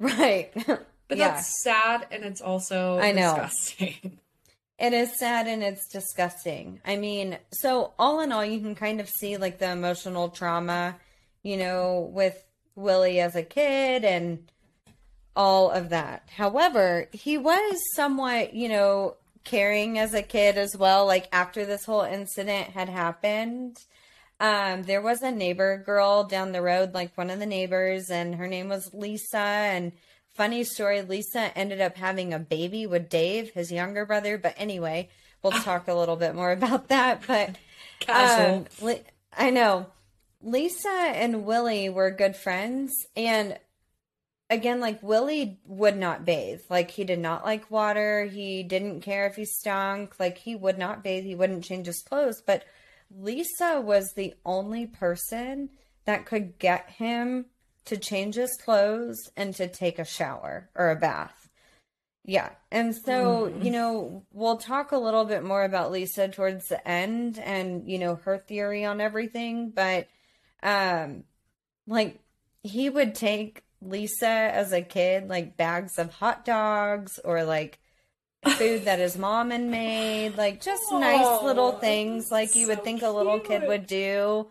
Right. 0.00 0.50
But 0.64 1.18
yeah. 1.18 1.28
that's 1.32 1.62
sad 1.62 2.06
and 2.10 2.24
it's 2.24 2.40
also 2.40 2.98
I 2.98 3.12
know. 3.12 3.32
disgusting. 3.34 4.18
It 4.80 4.94
is 4.94 5.18
sad 5.18 5.46
and 5.46 5.62
it's 5.62 5.86
disgusting. 5.88 6.80
I 6.86 6.96
mean, 6.96 7.36
so 7.52 7.92
all 7.98 8.20
in 8.20 8.32
all, 8.32 8.44
you 8.44 8.60
can 8.60 8.74
kind 8.74 8.98
of 8.98 9.10
see 9.10 9.36
like 9.36 9.58
the 9.58 9.70
emotional 9.70 10.30
trauma, 10.30 10.96
you 11.42 11.58
know, 11.58 12.10
with 12.14 12.42
Willie 12.76 13.20
as 13.20 13.36
a 13.36 13.42
kid 13.42 14.06
and 14.06 14.50
all 15.36 15.70
of 15.70 15.90
that. 15.90 16.30
However, 16.34 17.08
he 17.12 17.36
was 17.36 17.78
somewhat, 17.94 18.54
you 18.54 18.70
know, 18.70 19.16
caring 19.44 19.98
as 19.98 20.14
a 20.14 20.22
kid 20.22 20.56
as 20.56 20.74
well. 20.74 21.04
Like 21.04 21.28
after 21.30 21.66
this 21.66 21.84
whole 21.84 22.02
incident 22.02 22.70
had 22.70 22.88
happened, 22.88 23.76
um, 24.40 24.84
there 24.84 25.02
was 25.02 25.20
a 25.20 25.30
neighbor 25.30 25.76
girl 25.84 26.24
down 26.24 26.52
the 26.52 26.62
road, 26.62 26.94
like 26.94 27.16
one 27.18 27.28
of 27.28 27.38
the 27.38 27.44
neighbors, 27.44 28.08
and 28.10 28.36
her 28.36 28.48
name 28.48 28.70
was 28.70 28.94
Lisa. 28.94 29.36
And 29.36 29.92
funny 30.40 30.64
story, 30.64 31.02
Lisa 31.02 31.52
ended 31.54 31.82
up 31.82 31.98
having 31.98 32.32
a 32.32 32.38
baby 32.38 32.86
with 32.86 33.10
Dave, 33.10 33.50
his 33.50 33.70
younger 33.70 34.06
brother. 34.06 34.38
But 34.38 34.54
anyway, 34.56 35.10
we'll 35.42 35.52
talk 35.52 35.86
a 35.86 35.92
little 35.92 36.16
bit 36.16 36.34
more 36.34 36.50
about 36.58 36.88
that. 36.88 37.20
But 37.26 37.56
um, 38.08 38.64
I 39.36 39.50
know. 39.50 39.88
Lisa 40.40 40.88
and 40.88 41.44
Willie 41.44 41.90
were 41.90 42.10
good 42.10 42.36
friends. 42.36 42.90
And 43.14 43.58
again, 44.48 44.80
like 44.80 45.02
Willie 45.02 45.58
would 45.66 45.98
not 45.98 46.24
bathe. 46.24 46.62
Like 46.70 46.90
he 46.90 47.04
did 47.04 47.18
not 47.18 47.44
like 47.44 47.70
water. 47.70 48.24
He 48.24 48.62
didn't 48.62 49.02
care 49.02 49.26
if 49.26 49.36
he 49.36 49.44
stunk. 49.44 50.18
Like 50.18 50.38
he 50.38 50.56
would 50.56 50.78
not 50.78 51.04
bathe. 51.04 51.24
He 51.24 51.34
wouldn't 51.34 51.64
change 51.64 51.84
his 51.86 52.00
clothes. 52.00 52.40
But 52.40 52.64
Lisa 53.14 53.78
was 53.78 54.14
the 54.16 54.32
only 54.46 54.86
person 54.86 55.68
that 56.06 56.24
could 56.24 56.58
get 56.58 56.88
him 56.88 57.44
to 57.90 57.96
change 57.96 58.36
his 58.36 58.56
clothes 58.56 59.30
and 59.36 59.54
to 59.56 59.68
take 59.68 59.98
a 59.98 60.04
shower 60.04 60.70
or 60.74 60.90
a 60.90 60.96
bath. 60.96 61.48
Yeah. 62.24 62.50
And 62.70 62.94
so, 62.94 63.52
you 63.60 63.72
know, 63.72 64.24
we'll 64.32 64.58
talk 64.58 64.92
a 64.92 64.98
little 64.98 65.24
bit 65.24 65.42
more 65.42 65.64
about 65.64 65.90
Lisa 65.90 66.28
towards 66.28 66.68
the 66.68 66.86
end 66.86 67.38
and, 67.38 67.90
you 67.90 67.98
know, 67.98 68.14
her 68.24 68.38
theory 68.38 68.84
on 68.84 69.00
everything, 69.00 69.70
but 69.70 70.06
um 70.62 71.24
like 71.86 72.20
he 72.62 72.88
would 72.88 73.14
take 73.14 73.64
Lisa 73.82 74.28
as 74.28 74.72
a 74.72 74.82
kid 74.82 75.28
like 75.28 75.56
bags 75.56 75.98
of 75.98 76.14
hot 76.14 76.44
dogs 76.44 77.18
or 77.24 77.42
like 77.42 77.80
food 78.46 78.84
that 78.84 79.00
his 79.00 79.18
mom 79.18 79.50
had 79.50 79.62
made, 79.62 80.36
like 80.36 80.60
just 80.60 80.82
nice 80.92 81.42
little 81.42 81.72
things 81.72 82.30
like 82.30 82.54
you 82.54 82.68
would 82.68 82.78
so 82.78 82.84
think 82.84 83.02
a 83.02 83.10
little 83.10 83.40
kid 83.40 83.66
would 83.66 83.86
do. 83.86 84.46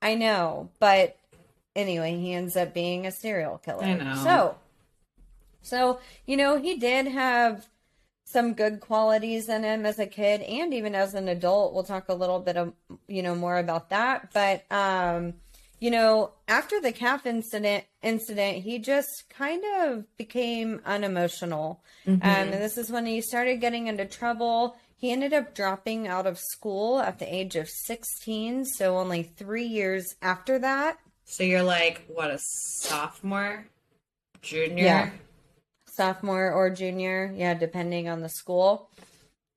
I 0.00 0.14
know, 0.14 0.70
but 0.78 1.16
anyway, 1.76 2.16
he 2.16 2.32
ends 2.32 2.56
up 2.56 2.74
being 2.74 3.06
a 3.06 3.10
serial 3.10 3.58
killer. 3.58 3.84
I 3.84 3.94
know. 3.94 4.14
So 4.22 4.56
so, 5.64 5.98
you 6.26 6.36
know, 6.36 6.58
he 6.58 6.76
did 6.76 7.08
have 7.08 7.66
some 8.24 8.52
good 8.52 8.80
qualities 8.80 9.48
in 9.48 9.64
him 9.64 9.84
as 9.84 9.98
a 9.98 10.06
kid 10.06 10.42
and 10.42 10.72
even 10.72 10.94
as 10.94 11.14
an 11.14 11.28
adult. 11.28 11.74
We'll 11.74 11.84
talk 11.84 12.08
a 12.08 12.14
little 12.14 12.38
bit 12.38 12.56
of, 12.56 12.72
you 13.08 13.22
know, 13.22 13.34
more 13.34 13.58
about 13.58 13.90
that. 13.90 14.30
But, 14.32 14.70
um, 14.70 15.34
you 15.80 15.90
know, 15.90 16.32
after 16.48 16.80
the 16.80 16.92
calf 16.92 17.26
incident, 17.26 17.84
incident, 18.02 18.58
he 18.58 18.78
just 18.78 19.24
kind 19.30 19.62
of 19.80 20.04
became 20.16 20.80
unemotional. 20.84 21.82
Um, 22.06 22.20
and 22.22 22.52
this 22.52 22.78
is 22.78 22.90
when 22.90 23.06
he 23.06 23.20
started 23.20 23.60
getting 23.60 23.86
into 23.86 24.04
trouble. 24.04 24.76
He 24.96 25.12
ended 25.12 25.32
up 25.32 25.54
dropping 25.54 26.08
out 26.08 26.26
of 26.26 26.38
school 26.38 27.00
at 27.00 27.18
the 27.18 27.34
age 27.34 27.56
of 27.56 27.68
16. 27.68 28.64
So 28.64 28.98
only 28.98 29.22
three 29.22 29.66
years 29.66 30.14
after 30.22 30.58
that. 30.58 30.98
So 31.24 31.42
you're 31.42 31.62
like, 31.62 32.04
what, 32.08 32.30
a 32.30 32.38
sophomore? 32.38 33.66
Junior? 34.42 34.84
Yeah. 34.84 35.10
sophomore 35.86 36.52
or 36.52 36.70
junior, 36.70 37.32
yeah, 37.34 37.54
depending 37.54 38.08
on 38.08 38.20
the 38.20 38.28
school. 38.28 38.90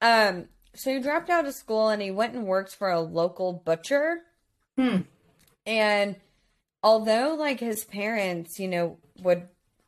Um, 0.02 0.46
so 0.74 0.94
he 0.94 1.00
dropped 1.00 1.30
out 1.30 1.46
of 1.46 1.54
school 1.56 1.90
and 1.90 2.02
he 2.02 2.12
went 2.12 2.36
and 2.36 2.46
worked 2.46 2.76
for 2.76 2.90
a 2.90 3.02
local 3.02 3.54
butcher. 3.54 4.22
Hmm. 4.78 5.02
And 5.66 6.16
although 6.84 7.36
like 7.38 7.60
his 7.60 7.84
parents, 7.86 8.60
you 8.60 8.68
know, 8.68 8.98
would 9.22 9.48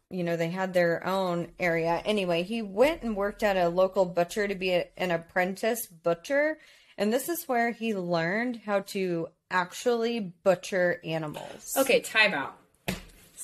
you 0.10 0.24
know, 0.24 0.36
they 0.36 0.50
had 0.50 0.74
their 0.74 1.06
own 1.06 1.52
area. 1.60 2.02
Anyway, 2.04 2.44
he 2.44 2.62
went 2.62 3.04
and 3.04 3.16
worked 3.16 3.44
at 3.44 3.58
a 3.58 3.70
local 3.70 4.06
butcher 4.06 4.48
to 4.48 4.56
be 4.56 4.72
a, 4.72 4.88
an 4.98 5.12
apprentice 5.12 5.86
butcher. 5.86 6.58
And 6.98 7.14
this 7.14 7.30
is 7.30 7.48
where 7.48 7.72
he 7.72 7.94
learned 7.94 8.62
how 8.66 8.82
to 8.82 9.28
actually 9.52 10.20
butcher 10.44 11.00
animals. 11.04 11.76
Okay, 11.78 12.00
time 12.02 12.34
out. 12.34 12.56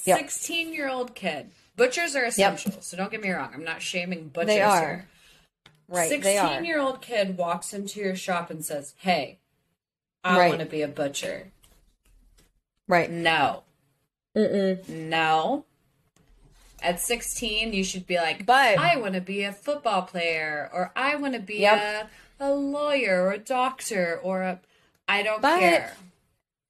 Yep. 0.06 0.18
16 0.20 0.74
year 0.74 0.88
old 0.89 1.16
kid. 1.16 1.49
Butchers 1.76 2.16
are 2.16 2.24
essential, 2.26 2.74
so 2.82 2.95
don't 2.95 3.12
get 3.12 3.22
me 3.22 3.32
wrong. 3.32 3.51
I'm 3.53 3.64
not 3.64 3.82
shaming 3.82 4.30
butchers 4.30 4.47
They 4.47 4.62
are. 4.62 4.80
here. 4.80 5.08
Right, 5.88 6.22
they 6.22 6.38
are. 6.38 6.47
16 6.47 6.66
year 6.66 6.80
old 6.80 7.01
kid 7.01 7.38
walks 7.38 7.74
into 7.74 7.99
your 7.99 8.16
shop 8.16 8.49
and 8.49 8.64
says, 8.64 8.93
Hey, 8.97 9.39
I 10.24 10.38
Right. 10.38 10.47
want 10.49 10.60
to 10.62 10.66
be 10.66 10.82
a 10.82 10.88
butcher. 10.88 11.51
Right. 12.88 13.10
No. 13.10 13.64
Mm-mm. 14.36 14.88
No. 14.88 15.66
At 16.82 16.99
16, 16.99 17.74
you 17.74 17.84
should 17.84 18.06
be 18.06 18.18
like, 18.18 18.45
But- 18.45 18.78
I 18.78 18.95
want 18.97 19.16
to 19.16 19.22
be 19.22 19.43
a 19.43 19.51
football 19.51 20.03
player, 20.03 20.70
or 20.72 20.91
I 20.95 21.16
want 21.16 21.34
to 21.34 21.39
be 21.39 21.60
Yep. 21.60 22.10
a, 22.39 22.45
a 22.45 22.53
lawyer, 22.53 23.24
or 23.24 23.32
a 23.32 23.38
doctor, 23.39 24.20
or 24.22 24.41
a. 24.43 24.60
I 25.08 25.24
don't 25.24 25.41
But- 25.41 25.60
care. 25.60 25.93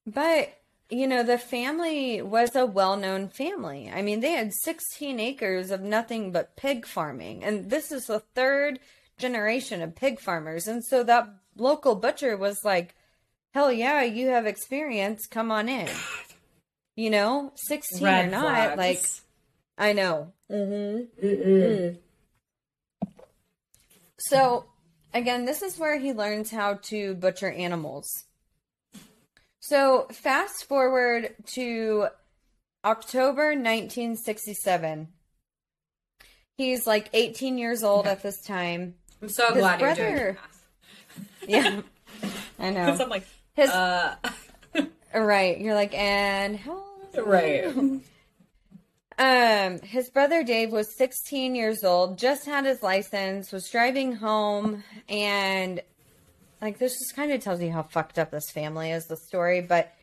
But, 0.08 0.54
you 0.90 1.08
know, 1.08 1.24
the 1.24 1.38
family 1.40 2.22
was 2.22 2.56
a 2.56 2.66
well 2.66 2.96
known 2.96 3.28
family. 3.30 3.90
I 3.94 4.02
mean, 4.04 4.20
they 4.20 4.32
had 4.34 4.52
16 4.54 5.20
acres 5.20 5.72
of 5.72 5.82
nothing 5.82 6.32
but 6.32 6.56
pig 6.56 6.86
farming. 6.86 7.44
And 7.44 7.70
this 7.72 7.92
is 7.92 8.06
the 8.06 8.20
third 8.20 8.80
generation 9.18 9.82
of 9.82 9.96
pig 9.96 10.20
farmers. 10.20 10.68
And 10.68 10.84
so 10.86 11.04
that 11.04 11.28
local 11.58 11.96
butcher 11.96 12.38
was 12.38 12.64
like, 12.64 12.94
hell 13.54 13.72
yeah, 13.72 14.04
you 14.04 14.28
have 14.28 14.46
experience. 14.46 15.26
Come 15.26 15.52
on 15.52 15.70
in. 15.70 15.90
You 16.96 17.10
know, 17.10 17.52
16 17.68 18.06
or 18.08 18.28
not, 18.28 18.76
flags. 18.76 18.78
like, 18.78 19.02
I 19.78 19.94
know. 19.94 20.34
Mm-hmm. 20.52 21.96
So, 24.18 24.66
again, 25.16 25.46
this 25.46 25.64
is 25.64 25.80
where 25.80 25.98
he 25.98 26.14
learns 26.14 26.52
how 26.52 26.76
to 26.84 27.16
butcher 27.16 27.50
animals. 27.50 28.26
So, 29.60 30.06
fast 30.12 30.66
forward 30.66 31.34
to 31.54 32.08
October 32.84 33.48
1967. 33.48 35.08
He's 36.58 36.86
like 36.86 37.10
18 37.14 37.58
years 37.58 37.84
old 37.84 38.06
at 38.06 38.22
this 38.22 38.42
time. 38.44 38.94
I'm 39.22 39.30
so 39.30 39.48
His 39.48 39.58
glad 39.58 39.82
you're 39.82 39.96
doing 39.96 40.14
brother- 40.14 40.38
Yeah. 41.48 41.82
I 42.60 42.70
know. 42.70 42.86
Because. 42.86 43.02
I'm 43.02 43.10
like, 43.10 43.26
His 43.56 43.70
uh, 43.72 44.16
right, 45.16 45.60
you're 45.60 45.74
like, 45.74 45.94
and 45.98 46.58
how 46.58 46.74
old 46.74 47.28
right. 47.28 47.64
Um, 49.18 49.80
his 49.80 50.10
brother 50.10 50.44
Dave 50.44 50.72
was 50.72 50.96
16 50.98 51.56
years 51.56 51.84
old, 51.84 52.18
just 52.18 52.46
had 52.46 52.66
his 52.66 52.84
license, 52.84 53.52
was 53.52 53.70
driving 53.70 54.14
home, 54.14 54.84
and 55.08 55.82
like 56.62 56.80
this 56.80 57.00
just 57.00 57.16
kind 57.16 57.32
of 57.32 57.42
tells 57.42 57.62
you 57.62 57.72
how 57.72 57.84
fucked 57.84 58.20
up 58.20 58.32
this 58.32 58.50
family 58.50 58.92
is, 58.92 59.06
the 59.06 59.16
story. 59.16 59.62
But 59.62 59.94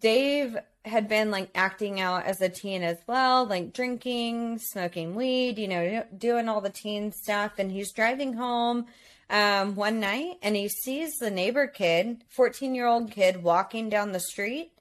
Dave 0.00 0.56
had 0.84 1.08
been 1.08 1.30
like 1.30 1.50
acting 1.54 2.00
out 2.00 2.24
as 2.24 2.40
a 2.40 2.48
teen 2.48 2.82
as 2.82 2.98
well, 3.06 3.44
like 3.44 3.72
drinking, 3.74 4.58
smoking 4.58 5.14
weed, 5.14 5.58
you 5.58 5.68
know, 5.68 6.04
doing 6.16 6.48
all 6.48 6.60
the 6.60 6.70
teen 6.70 7.12
stuff. 7.12 7.52
And 7.58 7.70
he's 7.70 7.92
driving 7.92 8.34
home 8.34 8.86
um, 9.28 9.74
one 9.74 10.00
night 10.00 10.38
and 10.42 10.56
he 10.56 10.68
sees 10.68 11.18
the 11.18 11.30
neighbor 11.30 11.66
kid, 11.66 12.24
14 12.30 12.74
year 12.74 12.86
old 12.86 13.10
kid, 13.10 13.42
walking 13.42 13.90
down 13.90 14.12
the 14.12 14.20
street 14.20 14.72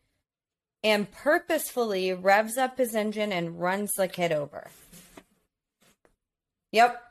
and 0.84 1.12
purposefully 1.12 2.14
revs 2.14 2.58
up 2.58 2.78
his 2.78 2.96
engine 2.96 3.32
and 3.32 3.60
runs 3.60 3.92
the 3.98 4.08
kid 4.08 4.32
over. 4.32 4.68
Yep. 6.72 7.02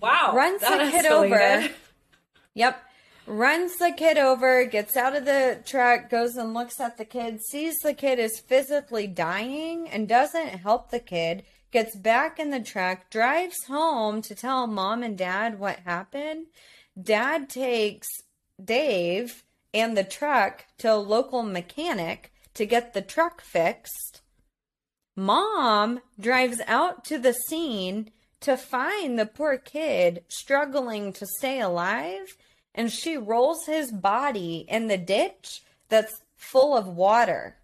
Wow. 0.00 0.32
Runs 0.34 0.60
the 0.60 0.88
kid 0.90 1.06
over. 1.06 1.68
Yep. 2.54 2.82
Runs 3.26 3.76
the 3.78 3.92
kid 3.96 4.18
over, 4.18 4.66
gets 4.66 4.98
out 4.98 5.16
of 5.16 5.24
the 5.24 5.58
truck, 5.64 6.10
goes 6.10 6.36
and 6.36 6.52
looks 6.52 6.78
at 6.78 6.98
the 6.98 7.06
kid, 7.06 7.40
sees 7.42 7.74
the 7.78 7.94
kid 7.94 8.18
is 8.18 8.38
physically 8.38 9.06
dying 9.06 9.88
and 9.88 10.06
doesn't 10.06 10.48
help 10.48 10.90
the 10.90 11.00
kid, 11.00 11.42
gets 11.70 11.96
back 11.96 12.38
in 12.38 12.50
the 12.50 12.60
truck, 12.60 13.08
drives 13.08 13.64
home 13.66 14.20
to 14.20 14.34
tell 14.34 14.66
mom 14.66 15.02
and 15.02 15.16
dad 15.16 15.58
what 15.58 15.78
happened. 15.86 16.48
Dad 17.00 17.48
takes 17.48 18.08
Dave 18.62 19.42
and 19.72 19.96
the 19.96 20.04
truck 20.04 20.66
to 20.78 20.92
a 20.92 20.96
local 20.96 21.42
mechanic 21.42 22.30
to 22.54 22.66
get 22.66 22.94
the 22.94 23.02
truck 23.02 23.40
fixed. 23.40 24.22
Mom 25.16 26.00
drives 26.18 26.60
out 26.66 27.04
to 27.04 27.18
the 27.18 27.32
scene 27.32 28.10
to 28.40 28.56
find 28.56 29.18
the 29.18 29.26
poor 29.26 29.56
kid 29.56 30.24
struggling 30.28 31.12
to 31.12 31.26
stay 31.26 31.60
alive, 31.60 32.36
and 32.74 32.92
she 32.92 33.16
rolls 33.16 33.66
his 33.66 33.92
body 33.92 34.66
in 34.68 34.88
the 34.88 34.98
ditch 34.98 35.62
that's 35.88 36.22
full 36.36 36.76
of 36.76 36.86
water. 36.86 37.56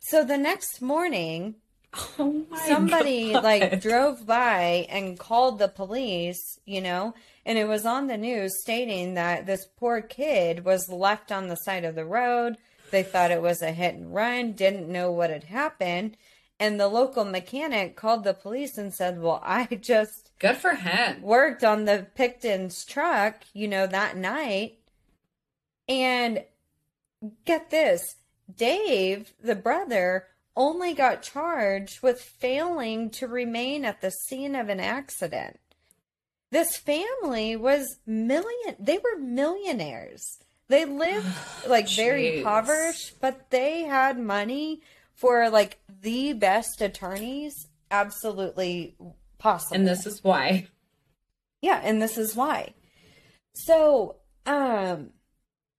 So 0.00 0.22
the 0.22 0.36
next 0.36 0.82
morning, 0.82 1.56
Oh 2.18 2.44
my 2.50 2.58
somebody 2.58 3.32
God. 3.32 3.44
like 3.44 3.80
drove 3.80 4.26
by 4.26 4.86
and 4.90 5.18
called 5.18 5.58
the 5.58 5.68
police, 5.68 6.58
you 6.64 6.80
know, 6.80 7.14
and 7.46 7.58
it 7.58 7.66
was 7.68 7.84
on 7.86 8.06
the 8.06 8.16
news 8.16 8.60
stating 8.60 9.14
that 9.14 9.46
this 9.46 9.66
poor 9.76 10.00
kid 10.00 10.64
was 10.64 10.88
left 10.88 11.30
on 11.30 11.48
the 11.48 11.56
side 11.56 11.84
of 11.84 11.94
the 11.94 12.04
road. 12.04 12.56
They 12.90 13.02
thought 13.02 13.30
it 13.30 13.42
was 13.42 13.62
a 13.62 13.72
hit 13.72 13.94
and 13.94 14.14
run, 14.14 14.52
didn't 14.52 14.90
know 14.90 15.10
what 15.10 15.30
had 15.30 15.44
happened. 15.44 16.16
And 16.60 16.78
the 16.78 16.88
local 16.88 17.24
mechanic 17.24 17.96
called 17.96 18.22
the 18.24 18.34
police 18.34 18.78
and 18.78 18.94
said, 18.94 19.20
Well, 19.20 19.40
I 19.44 19.66
just 19.66 20.30
Good 20.38 20.56
for 20.56 20.74
him. 20.74 21.22
worked 21.22 21.64
on 21.64 21.84
the 21.84 22.06
Pickton's 22.14 22.84
truck, 22.84 23.42
you 23.52 23.68
know, 23.68 23.86
that 23.86 24.16
night. 24.16 24.78
And 25.88 26.44
get 27.44 27.70
this 27.70 28.16
Dave, 28.54 29.32
the 29.42 29.54
brother, 29.54 30.26
only 30.56 30.94
got 30.94 31.22
charged 31.22 32.02
with 32.02 32.20
failing 32.20 33.10
to 33.10 33.26
remain 33.26 33.84
at 33.84 34.00
the 34.00 34.10
scene 34.10 34.54
of 34.54 34.68
an 34.68 34.80
accident. 34.80 35.58
This 36.50 36.76
family 36.76 37.56
was 37.56 37.98
million, 38.06 38.76
they 38.78 38.98
were 38.98 39.18
millionaires. 39.18 40.38
They 40.68 40.84
lived 40.84 41.26
like 41.66 41.88
very 41.88 42.22
Jeez. 42.22 42.38
impoverished, 42.38 43.20
but 43.20 43.50
they 43.50 43.82
had 43.82 44.18
money 44.18 44.82
for 45.14 45.50
like 45.50 45.78
the 46.02 46.32
best 46.32 46.80
attorneys 46.80 47.68
absolutely 47.90 48.96
possible. 49.38 49.76
And 49.76 49.86
this 49.86 50.06
is 50.06 50.22
why. 50.22 50.68
Yeah, 51.60 51.80
and 51.82 52.00
this 52.00 52.18
is 52.18 52.36
why. 52.36 52.74
So, 53.54 54.16
um 54.46 55.10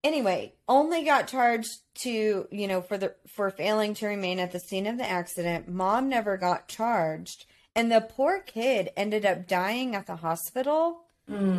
anyway, 0.06 0.54
only 0.70 1.04
got 1.04 1.28
charged 1.28 1.80
to, 1.96 2.48
you 2.52 2.68
know, 2.68 2.82
for 2.82 2.98
the 2.98 3.14
for 3.28 3.50
failing 3.50 3.94
to 3.96 4.08
remain 4.08 4.40
at 4.40 4.52
the 4.54 4.60
scene 4.60 4.88
of 4.88 4.98
the 4.98 5.10
accident. 5.10 5.68
Mom 5.68 6.08
never 6.08 6.38
got 6.38 6.68
charged, 6.70 7.46
and 7.76 7.92
the 7.92 8.00
poor 8.02 8.40
kid 8.40 8.92
ended 8.96 9.26
up 9.26 9.48
dying 9.48 9.96
at 9.96 10.06
the 10.08 10.16
hospital. 10.18 11.02
Hmm. 11.28 11.58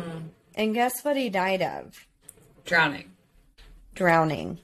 And 0.55 0.73
guess 0.73 1.03
what 1.03 1.17
he 1.17 1.29
died 1.29 1.61
of? 1.61 2.07
Drowning. 2.65 3.11
Drowning. 3.93 4.57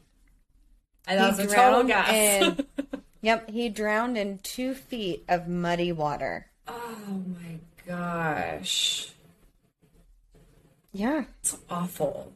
And 1.06 1.20
that 1.20 1.36
He 1.36 1.44
was 1.44 1.52
a 1.54 1.56
total 1.56 1.84
guess. 1.84 2.10
in- 2.10 2.66
Yep, 3.22 3.52
he 3.52 3.70
drowned 3.70 4.18
in 4.18 4.40
2 4.40 4.74
feet 4.74 5.24
of 5.30 5.48
muddy 5.48 5.92
water. 5.94 6.48
oh 6.68 7.24
my 7.40 7.60
gosh. 7.88 9.10
Yeah, 10.92 11.24
It's 11.40 11.58
awful. 11.70 12.34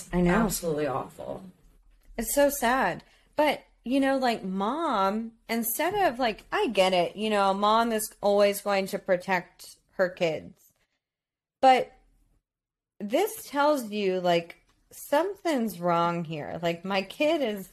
It's 0.00 0.14
I 0.14 0.20
know. 0.20 0.44
Absolutely 0.44 0.86
awful. 0.86 1.42
It's 2.16 2.34
so 2.34 2.50
sad. 2.50 3.02
But, 3.36 3.64
you 3.84 4.00
know, 4.00 4.18
like 4.18 4.44
mom, 4.44 5.32
instead 5.48 5.94
of 5.94 6.18
like, 6.18 6.44
I 6.50 6.68
get 6.68 6.92
it, 6.92 7.16
you 7.16 7.30
know, 7.30 7.52
mom 7.54 7.92
is 7.92 8.10
always 8.20 8.60
going 8.60 8.86
to 8.88 8.98
protect 8.98 9.76
her 9.92 10.08
kids. 10.08 10.54
But 11.60 11.92
this 13.00 13.32
tells 13.46 13.90
you 13.90 14.20
like 14.20 14.56
something's 14.90 15.80
wrong 15.80 16.24
here. 16.24 16.58
Like 16.62 16.84
my 16.84 17.02
kid 17.02 17.42
is 17.42 17.68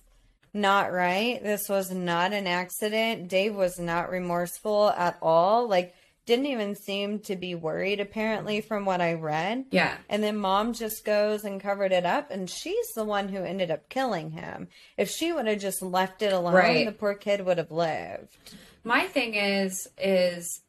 not 0.54 0.92
right. 0.92 1.42
This 1.42 1.68
was 1.68 1.92
not 1.92 2.34
an 2.34 2.48
accident. 2.48 3.28
Dave 3.28 3.56
was 3.56 3.80
not 3.80 4.12
remorseful 4.12 4.92
at 4.92 5.18
all. 5.22 5.68
Like, 5.68 5.96
didn't 6.26 6.46
even 6.46 6.76
seem 6.76 7.20
to 7.20 7.36
be 7.36 7.54
worried, 7.54 8.00
apparently, 8.00 8.62
from 8.62 8.86
what 8.86 9.02
I 9.02 9.14
read. 9.14 9.66
Yeah. 9.72 9.98
And 10.08 10.24
then 10.24 10.38
mom 10.38 10.74
just 10.74 11.04
goes 11.04 11.44
and 11.44 11.60
covered 11.60 11.92
it 11.92 12.06
up, 12.06 12.32
and 12.32 12.50
she's 12.50 12.88
the 12.96 13.04
one 13.04 13.28
who 13.28 13.44
ended 13.44 13.70
up 13.70 13.90
killing 13.90 14.32
him. 14.32 14.70
If 14.98 15.10
she 15.10 15.34
would 15.34 15.48
have 15.48 15.60
just 15.60 15.82
left 15.82 16.22
it 16.22 16.32
alone, 16.32 16.54
Right. 16.54 16.86
the 16.86 16.92
poor 16.94 17.14
kid 17.14 17.46
would 17.46 17.58
have 17.58 17.72
lived. 17.72 18.38
My 18.86 19.06
thing 19.08 19.36
is, 19.36 19.88
is 19.98 20.62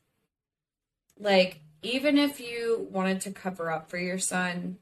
like, 1.19 1.61
even 1.83 2.19
if 2.19 2.41
you 2.41 2.89
wanted 2.91 3.21
to 3.23 3.31
cover 3.31 3.71
up 3.71 3.89
for 3.91 3.99
your 3.99 4.19
son, 4.19 4.79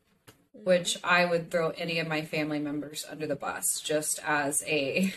which 0.52 0.96
I 1.02 1.24
would 1.24 1.50
throw 1.50 1.70
any 1.70 1.98
of 1.98 2.06
my 2.08 2.22
family 2.22 2.58
members 2.58 3.04
under 3.10 3.26
the 3.26 3.36
bus 3.36 3.80
just 3.82 4.20
as 4.24 4.62
a 4.66 5.12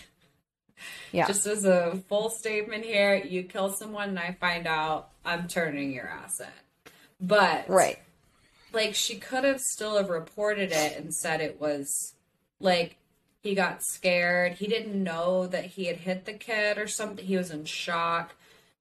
Yeah. 1.11 1.27
just 1.27 1.45
as 1.45 1.63
a 1.63 2.03
full 2.09 2.29
statement 2.29 2.83
here, 2.83 3.15
you 3.15 3.43
kill 3.43 3.71
someone 3.71 4.09
and 4.09 4.19
I 4.19 4.33
find 4.33 4.67
out 4.67 5.09
I'm 5.25 5.47
turning 5.47 5.91
your 5.91 6.07
ass 6.07 6.39
in. 6.39 6.91
But 7.19 7.69
right. 7.69 7.99
like 8.73 8.93
she 8.95 9.15
could 9.15 9.43
have 9.43 9.59
still 9.61 9.97
have 9.97 10.09
reported 10.09 10.71
it 10.71 10.97
and 10.97 11.13
said 11.13 11.41
it 11.41 11.59
was 11.59 12.13
like 12.59 12.97
he 13.41 13.55
got 13.55 13.83
scared. 13.83 14.53
He 14.53 14.67
didn't 14.67 15.01
know 15.01 15.47
that 15.47 15.65
he 15.65 15.85
had 15.85 15.97
hit 15.97 16.25
the 16.25 16.33
kid 16.33 16.77
or 16.77 16.87
something. 16.87 17.25
He 17.25 17.37
was 17.37 17.51
in 17.51 17.65
shock. 17.65 18.35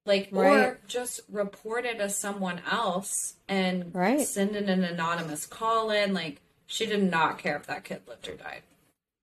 Like 0.05 0.29
or 0.31 0.79
just 0.87 1.21
report 1.31 1.83
it 1.85 1.99
as 1.99 2.15
someone 2.15 2.61
else 2.69 3.35
and 3.47 3.93
Right. 3.95 4.21
send 4.21 4.55
in 4.55 4.69
an 4.69 4.83
anonymous 4.83 5.47
call 5.47 5.89
in. 5.89 6.13
Like 6.13 6.41
she 6.67 6.85
did 6.85 7.01
not 7.09 7.39
care 7.39 7.55
if 7.55 7.65
that 7.67 7.83
kid 7.83 8.01
lived 8.07 8.27
or 8.27 8.35
died. 8.35 8.61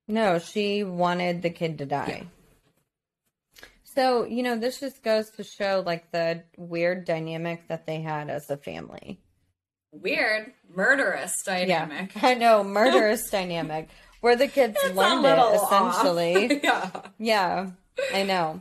No, 0.08 0.38
she 0.40 0.82
wanted 0.82 1.42
the 1.42 1.50
kid 1.50 1.78
to 1.78 1.86
die. 1.86 2.26
So, 3.94 4.24
you 4.24 4.42
know, 4.42 4.56
this 4.56 4.80
just 4.80 5.02
goes 5.02 5.30
to 5.30 5.44
show 5.44 5.82
like 5.84 6.10
the 6.12 6.44
weird 6.56 7.04
dynamic 7.04 7.68
that 7.68 7.86
they 7.86 8.00
had 8.00 8.30
as 8.30 8.48
a 8.48 8.56
family. 8.56 9.20
Weird, 9.92 10.52
murderous 10.74 11.42
dynamic. 11.44 12.14
Yeah. 12.14 12.20
I 12.22 12.34
know, 12.34 12.64
murderous 12.64 13.28
dynamic. 13.30 13.88
Where 14.20 14.36
the 14.36 14.48
kids 14.48 14.78
It's 14.82 14.94
learned 14.94 15.26
it 15.26 15.62
essentially. 15.62 16.60
yeah. 16.64 16.90
Yeah, 17.18 17.70
I 18.14 18.22
know. 18.22 18.60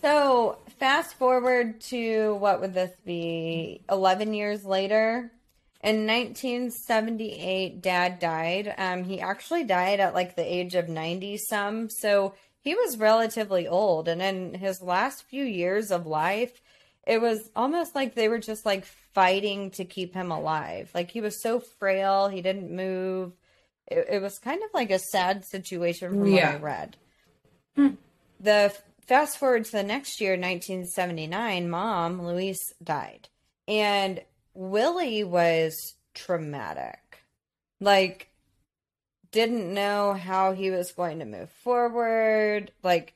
So 0.00 0.58
fast 0.78 1.14
forward 1.14 1.80
to 1.82 2.34
what 2.36 2.60
would 2.60 2.72
this 2.72 2.92
be? 3.04 3.82
11 3.90 4.34
years 4.34 4.64
later. 4.64 5.30
In 5.82 6.06
1978, 6.06 7.82
dad 7.82 8.20
died. 8.20 8.72
Um, 8.78 9.02
he 9.02 9.20
actually 9.20 9.64
died 9.64 9.98
at 9.98 10.14
like 10.14 10.36
the 10.36 10.44
age 10.44 10.76
of 10.76 10.88
90 10.88 11.36
some. 11.38 11.90
So 11.90 12.34
he 12.62 12.74
was 12.74 12.96
relatively 12.96 13.66
old. 13.68 14.08
And 14.08 14.22
in 14.22 14.54
his 14.54 14.80
last 14.80 15.24
few 15.24 15.44
years 15.44 15.90
of 15.90 16.06
life, 16.06 16.62
it 17.06 17.20
was 17.20 17.50
almost 17.56 17.94
like 17.94 18.14
they 18.14 18.28
were 18.28 18.38
just 18.38 18.64
like 18.64 18.84
fighting 18.84 19.70
to 19.72 19.84
keep 19.84 20.14
him 20.14 20.30
alive. 20.30 20.90
Like 20.94 21.10
he 21.10 21.20
was 21.20 21.42
so 21.42 21.58
frail, 21.60 22.28
he 22.28 22.40
didn't 22.40 22.70
move. 22.70 23.32
It, 23.88 24.06
it 24.08 24.22
was 24.22 24.38
kind 24.38 24.62
of 24.62 24.70
like 24.72 24.90
a 24.90 25.00
sad 25.00 25.44
situation 25.44 26.10
from 26.10 26.20
what 26.20 26.28
I 26.28 26.36
Yeah. 26.36 26.58
read. 26.60 26.96
The 28.40 28.72
fast 29.06 29.38
forward 29.38 29.64
to 29.66 29.72
the 29.72 29.82
next 29.82 30.20
year, 30.20 30.32
1979, 30.32 31.68
mom, 31.68 32.24
Louise, 32.24 32.72
died. 32.82 33.28
And 33.68 34.22
Willie 34.54 35.24
was 35.24 35.94
traumatic. 36.14 37.24
Like, 37.80 38.28
didn't 39.32 39.72
know 39.72 40.14
how 40.14 40.52
he 40.52 40.70
was 40.70 40.92
going 40.92 41.18
to 41.18 41.24
move 41.24 41.50
forward. 41.50 42.70
Like, 42.82 43.14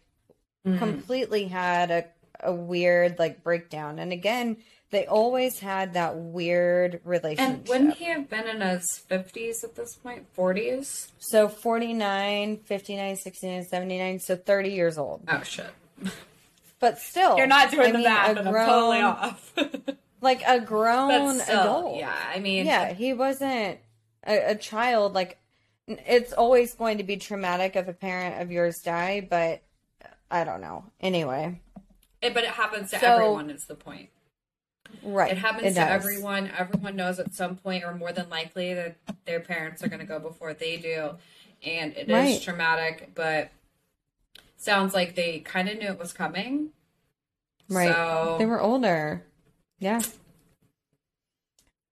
mm-hmm. 0.66 0.78
completely 0.78 1.44
had 1.44 1.90
a, 1.90 2.04
a 2.40 2.52
weird, 2.52 3.18
like, 3.18 3.44
breakdown. 3.44 3.98
And 3.98 4.12
again, 4.12 4.56
they 4.90 5.06
always 5.06 5.58
had 5.58 5.94
that 5.94 6.16
weird 6.16 7.00
relationship. 7.04 7.58
And 7.58 7.68
wouldn't 7.68 7.94
he 7.96 8.06
have 8.06 8.30
been 8.30 8.46
in 8.46 8.60
his 8.60 9.02
50s 9.08 9.62
at 9.64 9.74
this 9.74 9.94
point? 9.96 10.26
40s? 10.36 11.10
so 11.18 11.48
49, 11.48 12.58
59, 12.58 13.16
69, 13.16 13.64
79, 13.64 14.20
so 14.20 14.36
30 14.36 14.70
years 14.70 14.98
old. 14.98 15.22
Oh, 15.28 15.42
shit. 15.42 15.70
But 16.78 16.98
still, 16.98 17.36
You're 17.36 17.46
not 17.46 17.70
doing 17.70 17.88
I 17.88 17.92
the 17.92 17.98
mean, 17.98 18.04
math, 18.04 18.36
and 18.36 18.48
I'm 18.48 18.54
totally 18.54 19.00
off. 19.00 19.54
like 20.20 20.42
a 20.46 20.60
grown 20.60 21.38
still, 21.40 21.60
adult. 21.60 21.96
yeah. 21.96 22.14
I 22.34 22.38
mean, 22.38 22.66
yeah, 22.66 22.92
he 22.92 23.12
wasn't 23.12 23.78
a, 24.26 24.50
a 24.50 24.54
child. 24.54 25.14
Like, 25.14 25.38
it's 25.88 26.32
always 26.32 26.74
going 26.74 26.98
to 26.98 27.04
be 27.04 27.16
traumatic 27.16 27.76
if 27.76 27.88
a 27.88 27.92
parent 27.92 28.40
of 28.42 28.50
yours 28.50 28.80
die, 28.80 29.26
but 29.28 29.62
I 30.30 30.44
don't 30.44 30.60
know. 30.60 30.84
Anyway, 31.00 31.60
it, 32.20 32.34
but 32.34 32.44
it 32.44 32.50
happens 32.50 32.90
to 32.90 32.98
So- 32.98 33.14
everyone, 33.14 33.50
is 33.50 33.66
the 33.66 33.74
point. 33.76 34.10
right. 35.02 35.30
It 35.32 35.38
happens 35.38 35.74
to 35.74 35.80
does. 35.80 35.88
everyone. 35.90 36.50
Everyone 36.56 36.96
knows 36.96 37.18
at 37.20 37.34
some 37.34 37.56
point, 37.56 37.84
or 37.84 37.94
more 37.94 38.12
than 38.12 38.28
likely, 38.28 38.74
that 38.74 38.96
their 39.24 39.40
parents 39.40 39.82
are 39.82 39.88
going 39.88 40.00
to 40.00 40.06
go 40.06 40.18
before 40.18 40.54
they 40.54 40.76
do. 40.76 41.16
And 41.64 41.92
it 41.96 42.08
is 42.08 42.12
Right. 42.12 42.42
traumatic, 42.42 43.10
but 43.14 43.50
sounds 44.56 44.94
like 44.94 45.14
they 45.14 45.40
kind 45.40 45.68
of 45.68 45.78
knew 45.78 45.88
it 45.88 45.98
was 45.98 46.12
coming. 46.12 46.70
Right. 47.68 47.92
So, 47.92 48.36
They 48.38 48.46
were 48.46 48.60
older. 48.60 49.24
Yeah. 49.78 50.00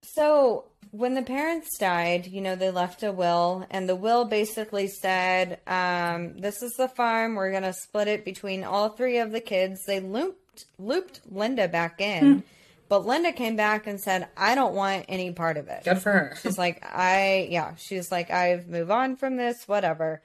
So 0.01 0.65
when 0.97 1.13
the 1.13 1.21
parents 1.21 1.77
died, 1.77 2.27
you 2.27 2.41
know, 2.41 2.55
they 2.55 2.71
left 2.71 3.03
a 3.03 3.11
will, 3.11 3.65
and 3.69 3.87
the 3.89 3.95
will 3.95 4.25
basically 4.25 4.87
said, 4.87 5.59
um, 5.67 6.39
"This 6.39 6.61
is 6.63 6.73
the 6.73 6.87
farm. 6.87 7.35
We're 7.35 7.51
gonna 7.51 7.73
split 7.73 8.07
it 8.07 8.23
between 8.23 8.63
all 8.63 8.89
three 8.89 9.17
of 9.17 9.31
the 9.31 9.41
kids." 9.41 9.85
They 9.85 9.99
looped 9.99 10.65
looped 10.79 11.21
Linda 11.29 11.67
back 11.67 11.99
in, 11.99 12.43
but 12.87 13.05
Linda 13.05 13.33
came 13.33 13.55
back 13.55 13.87
and 13.87 13.99
said, 13.99 14.27
"I 14.37 14.55
don't 14.55 14.73
want 14.73 15.05
any 15.09 15.31
part 15.31 15.57
of 15.57 15.67
it." 15.67 15.83
good 15.83 16.01
for 16.01 16.11
her. 16.11 16.37
She's 16.41 16.57
like, 16.57 16.85
I, 16.85 17.47
yeah, 17.49 17.75
she's 17.75 18.11
like, 18.11 18.31
I've 18.31 18.67
moved 18.67 18.91
on 18.91 19.15
from 19.17 19.35
this, 19.35 19.67
whatever. 19.67 20.21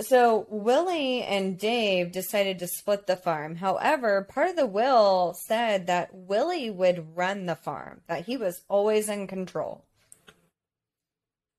So 0.00 0.46
Willie 0.48 1.22
and 1.22 1.58
Dave 1.58 2.12
decided 2.12 2.60
to 2.60 2.68
split 2.68 3.06
the 3.06 3.16
farm. 3.16 3.56
However, 3.56 4.26
part 4.28 4.50
of 4.50 4.56
the 4.56 4.66
will 4.66 5.34
said 5.46 5.88
that 5.88 6.14
Willie 6.14 6.70
would 6.70 7.16
run 7.16 7.46
the 7.46 7.56
farm, 7.56 8.02
that 8.06 8.26
he 8.26 8.36
was 8.36 8.62
always 8.68 9.08
in 9.08 9.26
control. 9.26 9.84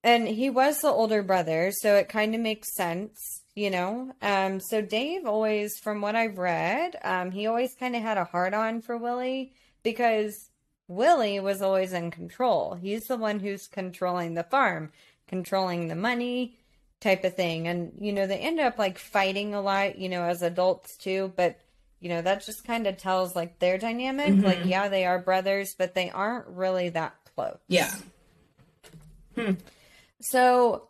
And 0.01 0.29
he 0.29 0.49
was 0.49 0.79
the 0.79 0.87
older 0.87 1.21
brother, 1.21 1.71
so 1.73 1.95
it 1.95 2.07
kind 2.07 2.33
of 2.33 2.39
makes 2.39 2.73
sense, 2.73 3.41
you 3.55 3.69
know. 3.69 4.13
Um, 4.21 4.61
so 4.61 4.81
Dave 4.81 5.25
always, 5.25 5.77
from 5.77 5.99
what 5.99 6.15
I've 6.15 6.37
read, 6.37 6.95
um, 7.03 7.31
he 7.31 7.47
always 7.47 7.75
kind 7.77 7.97
of 7.97 8.01
had 8.01 8.17
a 8.17 8.23
hard 8.23 8.53
on 8.53 8.81
for 8.81 8.95
Willie 8.95 9.51
because 9.83 10.49
Willie 10.87 11.41
was 11.41 11.61
always 11.61 11.91
in 11.91 12.11
control. 12.11 12.75
He's 12.75 13.07
the 13.07 13.17
one 13.17 13.41
who's 13.41 13.67
controlling 13.67 14.35
the 14.35 14.43
farm, 14.43 14.93
controlling 15.27 15.89
the 15.89 15.95
money, 15.95 16.58
type 17.01 17.23
of 17.23 17.35
thing. 17.35 17.67
And, 17.67 17.93
you 17.99 18.11
know, 18.13 18.27
they 18.27 18.37
end 18.37 18.59
up 18.59 18.77
like 18.77 18.97
fighting 18.97 19.53
a 19.53 19.61
lot, 19.61 19.97
you 19.97 20.09
know, 20.09 20.23
as 20.23 20.41
adults 20.41 20.97
too. 20.97 21.33
But, 21.35 21.59
you 21.99 22.09
know, 22.09 22.21
that 22.21 22.45
just 22.45 22.65
kind 22.65 22.87
of 22.87 22.97
tells 22.97 23.35
like 23.35 23.59
their 23.59 23.77
dynamic. 23.77 24.43
Like, 24.43 24.65
yeah, 24.65 24.89
they 24.89 25.05
are 25.05 25.19
brothers, 25.19 25.75
but 25.77 25.95
they 25.95 26.09
aren't 26.09 26.47
really 26.47 26.89
that 26.89 27.15
close. 27.35 27.57
Yeah. 27.67 27.93
So, 30.21 30.89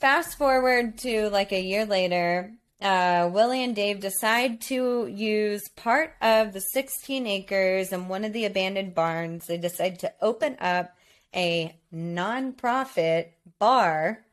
fast 0.00 0.38
forward 0.38 0.98
to 0.98 1.28
like 1.28 1.52
a 1.52 1.60
year 1.60 1.84
later, 1.84 2.52
uh, 2.80 3.28
Willie 3.32 3.62
and 3.62 3.74
Dave 3.74 4.00
decide 4.00 4.60
to 4.62 5.06
use 5.06 5.68
part 5.76 6.14
of 6.20 6.52
the 6.52 6.60
16 6.60 7.26
acres 7.26 7.92
and 7.92 8.08
one 8.08 8.24
of 8.24 8.32
the 8.32 8.44
abandoned 8.44 8.94
barns. 8.94 9.46
They 9.46 9.58
decide 9.58 9.98
to 10.00 10.12
open 10.20 10.56
up 10.60 10.94
a 11.34 11.76
nonprofit 11.92 13.28
bar 13.58 14.24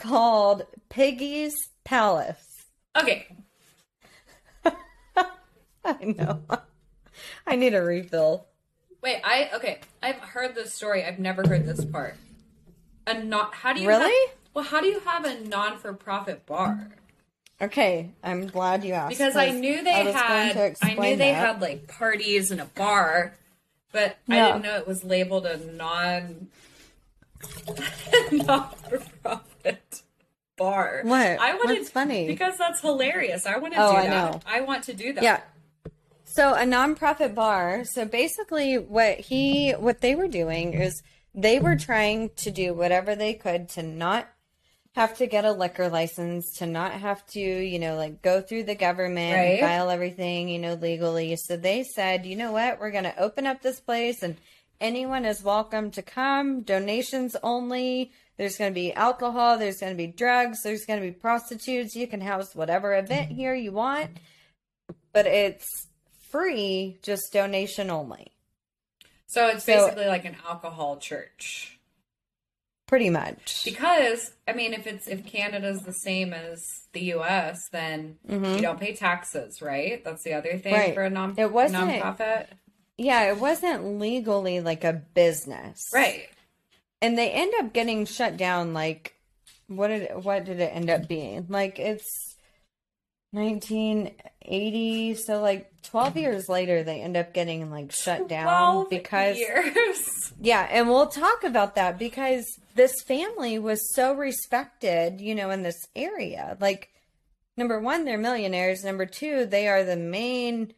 called 0.00 0.66
Piggy's 0.88 1.54
Palace. 1.84 2.64
Okay. 2.98 3.26
I 5.84 6.04
know. 6.04 6.42
I 7.46 7.56
need 7.56 7.74
a 7.74 7.82
refill. 7.82 8.46
Wait, 9.02 9.20
I 9.24 9.50
okay. 9.54 9.80
I've 10.02 10.16
heard 10.16 10.54
this 10.54 10.74
story. 10.74 11.04
I've 11.04 11.18
never 11.18 11.46
heard 11.46 11.64
this 11.66 11.84
part. 11.84 12.16
A 13.06 13.14
not 13.22 13.54
how 13.54 13.72
do 13.72 13.80
you 13.80 13.88
Really? 13.88 14.04
have- 14.28 14.36
well, 14.52 14.64
how 14.64 14.80
do 14.80 14.88
you 14.88 14.98
have 15.00 15.24
a 15.24 15.40
non-for-profit 15.40 16.44
bar? 16.44 16.88
Okay, 17.62 18.10
I'm 18.24 18.46
glad 18.48 18.84
you 18.84 18.94
asked. 18.94 19.10
Because 19.10 19.36
I 19.36 19.50
knew 19.50 19.84
they 19.84 19.92
I 19.92 20.10
had 20.10 20.76
I 20.82 20.94
knew 20.94 21.16
they 21.16 21.30
that. 21.30 21.46
had 21.46 21.60
like 21.60 21.86
parties 21.86 22.50
and 22.50 22.60
a 22.60 22.64
bar, 22.64 23.34
but 23.92 24.16
I 24.28 24.34
didn't 24.46 24.62
know 24.62 24.76
it 24.76 24.88
was 24.88 25.04
labeled 25.04 25.46
a 25.46 25.58
non 25.72 26.48
non-for-profit 28.32 30.02
bar. 30.56 31.00
What? 31.04 31.20
I 31.40 31.54
wanted 31.54 31.78
What's 31.78 31.90
funny? 31.90 32.26
because 32.26 32.56
that's 32.58 32.80
hilarious. 32.80 33.46
I 33.46 33.56
want 33.58 33.74
to 33.74 33.80
Oh, 33.82 33.90
do 33.92 33.96
I 33.96 34.06
that. 34.06 34.32
know. 34.32 34.40
I 34.46 34.60
want 34.60 34.84
to 34.84 34.92
do 34.92 35.12
that. 35.14 35.22
Yeah. 35.22 35.40
So 36.24 36.54
a 36.54 36.60
nonprofit 36.64 37.34
bar. 37.34 37.84
So 37.84 38.04
basically 38.04 38.76
what 38.78 39.18
he 39.18 39.72
what 39.72 40.00
they 40.00 40.14
were 40.14 40.28
doing 40.28 40.74
is 40.74 41.02
they 41.34 41.58
were 41.58 41.76
trying 41.76 42.30
to 42.36 42.50
do 42.50 42.72
whatever 42.74 43.14
they 43.16 43.34
could 43.34 43.68
to 43.70 43.82
not 43.82 44.28
have 44.94 45.16
to 45.18 45.26
get 45.26 45.44
a 45.44 45.52
liquor 45.52 45.88
license, 45.88 46.58
to 46.58 46.66
not 46.66 46.92
have 46.92 47.24
to, 47.24 47.40
you 47.40 47.78
know, 47.78 47.96
like 47.96 48.22
go 48.22 48.40
through 48.40 48.64
the 48.64 48.74
government 48.74 49.34
and 49.34 49.50
Right. 49.52 49.60
file 49.60 49.88
everything, 49.90 50.48
you 50.48 50.58
know, 50.58 50.74
legally. 50.74 51.34
So 51.36 51.56
they 51.56 51.84
said, 51.84 52.26
you 52.26 52.36
know 52.36 52.52
what, 52.52 52.80
we're 52.80 52.90
gonna 52.90 53.14
open 53.16 53.46
up 53.46 53.62
this 53.62 53.80
place 53.80 54.22
and 54.22 54.36
anyone 54.80 55.24
is 55.24 55.42
welcome 55.42 55.90
to 55.92 56.02
come, 56.02 56.62
donations 56.62 57.36
only. 57.42 58.12
There's 58.36 58.56
going 58.56 58.70
to 58.70 58.74
be 58.74 58.92
alcohol, 58.94 59.58
there's 59.58 59.78
going 59.80 59.92
to 59.92 59.96
be 59.96 60.06
drugs, 60.06 60.62
there's 60.62 60.86
going 60.86 61.00
to 61.00 61.06
be 61.06 61.12
prostitutes. 61.12 61.94
You 61.94 62.06
can 62.06 62.20
house 62.22 62.54
whatever 62.54 62.96
event 62.96 63.30
here 63.32 63.54
you 63.54 63.72
want 63.72 64.10
but 65.12 65.26
it's 65.26 65.88
free, 66.30 66.96
just 67.02 67.32
donation 67.32 67.90
only. 67.90 68.28
So 69.26 69.48
it's 69.48 69.64
So- 69.64 69.72
basically 69.86 70.06
like 70.06 70.24
an 70.24 70.36
alcohol 70.48 70.98
church. 70.98 71.78
Pretty 72.86 73.10
much. 73.10 73.62
Because 73.64 74.32
I 74.48 74.52
mean, 74.52 74.72
if 74.72 74.86
it's 74.86 75.06
if 75.08 75.24
Canada's 75.26 75.82
the 75.82 75.92
same 75.92 76.32
as 76.32 76.60
the 76.92 77.00
U.S., 77.16 77.56
then 77.72 78.18
you 78.28 78.60
don't 78.60 78.80
pay 78.80 78.94
taxes, 78.94 79.60
right? 79.62 80.02
That's 80.04 80.22
the 80.24 80.32
other 80.34 80.58
thing 80.58 80.74
Mm-hmm. 80.74 80.80
Right. 80.82 80.94
for 80.94 81.02
a 81.02 81.10
non. 81.10 81.34
It 81.36 81.52
wasn't- 81.52 81.84
nonprofit, 82.02 82.46
Yeah, 83.00 83.30
it 83.30 83.38
wasn't 83.38 83.98
legally 83.98 84.60
like 84.60 84.84
a 84.84 84.92
business. 84.92 85.88
right? 85.94 86.28
And 87.00 87.16
they 87.16 87.30
end 87.30 87.52
up 87.58 87.72
getting 87.72 88.04
shut 88.04 88.36
down 88.36 88.74
like 88.74 89.14
what 89.68 89.88
did 89.88 90.02
it, 90.02 90.22
what 90.22 90.44
did 90.44 90.60
it 90.60 90.70
end 90.74 90.90
up 90.90 91.08
being? 91.08 91.46
Like 91.48 91.78
it's 91.78 92.36
1980, 93.32 95.14
so 95.14 95.40
like 95.40 95.70
12 95.84 96.16
years 96.16 96.48
later 96.48 96.82
they 96.82 97.00
end 97.00 97.16
up 97.16 97.32
getting 97.32 97.70
like 97.70 97.92
shut 97.92 98.28
down 98.28 98.86
because 98.90 99.38
years. 99.38 100.32
Yeah, 100.40 100.66
and 100.70 100.88
we'll 100.88 101.06
talk 101.06 101.44
about 101.44 101.76
that 101.76 101.98
because 101.98 102.44
this 102.74 102.92
family 103.06 103.58
was 103.58 103.94
so 103.94 104.14
respected, 104.14 105.20
you 105.20 105.34
know, 105.34 105.50
in 105.50 105.62
this 105.62 105.86
area. 105.96 106.56
Like 106.60 106.90
number 107.56 107.80
one, 107.80 108.04
they're 108.04 108.18
millionaires. 108.18 108.84
Number 108.84 109.06
two, 109.06 109.46
they 109.46 109.68
are 109.68 109.84
the 109.84 109.96
main 109.96 110.74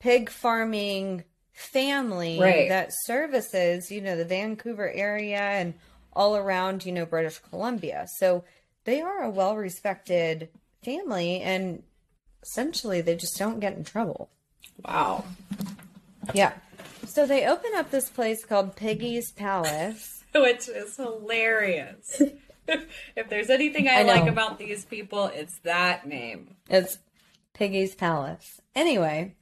pig 0.00 0.28
farming 0.28 1.24
family 1.52 2.38
Right. 2.38 2.68
that 2.68 2.92
services, 3.04 3.90
you 3.90 4.00
know, 4.00 4.16
the 4.16 4.24
Vancouver 4.24 4.90
area 4.90 5.40
and 5.40 5.74
all 6.12 6.36
around, 6.36 6.84
you 6.84 6.92
know, 6.92 7.06
British 7.06 7.38
Columbia. 7.38 8.06
So 8.18 8.44
they 8.84 9.00
are 9.00 9.22
a 9.22 9.30
well 9.30 9.56
respected 9.56 10.48
family 10.84 11.40
and 11.40 11.82
essentially 12.42 13.00
they 13.00 13.16
just 13.16 13.38
don't 13.38 13.60
get 13.60 13.76
in 13.76 13.84
trouble. 13.84 14.28
Wow. 14.84 15.24
Yeah. 16.34 16.52
So 17.06 17.26
they 17.26 17.46
open 17.46 17.70
up 17.74 17.90
this 17.90 18.08
place 18.08 18.44
called 18.44 18.76
Piggy's 18.76 19.32
Palace. 19.32 20.24
Which 20.34 20.68
is 20.68 20.96
hilarious. 20.96 22.22
if 22.68 23.28
there's 23.28 23.50
anything 23.50 23.88
I, 23.88 24.00
I 24.00 24.02
like 24.02 24.28
about 24.28 24.58
these 24.58 24.84
people, 24.84 25.26
it's 25.26 25.58
that 25.60 26.06
name. 26.06 26.56
It's 26.68 26.98
Piggy's 27.52 27.94
Palace. 27.94 28.60
Anyway, 28.74 29.34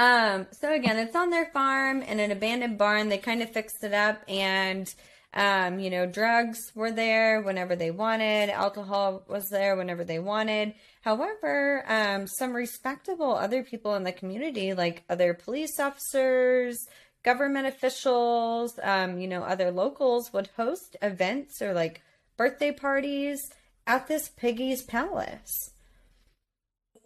um, 0.00 0.46
so 0.52 0.72
again, 0.72 0.96
it's 0.96 1.14
on 1.14 1.28
their 1.28 1.50
farm 1.52 2.00
in 2.00 2.20
an 2.20 2.30
abandoned 2.30 2.78
barn. 2.78 3.10
They 3.10 3.18
kind 3.18 3.42
of 3.42 3.50
fixed 3.50 3.84
it 3.84 3.92
up, 3.92 4.22
and 4.26 4.90
um, 5.34 5.78
you 5.78 5.90
know, 5.90 6.06
drugs 6.06 6.72
were 6.74 6.90
there 6.90 7.42
whenever 7.42 7.76
they 7.76 7.90
wanted. 7.90 8.48
Alcohol 8.48 9.22
was 9.28 9.50
there 9.50 9.76
whenever 9.76 10.02
they 10.02 10.18
wanted. 10.18 10.72
However, 11.02 11.84
um, 11.86 12.26
some 12.26 12.56
respectable 12.56 13.34
other 13.34 13.62
people 13.62 13.94
in 13.94 14.04
the 14.04 14.10
community, 14.12 14.72
like 14.72 15.04
other 15.10 15.34
police 15.34 15.78
officers, 15.78 16.88
government 17.22 17.66
officials, 17.66 18.80
um, 18.82 19.18
you 19.18 19.28
know, 19.28 19.42
other 19.42 19.70
locals, 19.70 20.32
would 20.32 20.48
host 20.56 20.96
events 21.02 21.60
or 21.60 21.74
like 21.74 22.00
birthday 22.38 22.72
parties 22.72 23.50
at 23.86 24.08
this 24.08 24.30
Piggy's 24.30 24.82
Palace. 24.82 25.72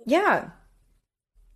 Yeah. 0.07 0.51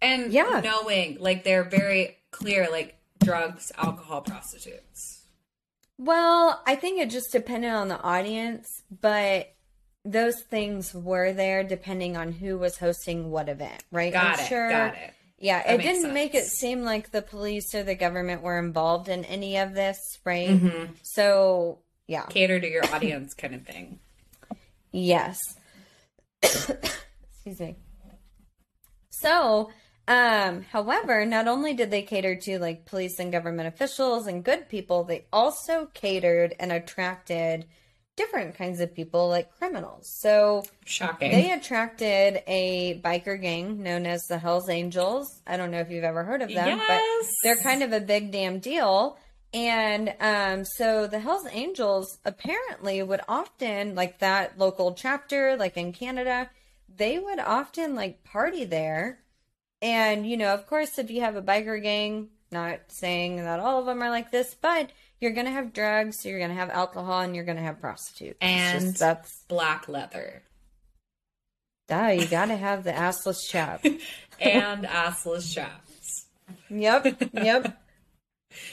And 0.00 0.32
Yeah. 0.32 0.60
knowing, 0.62 1.18
like, 1.20 1.44
they're 1.44 1.64
very 1.64 2.18
clear, 2.30 2.68
like, 2.70 2.96
drugs, 3.18 3.72
alcohol, 3.76 4.20
prostitutes. 4.22 5.24
Well, 5.98 6.62
I 6.66 6.76
think 6.76 7.00
it 7.00 7.10
just 7.10 7.32
depended 7.32 7.72
on 7.72 7.88
the 7.88 8.00
audience, 8.00 8.82
but 9.00 9.52
those 10.04 10.40
things 10.42 10.94
were 10.94 11.32
there 11.32 11.64
depending 11.64 12.16
on 12.16 12.32
who 12.32 12.56
was 12.56 12.78
hosting 12.78 13.30
what 13.30 13.48
event, 13.48 13.82
right? 13.90 14.12
Got 14.12 14.38
I'm 14.38 14.44
it. 14.44 14.48
sure. 14.48 14.70
Got 14.70 14.94
it. 14.94 15.14
Yeah, 15.40 15.62
That 15.62 15.80
it 15.80 15.82
didn't 15.82 16.12
make 16.14 16.34
it 16.34 16.46
seem 16.46 16.82
like 16.82 17.10
the 17.10 17.22
police 17.22 17.74
or 17.74 17.82
the 17.82 17.94
government 17.94 18.42
were 18.42 18.58
involved 18.58 19.08
in 19.08 19.24
any 19.24 19.56
of 19.58 19.74
this, 19.74 20.18
right? 20.24 20.48
Mm-hmm. 20.50 20.92
So, 21.02 21.78
yeah. 22.06 22.26
Cater 22.26 22.58
to 22.60 22.68
your 22.68 22.84
audience 22.92 23.34
kind 23.34 23.54
of 23.54 23.64
thing. 23.66 23.98
Yes. 24.92 25.38
Excuse 26.42 27.60
me. 27.60 27.76
So, 29.10 29.70
um, 30.08 30.62
however, 30.72 31.24
not 31.26 31.46
only 31.46 31.74
did 31.74 31.90
they 31.90 32.02
cater 32.02 32.34
to 32.34 32.58
like 32.58 32.86
police 32.86 33.18
and 33.20 33.30
government 33.30 33.68
officials 33.68 34.26
and 34.26 34.42
good 34.42 34.68
people, 34.68 35.04
they 35.04 35.26
also 35.32 35.86
catered 35.94 36.54
and 36.58 36.72
attracted 36.72 37.66
different 38.16 38.56
kinds 38.56 38.80
of 38.80 38.92
people 38.92 39.28
like 39.28 39.56
criminals. 39.58 40.10
So 40.20 40.64
Shocking. 40.84 41.30
they 41.30 41.52
attracted 41.52 42.42
a 42.48 43.00
biker 43.04 43.40
gang 43.40 43.82
known 43.82 44.06
as 44.06 44.22
the 44.24 44.38
Hells 44.38 44.68
Angels. 44.68 45.40
I 45.46 45.56
don't 45.56 45.70
know 45.70 45.78
if 45.78 45.90
you've 45.90 46.02
ever 46.02 46.24
heard 46.24 46.42
of 46.42 46.48
them, 46.48 46.78
Yes. 46.78 46.88
but 46.88 47.30
they're 47.44 47.62
kind 47.62 47.84
of 47.84 47.92
a 47.92 48.00
big 48.00 48.32
damn 48.32 48.58
deal. 48.58 49.18
And 49.54 50.12
um, 50.20 50.64
so 50.64 51.06
the 51.06 51.20
Hells 51.20 51.46
Angels 51.52 52.18
apparently 52.24 53.02
would 53.02 53.20
often, 53.28 53.94
like 53.94 54.18
that 54.18 54.58
local 54.58 54.94
chapter, 54.94 55.56
like 55.56 55.76
in 55.76 55.92
Canada, 55.92 56.50
they 56.94 57.18
would 57.20 57.38
often 57.38 57.94
like 57.94 58.24
party 58.24 58.64
there. 58.64 59.20
And, 59.82 60.28
you 60.28 60.36
know, 60.36 60.54
of 60.54 60.66
course, 60.66 60.98
if 60.98 61.10
you 61.10 61.20
have 61.20 61.36
a 61.36 61.42
biker 61.42 61.80
gang, 61.82 62.28
not 62.50 62.80
saying 62.88 63.36
that 63.36 63.60
all 63.60 63.78
of 63.80 63.86
them 63.86 64.02
are 64.02 64.10
like 64.10 64.30
this, 64.30 64.54
but 64.60 64.90
you're 65.20 65.32
going 65.32 65.46
to 65.46 65.52
have 65.52 65.72
drugs, 65.72 66.24
you're 66.24 66.38
going 66.38 66.50
to 66.50 66.56
have 66.56 66.70
alcohol, 66.70 67.20
and 67.20 67.34
you're 67.36 67.44
going 67.44 67.56
to 67.58 67.62
have 67.62 67.80
prostitutes. 67.80 68.38
And- 68.40 68.80
just- 68.86 68.98
that's, 68.98 69.44
Black 69.48 69.88
leather. 69.88 70.42
duh, 71.88 72.08
you 72.18 72.26
got 72.26 72.46
to 72.46 72.56
have 72.56 72.84
the 72.84 72.92
assless 72.92 73.48
chap. 73.48 73.84
And 74.40 74.84
assless 74.84 75.52
chaps. 75.52 76.26
Yep, 76.70 77.22
yep. 77.32 77.82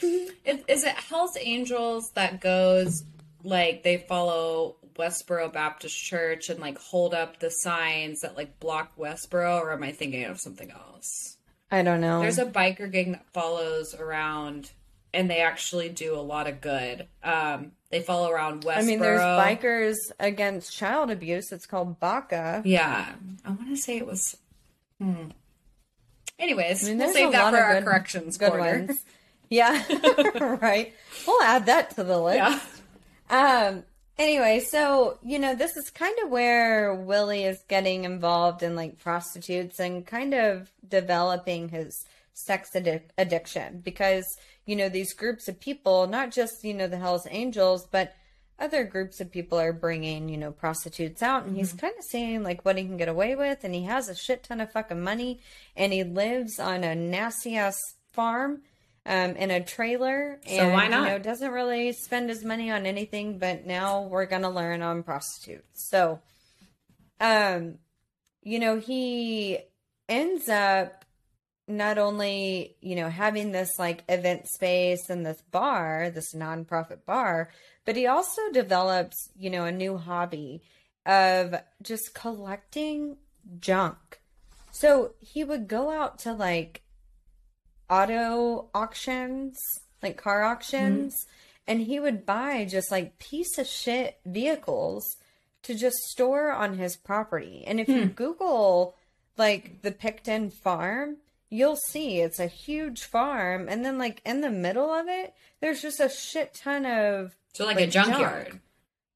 Is, 0.00 0.60
is 0.68 0.84
it 0.84 0.94
Hell's 0.94 1.36
Angels 1.40 2.12
that 2.14 2.40
goes 2.40 3.02
like 3.42 3.82
they 3.82 3.96
follow 3.96 4.76
Westboro 4.96 5.52
Baptist 5.52 5.96
Church 5.96 6.48
and 6.48 6.60
like 6.60 6.78
hold 6.78 7.14
up 7.14 7.38
the 7.40 7.50
signs 7.50 8.20
that 8.20 8.36
like 8.36 8.58
block 8.60 8.96
Westboro, 8.96 9.60
or 9.60 9.72
am 9.72 9.82
I 9.82 9.92
thinking 9.92 10.24
of 10.24 10.40
something 10.40 10.70
else? 10.70 11.36
I 11.70 11.82
don't 11.82 12.00
know. 12.00 12.20
There's 12.20 12.38
a 12.38 12.46
biker 12.46 12.90
gang 12.90 13.12
that 13.12 13.26
follows 13.32 13.94
around, 13.94 14.70
and 15.12 15.28
they 15.30 15.40
actually 15.40 15.88
do 15.88 16.14
a 16.14 16.20
lot 16.22 16.46
of 16.48 16.60
good. 16.60 17.06
Um, 17.24 17.72
they 17.90 18.02
follow 18.02 18.30
around 18.30 18.62
Westboro. 18.64 18.76
I 18.76 18.82
mean, 18.82 19.00
there's 19.00 19.20
bikers 19.20 19.96
against 20.20 20.76
child 20.76 21.10
abuse. 21.10 21.50
It's 21.52 21.66
called 21.66 21.98
BACA. 22.00 22.62
Yeah, 22.64 23.06
I 23.44 23.48
want 23.50 23.68
to 23.68 23.76
say 23.76 23.96
it 23.96 24.06
was. 24.06 24.36
Hmm. 25.00 25.30
Anyways, 26.38 26.84
I 26.84 26.88
mean, 26.90 26.98
we'll 26.98 27.12
save 27.12 27.32
that 27.32 27.50
for 27.50 27.56
our 27.58 27.74
good- 27.74 27.84
corrections 27.84 28.36
Good 28.36 28.50
corner. 28.50 28.84
ones. 28.86 29.04
Yeah, 29.48 29.82
right. 30.60 30.92
We'll 31.26 31.42
add 31.42 31.66
that 31.66 31.94
to 31.96 32.04
the 32.04 32.18
list. 32.20 32.36
Yeah. 32.36 33.68
Um. 33.68 33.84
Anyway, 34.18 34.60
so 34.60 35.18
you 35.22 35.38
know, 35.38 35.54
this 35.54 35.76
is 35.76 35.90
kind 35.90 36.16
of 36.24 36.30
where 36.30 36.94
Willie 36.94 37.44
is 37.44 37.62
getting 37.68 38.04
involved 38.04 38.62
in 38.62 38.74
like 38.74 38.98
prostitutes 38.98 39.78
and 39.78 40.06
kind 40.06 40.32
of 40.32 40.70
developing 40.88 41.68
his 41.68 42.04
sex 42.32 42.70
addic- 42.74 43.10
addiction. 43.18 43.80
Because 43.84 44.24
you 44.64 44.74
know 44.74 44.88
these 44.88 45.12
groups 45.12 45.48
of 45.48 45.60
people, 45.60 46.06
not 46.06 46.30
just 46.30 46.64
you 46.64 46.72
know 46.72 46.88
the 46.88 46.96
Hell's 46.96 47.26
Angels, 47.30 47.86
but 47.90 48.14
other 48.58 48.84
groups 48.84 49.20
of 49.20 49.30
people 49.30 49.60
are 49.60 49.72
bringing 49.72 50.30
you 50.30 50.38
know 50.38 50.50
prostitutes 50.50 51.22
out, 51.22 51.44
and 51.44 51.54
he's 51.54 51.70
mm-hmm. 51.70 51.86
kind 51.86 51.94
of 51.98 52.04
seeing 52.04 52.42
like 52.42 52.64
what 52.64 52.78
he 52.78 52.84
can 52.84 52.96
get 52.96 53.08
away 53.08 53.34
with, 53.34 53.64
and 53.64 53.74
he 53.74 53.84
has 53.84 54.08
a 54.08 54.14
shit 54.14 54.44
ton 54.44 54.62
of 54.62 54.72
fucking 54.72 55.02
money, 55.02 55.40
and 55.76 55.92
he 55.92 56.04
lives 56.04 56.58
on 56.58 56.84
a 56.84 56.94
nasty 56.94 57.56
ass 57.56 57.78
farm 58.12 58.62
um, 59.06 59.36
in 59.36 59.50
a 59.50 59.62
trailer. 59.62 60.40
So 60.44 60.52
and, 60.52 60.72
why 60.72 60.88
not? 60.88 61.04
You 61.04 61.10
know, 61.10 61.18
doesn't 61.18 61.52
really 61.52 61.92
spend 61.92 62.28
his 62.28 62.44
money 62.44 62.70
on 62.70 62.84
anything, 62.84 63.38
but 63.38 63.64
now 63.64 64.02
we're 64.02 64.26
gonna 64.26 64.50
learn 64.50 64.82
on 64.82 65.04
prostitutes. 65.04 65.88
So, 65.88 66.20
um, 67.20 67.78
you 68.42 68.58
know, 68.58 68.78
he 68.78 69.58
ends 70.08 70.48
up 70.48 71.04
not 71.68 71.98
only 71.98 72.76
you 72.80 72.94
know 72.94 73.08
having 73.08 73.50
this 73.50 73.78
like 73.78 74.04
event 74.08 74.48
space 74.48 75.08
and 75.08 75.24
this 75.24 75.40
bar, 75.52 76.10
this 76.10 76.34
nonprofit 76.34 77.04
bar, 77.06 77.50
but 77.84 77.96
he 77.96 78.06
also 78.08 78.42
develops 78.52 79.30
you 79.38 79.50
know 79.50 79.64
a 79.64 79.72
new 79.72 79.96
hobby 79.96 80.62
of 81.06 81.54
just 81.80 82.12
collecting 82.12 83.16
junk. 83.60 84.20
So 84.72 85.12
he 85.20 85.44
would 85.44 85.68
go 85.68 85.90
out 85.90 86.18
to 86.20 86.32
like 86.32 86.82
auto 87.90 88.68
auctions, 88.74 89.56
like 90.02 90.16
car 90.16 90.42
auctions, 90.44 91.14
and 91.66 91.80
he 91.80 91.98
would 92.00 92.24
buy 92.26 92.64
just 92.64 92.90
like 92.90 93.18
piece 93.18 93.58
of 93.58 93.66
shit 93.66 94.18
vehicles 94.24 95.16
to 95.62 95.74
just 95.74 95.96
store 96.10 96.52
on 96.52 96.78
his 96.78 96.96
property. 96.96 97.64
And 97.66 97.80
if 97.80 97.88
you 97.88 98.06
Google 98.06 98.94
like 99.36 99.82
the 99.82 99.90
Pickton 99.90 100.52
farm, 100.52 101.16
you'll 101.50 101.76
see 101.90 102.20
it's 102.20 102.38
a 102.38 102.46
huge 102.46 103.02
farm, 103.02 103.68
and 103.68 103.84
then 103.84 103.98
like 103.98 104.20
in 104.24 104.40
the 104.42 104.50
middle 104.50 104.90
of 104.90 105.06
it, 105.08 105.34
there's 105.60 105.82
just 105.82 106.00
a 106.00 106.08
shit 106.08 106.54
ton 106.54 106.86
of 106.86 107.34
So 107.54 107.64
like, 107.66 107.76
a 107.76 107.80
Like 107.80 107.90
junk. 107.90 108.08
junkyard. 108.10 108.60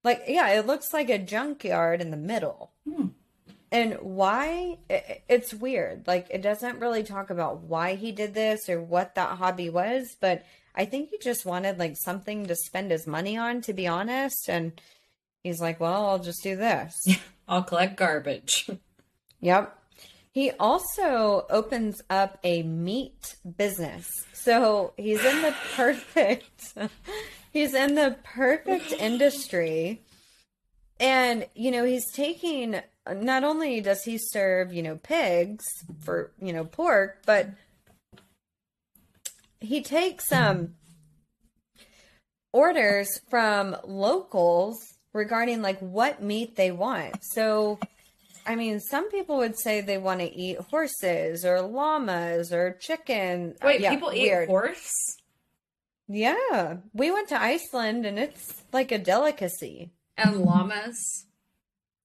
like 0.03 0.23
yeah, 0.27 0.49
it 0.51 0.67
looks 0.67 0.93
like 0.93 1.09
a 1.11 1.19
junkyard 1.19 2.01
in 2.01 2.11
the 2.11 2.17
middle. 2.17 2.73
Hmm. 2.89 3.09
And 3.73 3.95
why? 4.01 4.79
It's 4.89 5.55
weird. 5.55 6.07
Like 6.07 6.27
it 6.31 6.43
doesn't 6.43 6.81
really 6.81 7.03
talk 7.03 7.31
about 7.31 7.63
why 7.63 7.95
he 7.95 8.13
did 8.13 8.35
this 8.35 8.69
or 8.69 8.81
what 8.81 9.15
that 9.15 9.39
hobby 9.39 9.71
was, 9.71 10.17
but 10.21 10.45
I 10.75 10.85
think 10.85 11.11
he 11.11 11.19
just 11.19 11.47
wanted 11.47 11.79
like 11.79 11.97
something 11.97 12.47
to 12.47 12.57
spend 12.57 12.91
his 12.91 13.07
money 13.07 13.37
on, 13.37 13.61
to 13.63 13.73
be 13.73 13.87
honest. 13.87 14.49
And 14.49 14.81
he's 15.43 15.61
like, 15.61 15.79
"Well, 15.79 16.07
I'll 16.07 16.19
just 16.19 16.43
do 16.43 16.57
this." 16.57 16.95
I'll 17.49 17.63
collect 17.63 17.97
garbage. 17.97 18.69
Yep. 19.43 19.75
He 20.33 20.51
also 20.61 21.47
opens 21.49 22.03
up 22.11 22.39
a 22.45 22.63
meat 22.63 23.37
business. 23.57 24.07
So 24.35 24.93
he's 24.99 25.25
in 25.25 25.41
the 25.41 25.55
perfect 25.75 26.75
he's 27.53 27.75
in 27.75 27.95
the 27.95 28.17
perfect 28.23 28.93
industry. 28.93 30.03
And 31.01 31.47
you 31.55 31.71
know, 31.71 31.85
he's 31.85 32.13
taking 32.13 32.81
not 33.11 33.43
only 33.43 33.81
does 33.81 34.03
he 34.05 34.19
serve, 34.19 34.73
you 34.73 34.83
know, 34.83 34.97
pigs 34.97 35.65
for, 36.01 36.31
you 36.41 36.53
know, 36.53 36.65
pork, 36.65 37.23
but 37.27 37.49
he 39.61 39.83
takes 39.83 40.31
um 40.31 40.75
orders 42.53 43.09
from 43.29 43.77
locals 43.85 44.77
regarding 45.13 45.63
like 45.63 45.79
what 45.81 46.23
meat 46.23 46.57
they 46.57 46.71
want. 46.71 47.17
So 47.23 47.79
I 48.47 48.55
mean, 48.57 48.81
some 48.81 49.11
people 49.11 49.39
would 49.39 49.59
say 49.59 49.81
they 49.81 49.99
want 49.99 50.21
to 50.21 50.35
eat 50.35 50.59
horses 50.59 51.45
or 51.45 51.61
llamas 51.61 52.53
or 52.53 52.77
chicken. 52.81 53.55
Wait, 53.63 53.81
Yeah, 53.81 53.91
people 53.91 54.13
eat 54.13 54.23
weird. 54.23 54.49
horse 54.49 54.91
Yeah, 56.09 56.79
we 56.93 57.11
went 57.11 57.29
to 57.29 57.41
Iceland 57.41 58.05
and 58.05 58.19
it's 58.19 58.63
like 58.73 58.93
a 58.93 58.99
delicacy. 58.99 59.93
And 60.21 60.39
llamas. 60.45 61.27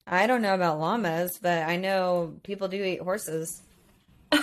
I 0.08 0.28
don't 0.28 0.42
know 0.42 0.54
about 0.56 0.80
llamas, 0.80 1.40
but 1.42 1.64
I 1.68 1.78
know 1.78 2.36
people 2.44 2.68
do 2.68 2.84
eat 2.84 3.02
horses. 3.02 3.62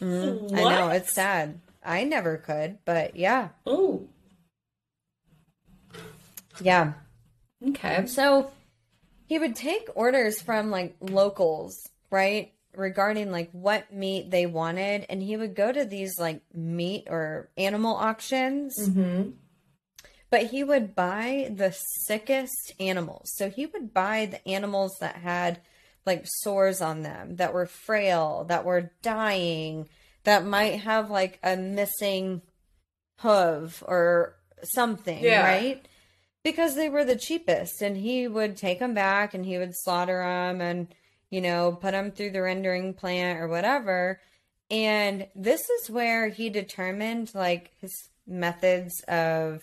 Mhm. 0.00 0.56
I 0.56 0.62
know 0.64 0.88
it's 0.88 1.12
sad. 1.12 1.60
I 1.84 2.04
never 2.04 2.38
could, 2.38 2.78
but 2.86 3.16
yeah, 3.16 3.48
Oh, 3.66 4.08
yeah. 6.60 6.94
okay. 7.68 8.06
So 8.06 8.50
he 9.26 9.38
would 9.38 9.54
take 9.56 9.88
orders 9.94 10.40
from 10.40 10.70
like 10.70 10.96
locals, 11.02 11.86
right? 12.10 12.52
Regarding 12.74 13.30
like 13.30 13.50
what 13.52 13.92
meat 13.92 14.30
they 14.30 14.46
wanted. 14.46 15.04
And 15.10 15.22
he 15.22 15.36
would 15.36 15.54
go 15.54 15.70
to 15.70 15.84
these 15.84 16.18
like 16.18 16.40
meat 16.54 17.08
or 17.10 17.50
animal 17.58 17.94
auctions, 17.94 18.78
Mm-hmm. 18.78 19.30
But 20.30 20.46
he 20.46 20.62
would 20.64 20.94
buy 20.94 21.50
the 21.54 21.72
sickest 22.06 22.72
animals. 22.78 23.32
So 23.36 23.50
he 23.50 23.66
would 23.66 23.92
buy 23.92 24.26
the 24.26 24.48
animals 24.48 24.96
that 25.00 25.16
had 25.16 25.60
like 26.06 26.22
sores 26.24 26.80
on 26.80 27.02
them, 27.02 27.36
that 27.36 27.52
were 27.52 27.66
frail, 27.66 28.44
that 28.48 28.64
were 28.64 28.90
dying, 29.02 29.88
that 30.24 30.44
might 30.46 30.80
have 30.80 31.10
like 31.10 31.38
a 31.42 31.56
missing 31.56 32.42
hoof 33.18 33.82
or 33.86 34.36
something, 34.62 35.22
Yeah. 35.22 35.44
right? 35.44 35.86
because 36.42 36.74
they 36.74 36.88
were 36.88 37.04
the 37.04 37.16
cheapest 37.16 37.82
and 37.82 37.98
he 37.98 38.26
would 38.26 38.56
take 38.56 38.78
them 38.78 38.94
back 38.94 39.34
and 39.34 39.44
he 39.44 39.58
would 39.58 39.74
slaughter 39.74 40.22
them 40.22 40.62
and 40.62 40.88
you 41.28 41.38
know 41.38 41.72
put 41.78 41.90
them 41.90 42.10
through 42.10 42.30
the 42.30 42.40
rendering 42.40 42.94
plant 42.94 43.38
or 43.38 43.46
whatever 43.46 44.18
and 44.70 45.26
this 45.34 45.60
is 45.68 45.90
where 45.90 46.28
he 46.28 46.48
determined 46.48 47.30
like 47.34 47.72
his 47.78 48.08
methods 48.26 49.02
of 49.06 49.62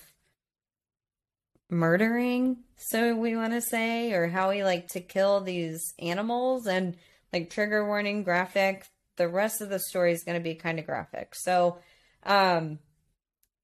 murdering 1.69 2.57
so 2.77 3.15
we 3.15 3.35
want 3.35 3.51
to 3.53 3.61
say 3.61 4.13
or 4.13 4.27
how 4.27 4.49
he 4.51 4.63
like 4.63 4.87
to 4.87 5.01
kill 5.01 5.41
these 5.41 5.93
animals 5.99 6.65
and 6.67 6.95
like 7.33 7.49
trigger 7.49 7.85
warning 7.85 8.23
graphic 8.23 8.85
the 9.17 9.27
rest 9.27 9.61
of 9.61 9.69
the 9.69 9.79
story 9.79 10.13
is 10.13 10.23
going 10.23 10.37
to 10.37 10.43
be 10.43 10.55
kind 10.55 10.79
of 10.79 10.85
graphic 10.85 11.33
so 11.35 11.77
um 12.23 12.79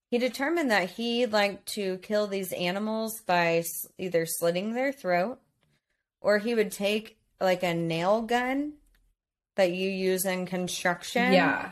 he 0.09 0.17
determined 0.19 0.69
that 0.69 0.91
he 0.91 1.25
liked 1.25 1.65
to 1.73 1.97
kill 1.99 2.27
these 2.27 2.51
animals 2.53 3.21
by 3.25 3.63
either 3.97 4.25
slitting 4.27 4.73
their 4.73 4.91
throat 4.91 5.39
or 6.21 6.37
he 6.39 6.53
would 6.53 6.71
take 6.71 7.17
like 7.41 7.63
a 7.63 7.73
nail 7.73 8.21
gun 8.21 8.73
that 9.55 9.71
you 9.71 9.89
use 9.89 10.25
in 10.25 10.45
construction 10.45 11.31
Yeah. 11.33 11.71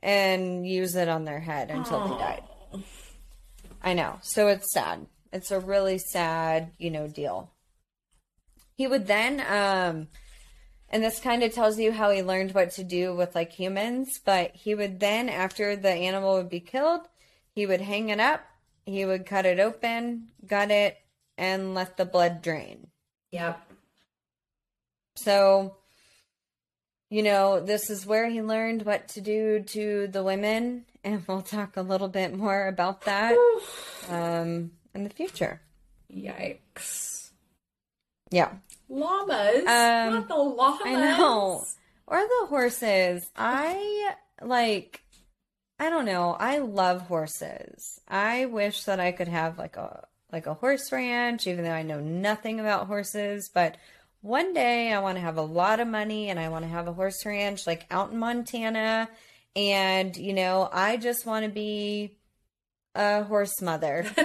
and 0.00 0.66
use 0.66 0.94
it 0.96 1.08
on 1.08 1.24
their 1.24 1.40
head 1.40 1.70
until 1.70 2.06
they 2.08 2.14
died. 2.18 2.42
I 3.82 3.92
know. 3.94 4.18
So 4.22 4.48
it's 4.48 4.72
sad. 4.72 5.06
It's 5.34 5.50
a 5.50 5.58
really 5.58 5.98
sad, 5.98 6.70
you 6.78 6.90
know, 6.90 7.08
deal. 7.08 7.50
He 8.76 8.86
would 8.86 9.06
then 9.06 9.40
um 9.40 10.08
and 10.88 11.02
this 11.02 11.18
kind 11.18 11.42
of 11.42 11.52
tells 11.52 11.78
you 11.78 11.90
how 11.90 12.10
he 12.10 12.22
learned 12.22 12.54
what 12.54 12.70
to 12.72 12.84
do 12.84 13.14
with 13.16 13.34
like 13.34 13.52
humans, 13.52 14.20
but 14.24 14.54
he 14.54 14.76
would 14.76 15.00
then 15.00 15.28
after 15.28 15.74
the 15.74 15.90
animal 15.90 16.36
would 16.36 16.48
be 16.48 16.60
killed, 16.60 17.00
he 17.52 17.66
would 17.66 17.80
hang 17.80 18.10
it 18.10 18.20
up, 18.20 18.42
he 18.86 19.04
would 19.04 19.26
cut 19.26 19.44
it 19.44 19.58
open, 19.58 20.28
gut 20.46 20.70
it 20.70 20.96
and 21.36 21.74
let 21.74 21.96
the 21.96 22.04
blood 22.04 22.42
drain. 22.42 22.86
Yep. 23.32 23.60
So, 25.16 25.78
you 27.10 27.24
know, 27.24 27.58
this 27.58 27.90
is 27.90 28.06
where 28.06 28.28
he 28.28 28.40
learned 28.40 28.82
what 28.82 29.08
to 29.08 29.20
do 29.20 29.64
to 29.68 30.06
the 30.08 30.22
women, 30.22 30.84
and 31.02 31.24
we'll 31.26 31.42
talk 31.42 31.76
a 31.76 31.82
little 31.82 32.08
bit 32.08 32.36
more 32.36 32.68
about 32.68 33.02
that 33.02 33.36
um, 34.08 34.70
in 34.94 35.04
the 35.04 35.10
future. 35.10 35.60
Yikes. 36.12 37.30
Yeah, 38.30 38.52
Llamas? 38.88 39.58
Um, 39.60 40.14
Not 40.14 40.28
the 40.28 40.36
llamas. 40.36 40.80
I 40.84 40.92
know. 40.94 41.64
Or 42.06 42.18
the 42.18 42.46
horses. 42.48 43.30
I 43.36 44.14
like. 44.42 45.02
I 45.78 45.90
don't 45.90 46.04
know. 46.04 46.36
I 46.38 46.58
love 46.58 47.02
horses. 47.02 48.00
I 48.06 48.46
wish 48.46 48.84
that 48.84 49.00
I 49.00 49.12
could 49.12 49.28
have 49.28 49.58
like 49.58 49.76
a 49.76 50.06
like 50.30 50.46
a 50.46 50.54
horse 50.54 50.90
ranch, 50.92 51.46
even 51.46 51.64
though 51.64 51.70
I 51.70 51.82
know 51.82 52.00
nothing 52.00 52.60
about 52.60 52.86
horses. 52.86 53.50
But 53.52 53.76
one 54.20 54.52
day 54.52 54.92
I 54.92 55.00
want 55.00 55.16
to 55.16 55.22
have 55.22 55.36
a 55.36 55.42
lot 55.42 55.80
of 55.80 55.88
money 55.88 56.28
and 56.30 56.38
I 56.38 56.48
want 56.48 56.64
to 56.64 56.70
have 56.70 56.88
a 56.88 56.92
horse 56.92 57.24
ranch 57.24 57.66
like 57.66 57.86
out 57.90 58.12
in 58.12 58.18
Montana. 58.18 59.08
And 59.56 60.16
you 60.16 60.32
know, 60.32 60.68
I 60.70 60.96
just 60.96 61.26
want 61.26 61.44
to 61.44 61.50
be 61.50 62.16
a 62.94 63.24
horse 63.24 63.60
mother, 63.60 64.06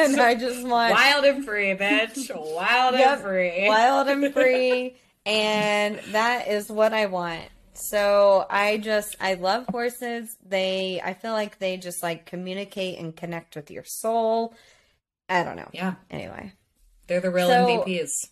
and 0.00 0.20
I 0.20 0.34
just 0.34 0.66
want 0.66 0.92
Wild 0.92 1.24
and 1.24 1.44
free, 1.44 1.74
bitch. 1.74 2.30
Wild 2.54 2.94
Yep. 2.94 3.12
and 3.12 3.22
free. 3.22 3.68
wild 3.68 4.08
and 4.08 4.32
free 4.34 4.96
and 5.26 5.98
that 6.12 6.48
is 6.48 6.70
what 6.70 6.94
i 6.94 7.04
want 7.06 7.42
so 7.74 8.46
i 8.48 8.78
just 8.78 9.16
i 9.20 9.34
love 9.34 9.66
horses 9.70 10.34
they 10.46 10.98
i 11.04 11.12
feel 11.12 11.32
like 11.32 11.58
they 11.58 11.76
just 11.76 12.02
like 12.02 12.24
communicate 12.24 12.98
and 12.98 13.14
connect 13.14 13.54
with 13.54 13.70
your 13.70 13.84
soul 13.84 14.54
i 15.28 15.42
don't 15.42 15.56
know 15.56 15.68
Yeah. 15.72 15.94
anyway 16.10 16.52
They're 17.06 17.20
the 17.20 17.30
real 17.30 17.48
So- 17.48 17.84
MVPs. 17.86 18.28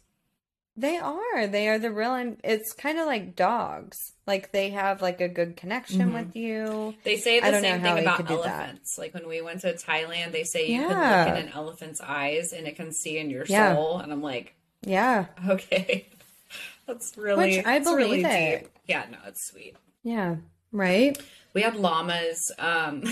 They 0.78 0.96
are 0.96 1.46
they 1.48 1.68
are 1.68 1.78
the 1.78 1.90
real 1.90 2.14
and 2.14 2.38
it's 2.44 2.72
kind 2.72 2.98
of 2.98 3.06
like 3.06 3.34
dogs 3.34 4.12
like 4.26 4.52
they 4.52 4.70
have 4.70 5.02
like 5.02 5.20
a 5.20 5.28
good 5.28 5.56
connection 5.56 6.12
with 6.12 6.36
you 6.36 6.94
They 7.02 7.16
say 7.16 7.40
the 7.40 7.60
same 7.60 7.80
thing 7.82 7.98
about 7.98 8.16
could 8.18 8.26
do 8.28 8.36
that. 8.42 8.60
elephants. 8.60 8.96
Like 8.96 9.12
when 9.14 9.26
we 9.26 9.40
went 9.42 9.62
to 9.62 9.72
Thailand, 9.74 10.32
they 10.32 10.44
say 10.44 10.68
you 10.68 10.80
can 10.86 10.90
Yeah. 10.90 11.24
look 11.24 11.36
in 11.36 11.46
an 11.46 11.52
elephant's 11.52 12.00
eyes 12.00 12.52
and 12.52 12.66
it 12.66 12.76
can 12.76 12.92
see 12.92 13.18
in 13.18 13.28
your 13.30 13.44
Yeah. 13.46 13.74
soul. 13.74 13.98
And 13.98 14.12
I'm 14.12 14.22
like, 14.22 14.54
yeah 14.82 15.26
okay. 15.48 16.06
That's 16.86 17.16
really, 17.18 17.56
Which 17.58 17.66
I 17.66 17.76
it's 17.76 17.86
really 17.86 18.22
believe 18.22 18.26
it. 18.26 18.60
deep. 18.62 18.70
Yeah, 18.86 19.04
no, 19.10 19.18
it's 19.26 19.46
sweet. 19.50 19.76
yeah 20.04 20.36
right 20.72 21.20
We 21.54 21.62
had 21.62 21.74
llamas. 21.76 22.52
Um, 22.58 23.02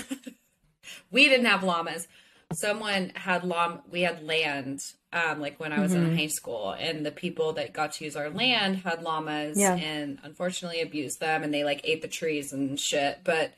we 1.11 1.29
didn't 1.29 1.47
have 1.47 1.63
llamas. 1.65 2.07
Someone 2.53 3.11
had 3.17 3.43
llama. 3.45 3.83
We 3.91 4.03
had 4.03 4.23
land. 4.25 4.81
Um, 5.17 5.41
like 5.41 5.59
when 5.59 5.73
I 5.73 5.81
was 5.81 5.93
Mm-hmm. 5.93 6.07
in 6.11 6.17
high 6.19 6.27
school, 6.27 6.73
and 6.79 7.05
the 7.07 7.11
people 7.11 7.55
that 7.55 7.73
got 7.73 7.93
to 7.95 8.05
use 8.05 8.17
our 8.17 8.29
land 8.29 8.77
had 8.79 9.03
llamas, 9.03 9.59
Yeah. 9.59 9.75
and 9.75 10.19
unfortunately 10.23 10.83
abused 10.83 11.21
them, 11.21 11.43
and 11.43 11.55
they 11.55 11.65
like 11.65 11.81
ate 11.85 12.03
the 12.03 12.09
trees 12.09 12.53
and 12.53 12.79
shit. 12.79 13.21
But 13.25 13.53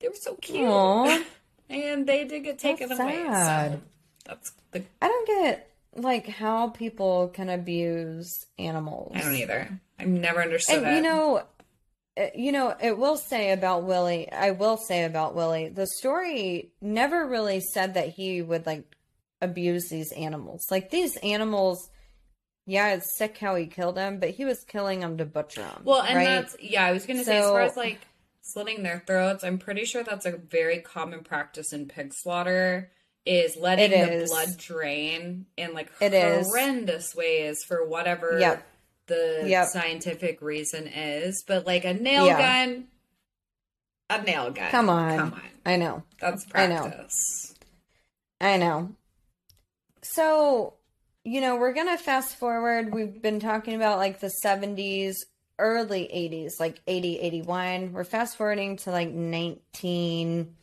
they 0.00 0.08
were 0.08 0.14
so 0.14 0.34
cute, 0.36 1.26
and 1.68 2.06
they 2.06 2.24
did 2.24 2.44
get 2.44 2.58
taken 2.58 2.88
That's 2.88 3.00
away. 3.00 3.24
sad. 3.26 3.72
So 3.72 3.80
that's 4.24 4.52
the. 4.70 4.82
i 5.02 5.08
don't 5.08 5.26
get 5.26 5.68
like 5.96 6.26
how 6.26 6.68
people 6.70 7.28
can 7.28 7.48
abuse 7.50 8.46
animals 8.58 9.12
I 9.14 9.20
don't 9.20 9.34
either. 9.34 9.80
I've 9.98 10.08
never 10.08 10.40
understood 10.42 10.78
And 10.82 10.86
it. 10.86 10.96
you 10.96 11.02
know, 11.02 11.42
uh, 12.16 12.26
you 12.34 12.52
know, 12.52 12.74
it 12.80 12.96
will 12.96 13.16
say 13.18 13.52
about 13.52 13.82
Willie. 13.84 14.30
I 14.32 14.52
will 14.52 14.76
say 14.78 15.04
about 15.04 15.34
Willie. 15.34 15.68
The 15.68 15.86
story 15.86 16.70
never 16.80 17.26
really 17.26 17.60
said 17.60 17.94
that 17.94 18.08
he 18.10 18.40
would 18.40 18.64
like 18.64 18.84
abuse 19.42 19.88
these 19.90 20.12
animals. 20.12 20.70
Like 20.70 20.90
these 20.90 21.16
animals, 21.18 21.90
yeah, 22.64 22.94
it's 22.94 23.18
sick 23.18 23.36
how 23.36 23.54
he 23.56 23.66
killed 23.66 23.96
them, 23.96 24.18
but 24.20 24.30
he 24.30 24.44
was 24.46 24.64
killing 24.64 25.00
them 25.00 25.18
to 25.18 25.26
butcher 25.26 25.60
them. 25.62 25.82
Well, 25.84 26.00
and 26.02 26.16
right? 26.16 26.24
that's 26.26 26.56
yeah. 26.60 26.84
I 26.86 26.92
was 26.92 27.04
gonna 27.04 27.24
say 27.24 27.38
as 27.38 27.44
far 27.50 27.60
as 27.62 27.76
like 27.76 27.98
slitting 28.40 28.82
their 28.82 29.02
throats, 29.06 29.44
I'm 29.44 29.58
pretty 29.58 29.84
sure 29.84 30.02
that's 30.02 30.24
a 30.26 30.36
very 30.38 30.78
common 30.78 31.22
practice 31.24 31.72
in 31.74 31.88
pig 31.88 32.14
slaughter. 32.14 32.90
Is 33.24 33.56
letting 33.56 33.92
the 33.92 34.26
blood 34.26 34.56
drain 34.58 35.46
in 35.56 35.74
like 35.74 35.92
It 36.00 36.12
is. 36.12 36.48
horrendous 36.48 37.14
ways 37.14 37.62
for 37.62 37.86
whatever 37.86 38.36
Yep. 38.40 38.66
the 39.06 39.44
Yep. 39.46 39.68
scientific 39.68 40.42
reason 40.42 40.88
is. 40.88 41.44
But 41.46 41.64
like 41.64 41.84
a 41.84 41.94
nail 41.94 42.26
Yeah. 42.26 42.38
gun, 42.66 42.88
a 44.10 44.22
nail 44.22 44.50
gun. 44.50 44.70
come 44.72 44.90
on, 44.90 45.18
come 45.18 45.32
on. 45.34 45.42
I 45.64 45.76
know, 45.76 46.02
That's 46.20 46.44
I 46.52 46.66
know. 46.66 46.82
practice. 46.82 47.54
I 48.40 48.56
know. 48.56 48.92
So, 50.14 50.74
you 51.24 51.40
know, 51.40 51.56
we're 51.56 51.72
gonna 51.72 51.96
fast 51.96 52.36
forward. 52.36 52.92
We've 52.92 53.22
been 53.22 53.40
talking 53.40 53.74
about 53.74 53.96
like 53.96 54.20
the 54.20 54.30
70s, 54.44 55.16
early 55.58 56.04
80s, 56.12 56.60
like 56.60 56.82
80, 56.86 57.18
81. 57.20 57.92
We're 57.94 58.04
fast 58.04 58.36
forwarding 58.36 58.76
to 58.78 58.90
like 58.90 59.10
19. 59.10 60.54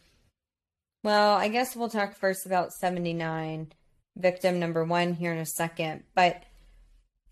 Well, 1.03 1.35
I 1.35 1.47
guess 1.47 1.75
we'll 1.75 1.89
talk 1.89 2.15
first 2.15 2.45
about 2.45 2.73
79, 2.73 3.71
victim 4.15 4.59
number 4.59 4.83
one 4.83 5.13
here 5.13 5.33
in 5.33 5.39
a 5.39 5.45
second. 5.47 6.03
But, 6.13 6.43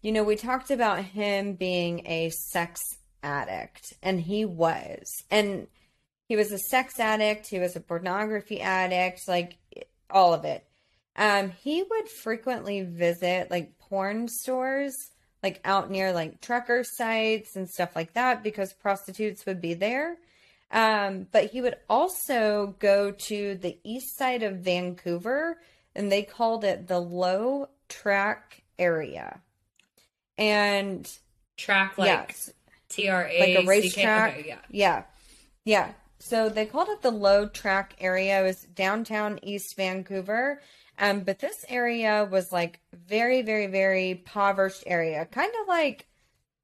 you 0.01 0.11
know, 0.11 0.24
we 0.24 0.38
talked 0.38 0.72
about 0.72 1.03
him 1.03 1.53
being 1.53 2.07
a 2.07 2.32
sex 2.32 2.82
addict, 3.22 3.93
and 4.01 4.20
he 4.20 4.43
was. 4.43 5.24
And 5.30 5.68
he 6.30 6.36
was 6.36 6.51
a 6.51 6.57
sex 6.57 6.99
addict, 6.99 7.47
he 7.47 7.59
was 7.59 7.76
a 7.76 7.80
pornography 7.80 8.59
addict, 8.59 9.28
like 9.28 9.57
all 10.09 10.34
of 10.34 10.45
it. 10.45 10.66
Um, 11.18 11.51
he 11.63 11.84
would 11.84 12.09
frequently 12.09 12.82
visit 12.84 13.49
like 13.49 13.78
porn 13.80 14.28
stores 14.28 14.95
like 15.41 15.59
out 15.65 15.89
near 15.89 16.11
like 16.11 16.41
trucker 16.41 16.84
sites 16.84 17.55
and 17.55 17.70
stuff 17.70 17.95
like 17.95 18.13
that 18.13 18.43
because 18.43 18.74
prostitutes 18.74 19.45
would 19.45 19.61
be 19.61 19.74
there. 19.74 20.18
Um, 20.72 21.28
but 21.32 21.45
he 21.45 21.61
would 21.61 21.78
also 21.89 22.76
go 22.80 23.11
to 23.11 23.55
the 23.55 23.78
east 23.84 24.18
side 24.18 24.43
of 24.43 24.57
Vancouver 24.57 25.57
and 25.95 26.11
they 26.11 26.24
called 26.24 26.63
it 26.63 26.88
the 26.88 26.99
low 26.99 27.70
track 27.89 28.63
area. 28.78 29.41
And 30.38 31.09
Track 31.55 31.97
like 31.97 32.07
yes, 32.07 32.51
T 32.89 33.09
R 33.09 33.28
A 33.28 33.39
like 33.39 33.63
a 33.63 33.68
racetrack. 33.68 34.34
Okay, 34.38 34.47
yeah. 34.47 34.57
yeah. 34.70 35.03
Yeah. 35.65 35.91
So 36.20 36.49
they 36.49 36.65
called 36.65 36.89
it 36.89 37.01
the 37.01 37.11
low 37.11 37.47
track 37.47 37.95
area. 37.99 38.41
It 38.41 38.43
was 38.43 38.61
downtown 38.61 39.39
East 39.41 39.76
Vancouver. 39.76 40.61
Um, 41.00 41.22
but 41.22 41.39
this 41.39 41.64
area 41.70 42.28
was 42.30 42.52
like 42.52 42.80
very, 42.93 43.41
very, 43.41 43.68
very 43.68 44.12
impoverished 44.12 44.84
area. 44.86 45.26
Kind 45.26 45.54
of 45.62 45.68
like 45.68 46.08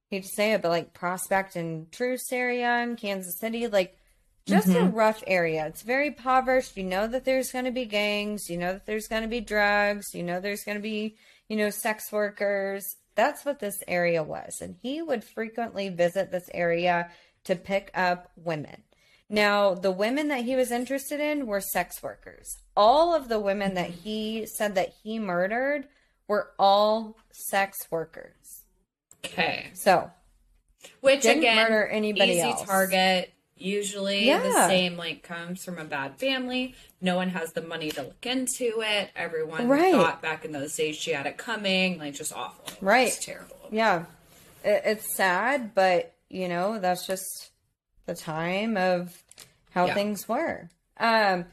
hate 0.10 0.24
to 0.24 0.30
say 0.30 0.54
it, 0.54 0.62
but 0.62 0.70
like 0.70 0.94
Prospect 0.94 1.56
and 1.56 1.92
Troost 1.92 2.32
area 2.32 2.80
in 2.80 2.96
Kansas 2.96 3.40
City, 3.40 3.68
like 3.68 3.98
just 4.46 4.68
a 4.68 4.84
rough 4.84 5.24
area. 5.28 5.66
It's 5.68 5.84
very 5.84 6.08
impoverished. 6.08 6.78
You 6.78 6.84
know 6.84 7.08
that 7.08 7.26
there's 7.26 7.52
going 7.52 7.66
to 7.66 7.72
be 7.72 7.86
gangs. 7.86 8.50
You 8.50 8.58
know 8.58 8.74
that 8.74 8.86
there's 8.86 9.08
going 9.08 9.24
to 9.24 9.28
be 9.28 9.42
drugs. 9.42 10.14
You 10.14 10.24
know 10.24 10.40
there's 10.40 10.64
going 10.64 10.78
to 10.78 10.82
be, 10.82 11.16
you 11.48 11.56
know, 11.56 11.70
sex 11.70 12.12
workers. 12.12 12.86
That's 13.16 13.46
what 13.46 13.60
this 13.60 13.78
area 13.88 14.24
was. 14.24 14.60
And 14.62 14.76
he 14.82 15.02
would 15.02 15.24
frequently 15.24 15.90
visit 15.90 16.32
this 16.32 16.50
area 16.54 17.10
to 17.46 17.56
pick 17.56 17.92
up 17.94 18.32
women. 18.36 18.84
Now, 19.30 19.74
the 19.74 19.92
women 19.92 20.28
that 20.28 20.44
he 20.44 20.56
was 20.56 20.72
interested 20.72 21.20
in 21.20 21.48
were 21.48 21.62
sex 21.62 22.04
workers. 22.04 22.58
All 22.76 23.16
of 23.16 23.30
the 23.30 23.40
women 23.40 23.74
that 23.76 23.90
mm-hmm. 23.90 24.02
he 24.02 24.46
said 24.46 24.76
that 24.76 24.94
he 25.04 25.18
murdered 25.20 25.88
were 26.28 26.52
all 26.60 27.18
sex 27.32 27.88
workers. 27.90 28.62
Okay. 29.26 29.70
So, 29.74 30.12
Which 31.02 31.22
Didn't 31.22 31.40
again, 31.40 31.56
murder 31.58 31.88
anybody 31.88 32.34
easy 32.34 32.42
else. 32.42 32.64
target. 32.64 33.34
Usually 33.56 34.26
the 34.26 34.68
same 34.68 34.98
like 34.98 35.24
comes 35.24 35.64
from 35.64 35.78
a 35.78 35.86
bad 35.86 36.18
family. 36.18 36.76
No 37.00 37.16
one 37.16 37.30
has 37.30 37.54
the 37.54 37.62
money 37.62 37.92
to 37.92 38.02
look 38.02 38.26
into 38.26 38.82
it. 38.82 39.10
Everyone 39.16 39.70
Right. 39.70 39.94
thought 39.94 40.22
back 40.22 40.44
in 40.44 40.52
those 40.52 40.76
days 40.76 40.98
she 40.98 41.12
had 41.12 41.26
it 41.28 41.38
coming. 41.38 41.98
Like 41.98 42.14
just 42.16 42.34
awful. 42.34 42.66
Right. 42.82 43.08
It's 43.08 43.24
terrible. 43.24 43.56
yeah, 43.72 44.06
it, 44.66 44.82
it's 44.86 45.16
sad, 45.16 45.74
but 45.74 46.14
you 46.30 46.50
know, 46.50 46.80
that's 46.80 47.08
just 47.08 47.52
the 48.06 48.16
time 48.16 48.78
of 48.78 49.24
how 49.72 49.88
Yeah. 49.88 49.94
things 49.94 50.28
were. 50.28 50.70
Um, 50.98 51.46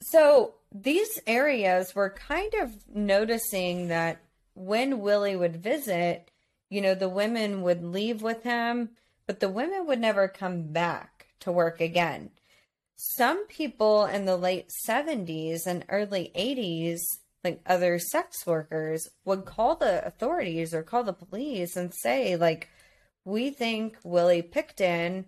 so 0.00 0.54
these 0.72 1.20
areas 1.26 1.94
were 1.94 2.10
kind 2.10 2.52
of 2.54 2.74
noticing 2.94 3.88
that 3.88 4.18
when 4.54 5.00
Willie 5.00 5.36
would 5.36 5.56
visit, 5.56 6.30
you 6.68 6.80
know, 6.80 6.94
the 6.94 7.08
women 7.08 7.62
would 7.62 7.82
leave 7.84 8.22
with 8.22 8.42
him, 8.42 8.90
but 9.26 9.40
the 9.40 9.48
women 9.48 9.86
would 9.86 10.00
never 10.00 10.28
come 10.28 10.72
back 10.72 11.28
to 11.40 11.52
work 11.52 11.80
again. 11.80 12.30
Some 12.96 13.46
people 13.46 14.04
in 14.06 14.26
the 14.26 14.36
late 14.36 14.70
70s 14.88 15.66
and 15.66 15.84
early 15.88 16.30
80s, 16.36 17.00
like 17.42 17.60
other 17.66 17.98
sex 17.98 18.46
workers, 18.46 19.08
would 19.24 19.44
call 19.44 19.76
the 19.76 20.04
authorities 20.06 20.72
or 20.72 20.82
call 20.82 21.02
the 21.02 21.12
police 21.12 21.76
and 21.76 21.92
say, 21.94 22.36
like, 22.36 22.68
we 23.24 23.50
think 23.50 23.96
Willie 24.04 24.42
Pickton 24.42 25.26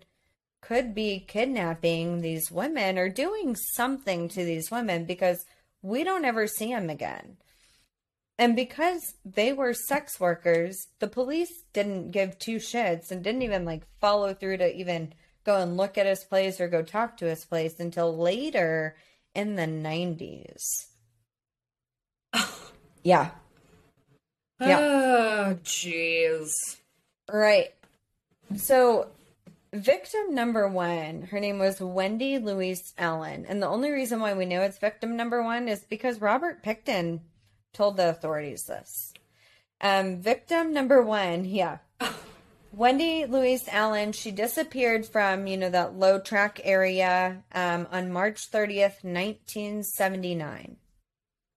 could 0.61 0.95
be 0.95 1.21
kidnapping 1.21 2.21
these 2.21 2.51
women 2.51 2.99
or 2.99 3.09
doing 3.09 3.55
something 3.55 4.29
to 4.29 4.45
these 4.45 4.71
women 4.71 5.05
because 5.05 5.45
we 5.83 6.03
don't 6.03 6.25
ever 6.25 6.47
see 6.47 6.69
him 6.69 6.89
again. 6.89 7.37
And 8.39 8.57
because 8.57 9.15
they 9.25 9.53
were 9.53 9.75
sex 9.75 10.19
workers, 10.19 10.89
the 10.99 11.07
police 11.07 11.63
didn't 11.73 12.11
give 12.11 12.39
two 12.39 12.57
shits 12.57 13.11
and 13.11 13.23
didn't 13.23 13.43
even 13.43 13.65
like 13.65 13.87
follow 14.01 14.35
through 14.35 14.57
to 14.57 14.75
even 14.75 15.13
go 15.45 15.61
and 15.61 15.77
look 15.77 15.99
at 15.99 16.07
his 16.07 16.25
place 16.25 16.61
or 16.61 16.69
go 16.69 16.83
talk 16.83 17.19
to 17.19 17.27
his 17.27 17.45
place 17.45 17.79
until 17.79 18.17
later 18.17 18.97
in 19.35 19.55
the 19.55 19.63
90s. 19.63 20.87
yeah. 23.03 23.31
Yeah. 24.61 24.79
Oh, 24.81 25.59
jeez. 25.63 26.51
Right. 27.31 27.75
So, 28.57 29.09
victim 29.73 30.35
number 30.35 30.69
one, 30.69 31.23
her 31.23 31.41
name 31.41 31.59
was 31.59 31.81
Wendy 31.81 32.39
Louise 32.39 32.95
Allen. 32.99 33.47
And 33.49 33.63
the 33.63 33.69
only 33.69 33.91
reason 33.91 34.21
why 34.21 34.35
we 34.35 34.47
know 34.47 34.63
it's 34.63 34.79
victim 34.79 35.17
number 35.17 35.43
one 35.43 35.69
is 35.69 35.85
because 35.85 36.21
Robert 36.21 36.63
Pickton 36.63 37.21
told 37.73 37.97
the 37.97 38.09
authorities 38.09 38.65
this. 38.65 39.13
Um, 39.81 40.21
victim 40.21 40.73
number 40.73 41.03
one, 41.03 41.45
yeah. 41.45 41.79
Wendy 42.73 43.25
Louise 43.27 43.69
Allen, 43.69 44.13
she 44.13 44.33
disappeared 44.33 45.07
from, 45.07 45.47
you 45.47 45.57
know, 45.57 45.71
that 45.71 45.95
low 45.95 46.19
track 46.19 46.61
area 46.65 47.45
um, 47.53 47.87
on 47.93 48.13
March 48.13 48.51
30th, 48.51 49.05
1979. 49.05 50.77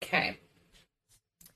Okay. 0.02 0.38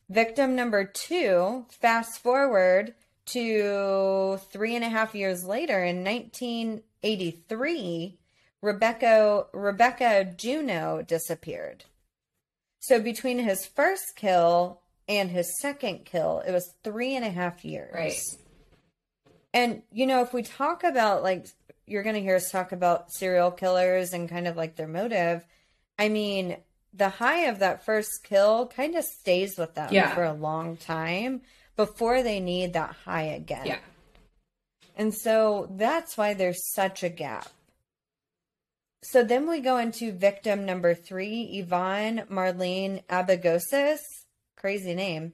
Victim 0.09 0.57
number 0.57 0.85
two, 0.85 1.67
fast 1.69 2.19
forward 2.19 2.95
to 3.27 4.39
three 4.51 4.75
and 4.75 4.85
a 4.85 4.89
half 4.89 5.15
years 5.15 5.45
later 5.45 5.83
in 5.85 6.03
1983, 6.05 8.19
Rebecca, 8.61 9.47
Rebecca 9.53 10.33
Juno 10.37 11.03
disappeared. 11.03 11.85
So 12.81 13.01
between 13.01 13.39
his 13.39 13.67
first 13.67 14.17
kill 14.17 14.81
and 15.09 15.31
his 15.31 15.59
second 15.61 16.05
kill, 16.05 16.43
it 16.47 16.53
was 16.53 16.75
three 16.83 17.15
and 17.17 17.25
a 17.25 17.31
half 17.31 17.65
years. 17.65 17.93
Right. 17.95 18.19
And, 19.55 19.83
you 19.93 20.07
know, 20.07 20.23
if 20.23 20.33
we 20.33 20.43
talk 20.43 20.83
about 20.85 21.23
like, 21.23 21.47
you're 21.87 22.03
going 22.03 22.15
to 22.15 22.23
hear 22.23 22.37
us 22.37 22.51
talk 22.51 22.73
about 22.73 23.13
serial 23.13 23.51
killers 23.51 24.13
and 24.13 24.29
kind 24.29 24.49
of 24.49 24.57
like 24.57 24.77
their 24.77 24.89
motive. 24.89 25.45
I 25.99 26.09
mean, 26.09 26.57
the 26.95 27.09
high 27.09 27.47
of 27.47 27.59
that 27.59 27.85
first 27.85 28.25
kill 28.25 28.67
kind 28.69 28.95
of 28.95 29.05
stays 29.05 29.59
with 29.59 29.75
them 29.75 29.89
Yeah. 29.93 30.15
for 30.15 30.25
a 30.25 30.33
long 30.33 30.77
time 30.77 31.43
before 31.77 32.23
they 32.23 32.41
need 32.41 32.73
that 32.75 32.95
high 33.05 33.23
again. 33.23 33.67
Yeah. 33.67 33.79
And 34.97 35.15
so 35.15 35.69
that's 35.77 36.17
why 36.17 36.35
there's 36.35 36.73
such 36.73 37.03
a 37.03 37.09
gap. 37.09 37.49
So 39.03 39.25
then 39.25 39.49
we 39.49 39.61
go 39.61 39.79
into 39.79 40.13
victim 40.13 40.65
number 40.65 40.95
three, 40.95 41.43
Yvonne 41.55 42.25
Marlene 42.31 43.05
Abigosis. 43.07 43.99
Crazy 44.57 44.95
name. 44.95 45.33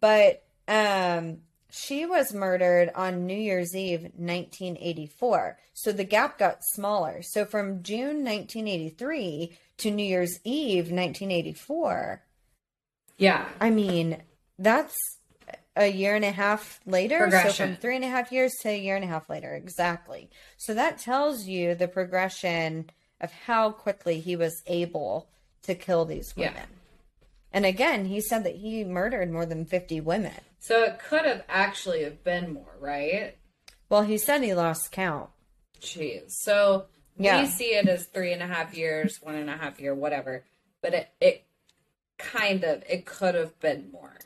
But 0.00 0.44
um, 0.68 1.38
she 1.70 2.06
was 2.06 2.32
murdered 2.32 2.90
on 2.94 3.26
New 3.26 3.36
Year's 3.36 3.74
Eve, 3.74 4.02
1984. 4.02 5.58
So 5.74 5.90
the 5.90 6.04
gap 6.04 6.38
got 6.38 6.58
smaller. 6.62 7.22
So 7.22 7.44
from 7.44 7.82
June 7.82 8.24
1983 8.24 9.58
to 9.78 9.90
New 9.90 10.04
Year's 10.04 10.38
Eve, 10.44 10.90
1984, 10.92 12.22
Yeah. 13.16 13.48
I 13.60 13.70
mean, 13.70 14.22
that's 14.58 14.96
a 15.78 15.86
year 15.90 16.14
and 16.16 16.24
a 16.24 16.30
half 16.32 16.80
later. 16.86 17.30
So 17.30 17.52
from 17.52 17.76
three 17.76 17.94
and 17.96 18.04
a 18.04 18.08
half 18.08 18.32
years 18.32 18.52
to 18.62 18.68
a 18.70 18.78
year 18.78 18.96
and 18.96 19.04
a 19.04 19.08
half 19.08 19.30
later. 19.30 19.54
Exactly. 19.54 20.28
So 20.56 20.74
that 20.74 20.98
tells 20.98 21.46
you 21.46 21.74
the 21.74 21.88
progression 21.88 22.90
of 23.20 23.30
how 23.32 23.70
quickly 23.70 24.18
he 24.20 24.34
was 24.36 24.62
able 24.66 25.28
to 25.62 25.74
kill 25.74 26.04
these 26.04 26.32
Yeah. 26.36 26.48
women. 26.50 26.68
And 27.52 27.64
again, 27.64 28.04
he 28.06 28.20
said 28.20 28.44
that 28.44 28.56
he 28.56 28.84
murdered 28.84 29.30
more 29.30 29.46
than 29.46 29.64
50 29.64 30.00
women. 30.00 30.34
So 30.58 30.82
it 30.82 30.98
could 30.98 31.24
have 31.24 31.44
actually 31.48 32.02
have 32.04 32.22
been 32.24 32.52
more, 32.52 32.76
right? 32.80 33.36
Well, 33.88 34.02
he 34.02 34.18
said 34.18 34.42
he 34.42 34.54
lost 34.54 34.90
count. 34.92 35.30
Jeez. 35.80 36.30
So 36.42 36.86
Yeah. 37.16 37.40
we 37.40 37.46
see 37.46 37.74
it 37.74 37.88
as 37.88 38.06
three 38.06 38.32
and 38.32 38.42
a 38.42 38.46
half 38.46 38.74
years, 38.76 39.22
one 39.22 39.36
and 39.36 39.48
a 39.48 39.56
half 39.56 39.80
year, 39.80 39.94
whatever. 39.94 40.44
But 40.82 40.94
it, 40.94 41.08
it 41.20 41.44
kind 42.18 42.64
of 42.64 42.82
it 42.88 43.06
could 43.06 43.34
have 43.34 43.58
been 43.60 43.90
more. 43.92 44.16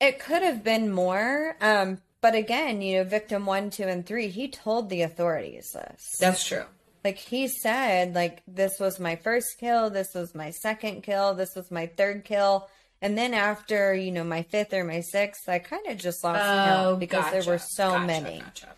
It 0.00 0.18
could 0.20 0.42
have 0.42 0.62
been 0.62 0.90
more. 0.90 1.56
Um, 1.60 1.98
but 2.20 2.34
again, 2.34 2.82
you 2.82 2.98
know, 2.98 3.04
victim 3.04 3.46
one, 3.46 3.70
two, 3.70 3.84
and 3.84 4.04
three, 4.06 4.28
he 4.28 4.48
told 4.48 4.88
the 4.90 5.02
authorities 5.02 5.70
this. 5.72 6.16
That's 6.20 6.46
true. 6.46 6.64
like 7.04 7.16
he 7.18 7.48
said 7.48 8.14
like 8.14 8.42
this 8.46 8.78
was 8.80 8.98
my 8.98 9.16
first 9.16 9.56
kill 9.58 9.88
this 9.90 10.14
was 10.14 10.34
my 10.34 10.50
second 10.50 11.02
kill 11.02 11.34
this 11.34 11.54
was 11.54 11.70
my 11.70 11.86
third 11.86 12.24
kill 12.24 12.68
and 13.00 13.16
then 13.16 13.34
after 13.34 13.94
you 13.94 14.10
know 14.10 14.24
my 14.24 14.42
fifth 14.42 14.72
or 14.72 14.84
my 14.84 15.00
sixth 15.00 15.48
i 15.48 15.58
kind 15.58 15.86
of 15.86 15.96
just 15.96 16.22
lost 16.24 16.40
count 16.40 16.98
because 17.00 17.30
there 17.30 17.44
were 17.44 17.58
so 17.58 17.90
gotcha, 17.90 18.06
many 18.06 18.40
gotcha. 18.40 18.68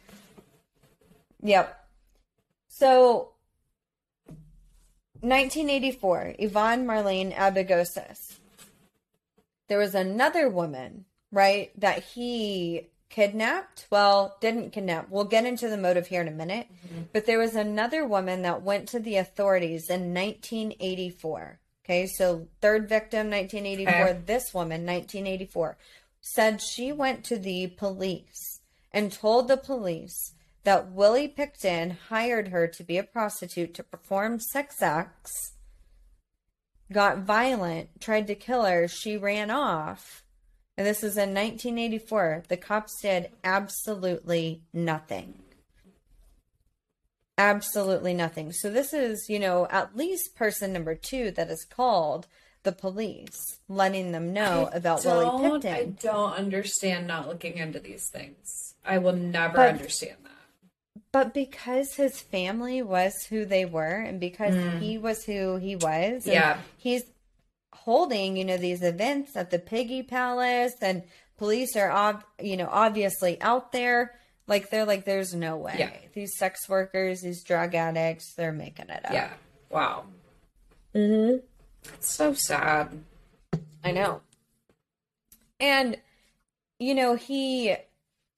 yep 1.43 1.89
so 2.69 3.31
1984 5.23 6.37
yvonne 6.39 6.87
marlene 6.87 7.35
abigosis 7.35 8.39
there 9.69 9.79
was 9.79 9.95
another 9.95 10.49
woman 10.49 11.05
right 11.33 11.71
that 11.81 12.03
he 12.03 12.89
kidnapped? 13.09 13.87
Well 13.91 14.37
didn't 14.41 14.71
kidnap. 14.71 15.11
We'll 15.11 15.25
get 15.25 15.47
into 15.47 15.69
the 15.69 15.77
motive 15.77 16.07
here 16.07 16.21
in 16.21 16.29
a 16.29 16.33
minute. 16.33 16.69
Mm-hmm. 16.87 17.03
But 17.13 17.27
there 17.27 17.39
was 17.39 17.55
another 17.55 18.07
woman 18.07 18.43
that 18.43 18.63
went 18.63 18.89
to 18.91 19.01
the 19.01 19.17
authorities 19.17 19.89
in 19.91 20.15
1984 20.15 21.61
okay 21.85 22.07
so 22.07 22.47
third 22.61 22.89
victim 22.89 23.31
1984 23.31 23.95
Okay. 23.95 24.21
this 24.27 24.55
woman 24.55 24.87
1984 24.87 25.77
said 26.21 26.61
she 26.61 26.93
went 26.93 27.25
to 27.25 27.39
the 27.39 27.69
police 27.69 28.61
and 28.93 29.11
told 29.13 29.49
the 29.49 29.57
police 29.57 30.35
that 30.65 30.93
Willie 30.93 31.29
Pickton 31.29 31.97
hired 32.09 32.49
her 32.49 32.67
to 32.67 32.85
be 32.85 32.99
a 32.99 33.03
prostitute 33.03 33.73
to 33.75 33.83
perform 33.83 34.41
sex 34.41 34.83
acts, 34.83 35.53
got 36.93 37.19
violent, 37.19 38.01
tried 38.01 38.27
to 38.27 38.35
kill 38.35 38.65
her, 38.65 38.87
she 38.87 39.17
ran 39.17 39.51
off. 39.51 40.20
And 40.81 40.87
this 40.87 41.05
is 41.05 41.19
in 41.19 41.35
1984. 41.35 42.45
The 42.49 42.57
cops 42.57 43.03
did 43.03 43.29
absolutely 43.45 44.63
nothing. 44.73 45.35
Absolutely 47.37 48.15
nothing. 48.15 48.55
So 48.55 48.71
this 48.71 48.95
is, 48.95 49.29
you 49.29 49.39
know, 49.39 49.67
at 49.69 49.95
least 49.95 50.35
person 50.35 50.73
number 50.73 50.95
two 50.95 51.33
that 51.33 51.51
is 51.51 51.67
called 51.67 52.29
the 52.63 52.73
police, 52.73 53.59
letting 53.69 54.13
them 54.13 54.33
know 54.33 54.71
I 54.73 54.79
about 54.79 55.05
Willie 55.05 55.27
Pickton. 55.27 55.71
I 55.71 55.85
don't 56.01 56.33
understand 56.33 57.07
not 57.07 57.29
looking 57.29 57.59
into 57.59 57.79
these 57.79 58.09
things. 58.09 58.75
I 58.83 58.97
will 58.97 59.13
never 59.13 59.57
But- 59.57 59.75
understand 59.75 60.17
that. 60.23 61.03
But 61.13 61.35
because 61.35 61.97
his 61.97 62.23
family 62.23 62.81
was 62.81 63.25
who 63.25 63.45
they 63.45 63.67
were 63.67 64.01
and 64.01 64.19
because 64.19 64.55
mm. 64.55 64.79
he 64.79 64.97
was 64.97 65.25
who 65.25 65.57
he 65.57 65.77
was, 65.77 66.27
Yeah. 66.27 66.63
he's 66.79 67.05
holding, 67.73 68.37
you 68.37 68.45
know, 68.45 68.57
these 68.57 68.83
events 68.83 69.37
at 69.37 69.51
the 69.51 69.59
Piggy 69.59 70.03
Palace 70.03 70.75
and 70.81 71.03
police 71.39 71.77
are 71.77 71.91
ob- 71.91 72.25
you 72.41 72.57
know, 72.57 72.69
obviously 72.71 73.41
out 73.41 73.73
there. 73.73 74.15
Like 74.47 74.71
they're 74.71 74.85
like, 74.85 75.05
there's 75.05 75.35
no 75.35 75.57
way. 75.57 75.77
Yeah. 75.79 75.91
These 76.13 76.37
sex 76.37 76.69
workers, 76.69 77.21
these 77.21 77.45
drug 77.45 77.75
addicts, 77.75 78.35
they're 78.35 78.53
making 78.53 78.89
it 78.89 79.05
up. 79.05 79.13
Yeah. 79.13 79.31
Wow. 79.71 80.05
Mm-hmm. 80.95 81.39
It's 81.95 82.11
so 82.11 82.35
sad. 82.35 83.05
I 83.85 83.93
know. 83.93 84.21
And 85.59 85.97
you 86.79 86.95
know, 86.95 87.15
he 87.15 87.77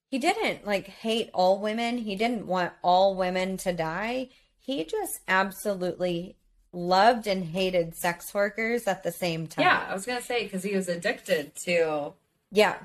he 0.09 0.19
didn't 0.19 0.67
like 0.67 0.87
hate 0.89 1.31
all 1.33 1.59
women. 1.59 1.97
He 1.99 2.17
didn't 2.17 2.47
want 2.47 2.73
all 2.83 3.15
women 3.15 3.57
to 3.59 3.73
die. 3.73 4.29
He 4.59 4.85
just 4.85 5.21
absolutely 5.27 6.37
loved 6.73 7.27
and 7.27 7.45
hated 7.45 7.95
sex 7.95 8.33
workers 8.33 8.87
at 8.87 9.03
the 9.03 9.13
same 9.13 9.47
time. 9.47 9.65
Yeah, 9.65 9.87
I 9.89 9.95
was 9.95 10.07
gonna 10.07 10.23
say 10.23 10.45
because 10.45 10.63
he 10.63 10.75
was 10.75 10.89
addicted 10.89 11.55
to 11.65 12.13
Yeah. 12.51 12.77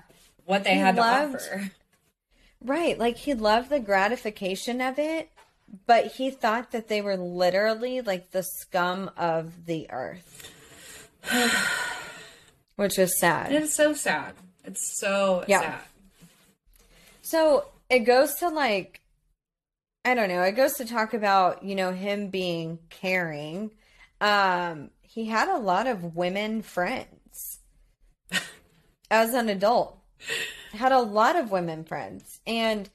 what 0.45 0.63
they 0.63 0.73
He 0.73 0.79
had 0.79 0.95
to 0.97 1.01
offer. 1.01 1.71
Right. 2.61 2.97
Like 2.97 3.17
he 3.17 3.33
loved 3.33 3.69
the 3.69 3.79
gratification 3.79 4.81
of 4.81 4.97
it, 4.99 5.29
but 5.85 6.07
he 6.07 6.31
thought 6.31 6.71
that 6.71 6.87
they 6.87 7.01
were 7.01 7.15
literally 7.17 8.01
like 8.01 8.31
the 8.31 8.43
scum 8.43 9.11
of 9.15 9.65
the 9.65 9.89
earth. 9.91 10.51
Which 12.75 12.99
is 12.99 13.17
sad. 13.19 13.51
It's 13.51 13.73
so 13.75 13.93
sad. 13.93 14.33
It's 14.63 14.99
so 14.99 15.43
Yeah. 15.47 15.61
sad. 15.61 15.79
So 17.21 17.65
it 17.89 17.99
goes 17.99 18.35
to 18.35 18.49
like, 18.49 19.01
I 20.05 20.13
don't 20.13 20.29
know, 20.29 20.41
it 20.43 20.53
goes 20.53 20.73
to 20.75 20.85
talk 20.85 21.13
about, 21.13 21.63
you 21.63 21.75
know, 21.75 21.91
him 21.91 22.29
being 22.29 22.79
caring. 22.89 23.71
Um, 24.19 24.89
he 25.01 25.25
had 25.25 25.47
a 25.47 25.57
lot 25.57 25.87
of 25.87 26.15
women 26.15 26.61
friends 26.61 27.59
as 29.11 29.33
an 29.33 29.49
adult, 29.49 29.99
had 30.73 30.91
a 30.91 31.01
lot 31.01 31.35
of 31.35 31.51
women 31.51 31.83
friends. 31.83 32.39
And 32.45 32.89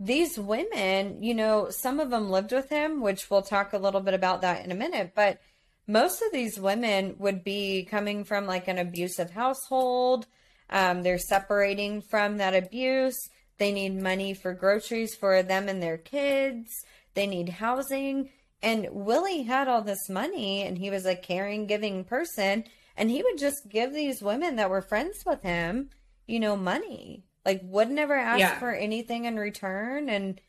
these 0.00 0.38
women, 0.38 1.22
you 1.22 1.34
know, 1.34 1.70
some 1.70 1.98
of 1.98 2.10
them 2.10 2.30
lived 2.30 2.52
with 2.52 2.68
him, 2.68 3.00
which 3.00 3.30
we'll 3.30 3.42
talk 3.42 3.72
a 3.72 3.78
little 3.78 4.00
bit 4.00 4.14
about 4.14 4.42
that 4.42 4.64
in 4.64 4.70
a 4.70 4.76
minute, 4.76 5.12
but 5.14 5.40
most 5.88 6.22
of 6.22 6.30
these 6.32 6.60
women 6.60 7.16
would 7.18 7.42
be 7.42 7.84
coming 7.90 8.24
from 8.24 8.46
like 8.46 8.68
an 8.68 8.78
abusive 8.78 9.30
household. 9.30 10.26
Um, 10.70 11.02
they're 11.02 11.18
separating 11.18 12.02
from 12.02 12.36
that 12.36 12.54
abuse. 12.54 13.16
They 13.56 13.72
need 13.72 14.00
money 14.00 14.34
for 14.34 14.52
groceries 14.52 15.16
for 15.16 15.42
them 15.42 15.68
and 15.68 15.82
their 15.82 15.96
kids. 15.96 16.84
They 17.14 17.26
need 17.26 17.48
housing. 17.48 18.28
And 18.62 18.88
Willie 18.90 19.42
had 19.42 19.68
all 19.68 19.82
this 19.82 20.08
money 20.08 20.62
and 20.62 20.76
he 20.78 20.90
was 20.90 21.06
a 21.06 21.14
caring, 21.16 21.66
giving 21.66 22.04
person. 22.04 22.64
And 22.96 23.10
he 23.10 23.22
would 23.22 23.38
just 23.38 23.68
give 23.68 23.92
these 23.92 24.20
women 24.22 24.56
that 24.56 24.70
were 24.70 24.82
friends 24.82 25.22
with 25.24 25.42
him, 25.42 25.90
you 26.26 26.40
know, 26.40 26.56
money. 26.56 27.24
Like, 27.46 27.60
would 27.62 27.88
never 27.90 28.14
ask 28.14 28.40
Yeah. 28.40 28.58
for 28.58 28.72
anything 28.74 29.24
in 29.24 29.38
return. 29.38 30.08
And, 30.08 30.40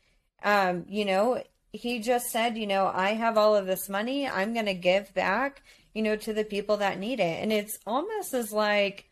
um, 0.42 0.84
you 0.88 1.04
know, 1.04 1.42
he 1.72 2.00
just 2.00 2.26
said, 2.30 2.58
you 2.58 2.66
know, 2.66 2.90
I 2.92 3.10
have 3.10 3.38
all 3.38 3.54
of 3.54 3.66
this 3.66 3.88
money. 3.88 4.28
I'm 4.28 4.52
going 4.52 4.66
to 4.66 4.74
give 4.74 5.14
back, 5.14 5.62
you 5.94 6.02
know, 6.02 6.16
to 6.16 6.32
the 6.32 6.44
people 6.44 6.78
that 6.78 6.98
need 6.98 7.20
it. 7.20 7.40
And 7.42 7.52
it's 7.52 7.78
almost 7.86 8.34
as 8.34 8.52
like, 8.52 9.08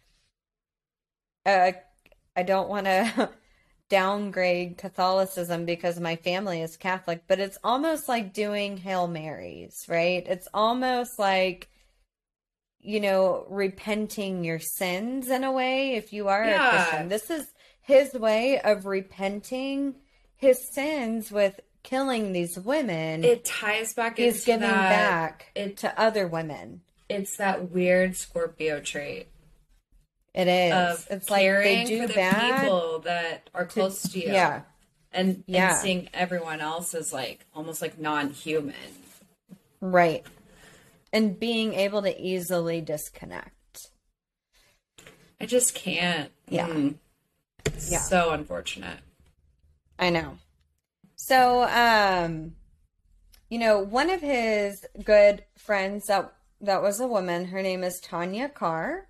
uh, 1.46 1.72
I 2.36 2.42
don't 2.42 2.68
want 2.68 2.86
to 2.86 3.30
downgrade 3.88 4.76
Catholicism 4.78 5.64
because 5.64 5.98
my 6.00 6.16
family 6.16 6.60
is 6.62 6.76
Catholic, 6.76 7.22
but 7.26 7.38
it's 7.40 7.58
almost 7.64 8.08
like 8.08 8.32
doing 8.32 8.76
Hail 8.76 9.06
Marys, 9.08 9.84
right? 9.88 10.24
It's 10.26 10.48
almost 10.52 11.18
like, 11.18 11.68
you 12.80 13.00
know, 13.00 13.46
repenting 13.48 14.44
your 14.44 14.58
sins 14.58 15.28
in 15.28 15.44
a 15.44 15.52
way 15.52 15.94
if 15.94 16.12
you 16.12 16.28
are 16.28 16.44
Yeah. 16.44 16.66
a 16.66 16.70
Christian. 16.86 17.08
This 17.08 17.30
is 17.30 17.46
his 17.80 18.12
way 18.14 18.60
of 18.60 18.86
repenting 18.86 19.94
his 20.36 20.72
sins 20.72 21.32
with 21.32 21.60
killing 21.82 22.32
these 22.32 22.58
women. 22.58 23.24
It 23.24 23.44
ties 23.44 23.94
back 23.94 24.18
He's 24.18 24.34
into 24.36 24.46
giving 24.46 24.68
that, 24.68 24.90
back 24.90 25.46
It, 25.54 25.76
to 25.78 25.98
other 25.98 26.26
women. 26.28 26.82
it's 27.08 27.36
that 27.38 27.70
weird 27.70 28.14
Scorpio 28.16 28.80
trait 28.80 29.28
It 30.34 30.46
is. 30.46 31.06
it's 31.10 31.30
like 31.30 31.42
they 31.42 31.84
do 31.84 32.02
for 32.02 32.06
the 32.08 32.14
bad. 32.14 32.60
people 32.62 33.00
that 33.00 33.50
are 33.54 33.66
close 33.66 34.02
to 34.02 34.18
you. 34.20 34.28
Yeah. 34.32 34.62
and 35.12 35.42
Yeah. 35.46 35.70
and 35.72 35.78
seeing 35.78 36.08
everyone 36.14 36.60
else 36.60 36.94
as 36.94 37.12
like 37.12 37.46
almost 37.54 37.82
like 37.82 37.98
non-human. 37.98 38.74
Right. 39.80 40.24
And 41.12 41.38
being 41.40 41.74
able 41.74 42.02
to 42.02 42.20
easily 42.20 42.80
disconnect. 42.80 43.88
I 45.40 45.46
just 45.46 45.74
can't. 45.74 46.30
Yeah. 46.48 46.68
Mm. 46.68 46.94
Yeah. 47.88 47.98
So 47.98 48.30
unfortunate. 48.30 48.98
I 49.98 50.10
know. 50.10 50.38
So, 51.16 51.62
um, 51.64 52.54
you 53.48 53.58
know, 53.58 53.78
one 53.80 54.10
of 54.10 54.20
his 54.20 54.84
good 55.02 55.44
friends 55.56 56.06
that 56.06 56.32
that 56.60 56.82
was 56.82 57.00
a 57.00 57.06
woman, 57.06 57.46
her 57.46 57.62
name 57.62 57.82
is 57.84 58.00
Tanya 58.00 58.48
Carr. 58.48 59.07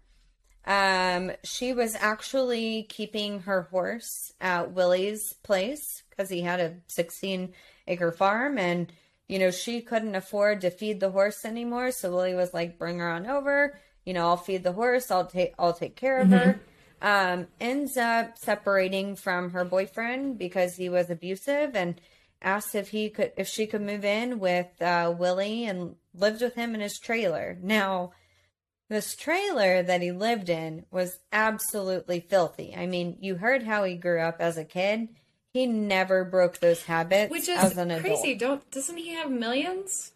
Um, 0.68 1.32
she 1.42 1.72
was 1.72 1.96
actually 1.96 2.84
keeping 2.84 3.40
her 3.40 3.62
horse 3.62 4.32
at 4.40 4.72
Willie's 4.72 5.32
place 5.42 6.04
because 6.10 6.28
he 6.28 6.42
had 6.42 6.60
a 6.60 6.76
16 6.86 7.54
acre 7.88 8.12
farm 8.12 8.58
and 8.58 8.92
you 9.28 9.38
know, 9.38 9.50
she 9.50 9.82
couldn't 9.82 10.14
afford 10.14 10.62
to 10.62 10.70
feed 10.70 11.00
the 11.00 11.10
horse 11.10 11.44
anymore, 11.44 11.92
so 11.92 12.10
Willie 12.10 12.34
was 12.34 12.54
like, 12.54 12.78
"Bring 12.78 12.98
her 12.98 13.10
on 13.10 13.26
over. 13.26 13.78
You 14.04 14.14
know, 14.14 14.26
I'll 14.26 14.38
feed 14.38 14.64
the 14.64 14.72
horse. 14.72 15.10
I'll 15.10 15.26
take 15.26 15.54
I'll 15.58 15.74
take 15.74 15.96
care 15.96 16.20
of 16.20 16.30
her." 16.30 16.60
Um, 17.00 17.46
ends 17.60 17.96
up 17.96 18.36
separating 18.38 19.14
from 19.14 19.50
her 19.50 19.64
boyfriend 19.64 20.38
because 20.38 20.74
he 20.74 20.88
was 20.88 21.10
abusive, 21.10 21.76
and 21.76 22.00
asked 22.40 22.74
if 22.74 22.88
he 22.88 23.10
could 23.10 23.32
if 23.36 23.46
she 23.46 23.66
could 23.66 23.82
move 23.82 24.04
in 24.04 24.40
with 24.40 24.80
uh, 24.80 25.14
Willie 25.16 25.66
and 25.66 25.94
lived 26.14 26.40
with 26.40 26.54
him 26.54 26.74
in 26.74 26.80
his 26.80 26.98
trailer. 26.98 27.58
Now, 27.62 28.12
this 28.88 29.14
trailer 29.16 29.82
that 29.82 30.00
he 30.00 30.12
lived 30.12 30.48
in 30.48 30.84
was 30.90 31.18
absolutely 31.32 32.20
filthy. 32.20 32.74
I 32.76 32.86
mean, 32.86 33.16
you 33.20 33.36
heard 33.36 33.62
how 33.64 33.84
he 33.84 33.94
grew 33.96 34.20
up 34.20 34.36
as 34.40 34.56
a 34.56 34.64
kid. 34.64 35.08
He 35.52 35.66
never 35.66 36.24
broke 36.24 36.58
those 36.58 36.84
habits 36.84 37.30
Which 37.30 37.48
is 37.48 37.58
as 37.58 37.76
an 37.76 37.90
adult. 37.90 38.20
crazy. 38.20 38.34
Don't 38.34 38.70
doesn't 38.70 38.96
he 38.96 39.10
have 39.14 39.30
millions? 39.30 40.12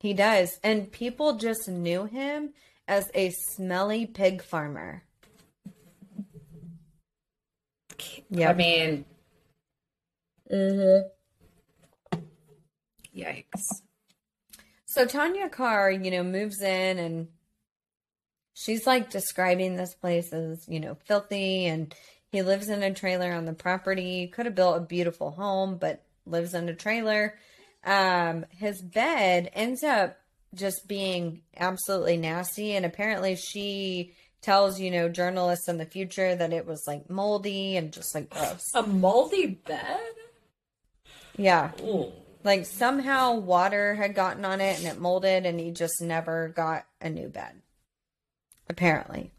He 0.00 0.12
does. 0.14 0.58
And 0.62 0.90
people 0.92 1.36
just 1.36 1.68
knew 1.68 2.04
him 2.04 2.50
as 2.86 3.10
a 3.14 3.30
smelly 3.30 4.06
pig 4.06 4.42
farmer. 4.42 5.02
Yeah. 8.28 8.50
I 8.50 8.54
mean, 8.54 9.04
Mm-hmm. 10.52 12.18
yikes. 13.16 13.80
So 14.84 15.06
Tanya 15.06 15.48
Carr, 15.48 15.90
you 15.90 16.10
know, 16.10 16.22
moves 16.22 16.60
in 16.60 16.98
and 16.98 17.28
she's 18.54 18.86
like 18.86 19.10
describing 19.10 19.76
this 19.76 19.94
place 19.94 20.32
as, 20.32 20.66
you 20.68 20.80
know, 20.80 20.96
filthy 21.04 21.66
and 21.66 21.94
he 22.30 22.42
lives 22.42 22.68
in 22.68 22.82
a 22.82 22.94
trailer 22.94 23.32
on 23.32 23.44
the 23.44 23.52
property. 23.52 24.28
Could 24.28 24.46
have 24.46 24.54
built 24.54 24.76
a 24.76 24.80
beautiful 24.80 25.30
home, 25.30 25.76
but 25.76 26.02
lives 26.26 26.54
in 26.54 26.68
a 26.68 26.74
trailer. 26.74 27.36
Um, 27.84 28.46
his 28.50 28.80
bed 28.80 29.50
ends 29.52 29.84
up 29.84 30.16
just 30.54 30.88
being 30.88 31.42
absolutely 31.56 32.16
nasty 32.16 32.74
and 32.74 32.86
apparently 32.86 33.36
she 33.36 34.14
tells, 34.40 34.78
you 34.78 34.90
know, 34.90 35.08
journalists 35.08 35.68
in 35.68 35.78
the 35.78 35.86
future 35.86 36.34
that 36.34 36.52
it 36.52 36.66
was 36.66 36.84
like 36.86 37.08
moldy 37.10 37.76
and 37.76 37.92
just 37.92 38.14
like 38.14 38.30
gross. 38.30 38.62
A 38.74 38.82
moldy 38.82 39.46
bed? 39.46 40.00
Yeah. 41.36 41.72
Ooh. 41.82 42.12
Like 42.44 42.66
somehow 42.66 43.34
water 43.36 43.94
had 43.94 44.14
gotten 44.14 44.44
on 44.44 44.60
it 44.60 44.78
and 44.78 44.86
it 44.86 45.00
molded, 45.00 45.46
and 45.46 45.58
he 45.58 45.70
just 45.70 46.02
never 46.02 46.48
got 46.48 46.84
a 47.00 47.08
new 47.08 47.28
bed. 47.28 47.62
Apparently. 48.68 49.30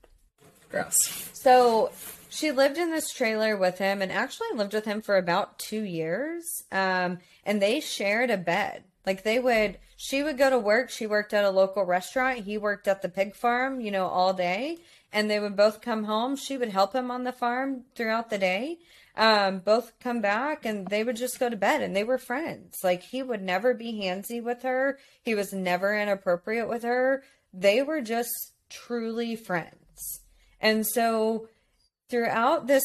Gross. 0.70 1.30
So 1.34 1.92
she 2.30 2.52
lived 2.52 2.78
in 2.78 2.92
this 2.92 3.12
trailer 3.12 3.56
with 3.56 3.78
him 3.78 4.02
and 4.02 4.12
actually 4.12 4.50
lived 4.56 4.74
with 4.74 4.86
him 4.86 5.02
for 5.02 5.18
about 5.18 5.58
two 5.58 5.82
years. 5.82 6.64
Um, 6.72 7.20
and 7.46 7.62
they 7.62 7.80
shared 7.80 8.30
a 8.30 8.38
bed. 8.38 8.84
Like 9.06 9.24
they 9.24 9.40
would, 9.40 9.78
she 9.96 10.24
would 10.24 10.38
go 10.38 10.50
to 10.50 10.60
work. 10.60 10.90
She 10.90 11.08
worked 11.08 11.34
at 11.34 11.46
a 11.46 11.50
local 11.50 11.84
restaurant. 11.84 12.40
He 12.40 12.58
worked 12.58 12.88
at 12.88 13.02
the 13.02 13.10
pig 13.10 13.36
farm, 13.36 13.80
you 13.80 13.92
know, 13.92 14.08
all 14.08 14.34
day. 14.34 14.80
And 15.14 15.30
they 15.30 15.40
would 15.40 15.56
both 15.56 15.82
come 15.82 16.04
home. 16.04 16.36
She 16.36 16.58
would 16.58 16.70
help 16.70 16.94
him 16.94 17.10
on 17.10 17.24
the 17.24 17.32
farm 17.32 17.84
throughout 17.96 18.30
the 18.30 18.38
day. 18.38 18.80
Um, 19.16 19.60
both 19.60 19.94
come 20.02 20.20
back 20.20 20.66
and 20.66 20.88
they 20.88 21.04
would 21.04 21.16
just 21.16 21.40
go 21.40 21.50
to 21.50 21.56
bed 21.56 21.82
and 21.82 21.96
they 21.96 22.04
were 22.04 22.18
friends. 22.18 22.84
Like 22.84 23.02
he 23.02 23.24
would 23.24 23.42
never 23.42 23.74
be 23.74 23.94
handsy 23.94 24.44
with 24.44 24.64
her. 24.64 25.00
He 25.24 25.36
was 25.36 25.54
never 25.54 25.98
inappropriate 25.98 26.68
with 26.68 26.84
her. 26.84 27.24
They 27.54 27.82
were 27.82 28.02
just 28.02 28.52
truly 28.70 29.36
friends. 29.36 30.22
And 30.60 30.86
so 30.86 31.50
throughout 32.10 32.68
this 32.68 32.84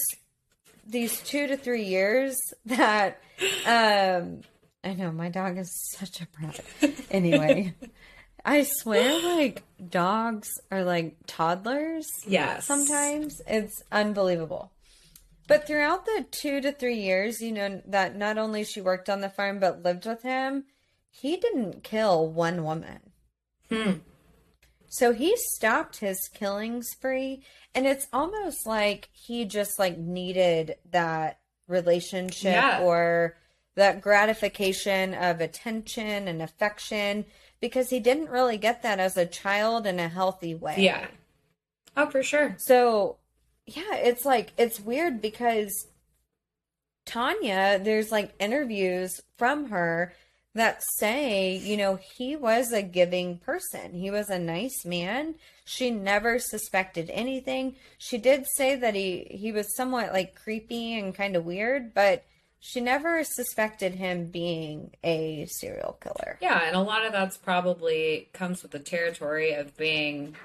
these 0.86 1.20
two 1.20 1.47
to 1.47 1.57
three 1.57 1.85
years 1.85 2.36
that 2.66 3.20
um 3.66 4.40
I 4.82 4.94
know 4.94 5.12
my 5.12 5.28
dog 5.28 5.59
is 5.59 5.70
such 5.98 6.20
a 6.20 6.27
brat. 6.27 6.61
Anyway, 7.11 7.74
I 8.44 8.62
swear 8.65 9.20
like 9.36 9.62
dogs 9.90 10.48
are 10.70 10.85
like 10.85 11.16
toddlers. 11.27 12.07
Yes. 12.27 12.65
Sometimes 12.66 13.43
it's 13.47 13.82
unbelievable. 13.93 14.73
But 15.47 15.66
throughout 15.66 16.05
the 16.07 16.24
two 16.31 16.61
to 16.61 16.70
three 16.70 17.01
years, 17.01 17.40
you 17.40 17.51
know, 17.51 17.82
that 17.86 18.16
not 18.16 18.39
only 18.39 18.62
she 18.62 18.81
worked 18.81 19.11
on 19.11 19.20
the 19.20 19.28
farm 19.28 19.59
but 19.59 19.82
lived 19.82 20.07
with 20.07 20.23
him, 20.23 20.65
he 21.11 21.36
didn't 21.36 21.82
kill 21.82 22.28
one 22.28 22.62
woman. 22.62 23.01
Hmm. 23.69 23.94
So 24.93 25.12
he 25.12 25.37
stopped 25.37 25.99
his 25.99 26.29
killing 26.35 26.83
spree, 26.83 27.45
and 27.75 27.87
it's 27.87 28.09
almost 28.12 28.67
like 28.67 29.09
he 29.12 29.45
just 29.45 29.79
like 29.79 29.97
needed 29.97 30.75
that 30.91 31.39
relationship 31.69 32.55
Yeah. 32.55 32.81
or 32.83 33.37
that 33.77 34.01
gratification 34.01 35.15
of 35.15 35.41
attention 35.41 36.27
and 36.27 36.43
affection 36.43 37.25
because 37.61 37.91
he 37.91 38.01
didn't 38.01 38.31
really 38.31 38.59
get 38.59 38.83
that 38.83 38.99
as 38.99 39.17
a 39.17 39.25
child 39.27 39.87
in 39.87 40.01
a 40.01 40.09
healthy 40.09 40.57
way. 40.57 40.75
Yeah. 40.79 41.07
Oh, 41.97 42.11
for 42.11 42.23
sure. 42.25 42.57
So, 42.59 43.19
yeah, 43.67 43.95
it's 43.95 44.25
like 44.25 44.53
it's 44.59 44.81
weird 44.81 45.23
because 45.23 45.87
Tanya, 47.07 47.79
there's 47.83 48.11
like 48.11 48.35
interviews 48.41 49.21
from 49.37 49.71
her 49.71 50.12
that 50.55 50.82
say, 50.98 51.56
you 51.56 51.77
know, 51.77 51.98
he 52.16 52.35
was 52.35 52.72
a 52.72 52.82
giving 52.82 53.39
person. 53.39 53.94
He 53.94 54.10
was 54.10 54.28
a 54.28 54.39
nice 54.39 54.85
man. 54.85 55.36
She 55.64 55.90
never 55.90 56.39
suspected 56.39 57.09
anything. 57.12 57.77
She 57.98 58.18
did 58.18 58.47
say 58.56 58.74
that 58.77 58.94
he 58.94 59.27
he 59.31 59.52
was 59.52 59.74
somewhat 59.77 60.12
like 60.12 60.35
creepy 60.35 60.98
and 60.98 61.14
kind 61.14 61.36
of 61.36 61.44
weird, 61.44 61.94
but 61.94 62.24
she 62.59 62.81
never 62.81 63.24
suspected 63.24 63.94
him 63.94 64.27
being 64.27 64.90
a 65.02 65.47
serial 65.47 65.97
killer. 66.02 66.36
Yeah, 66.43 66.62
and 66.64 66.77
a 66.77 66.81
lot 66.81 67.06
of 67.06 67.12
that's 67.12 67.39
probably 67.39 68.28
comes 68.32 68.62
with 68.62 68.72
the 68.72 68.78
territory 68.78 69.52
of 69.52 69.77
being 69.77 70.36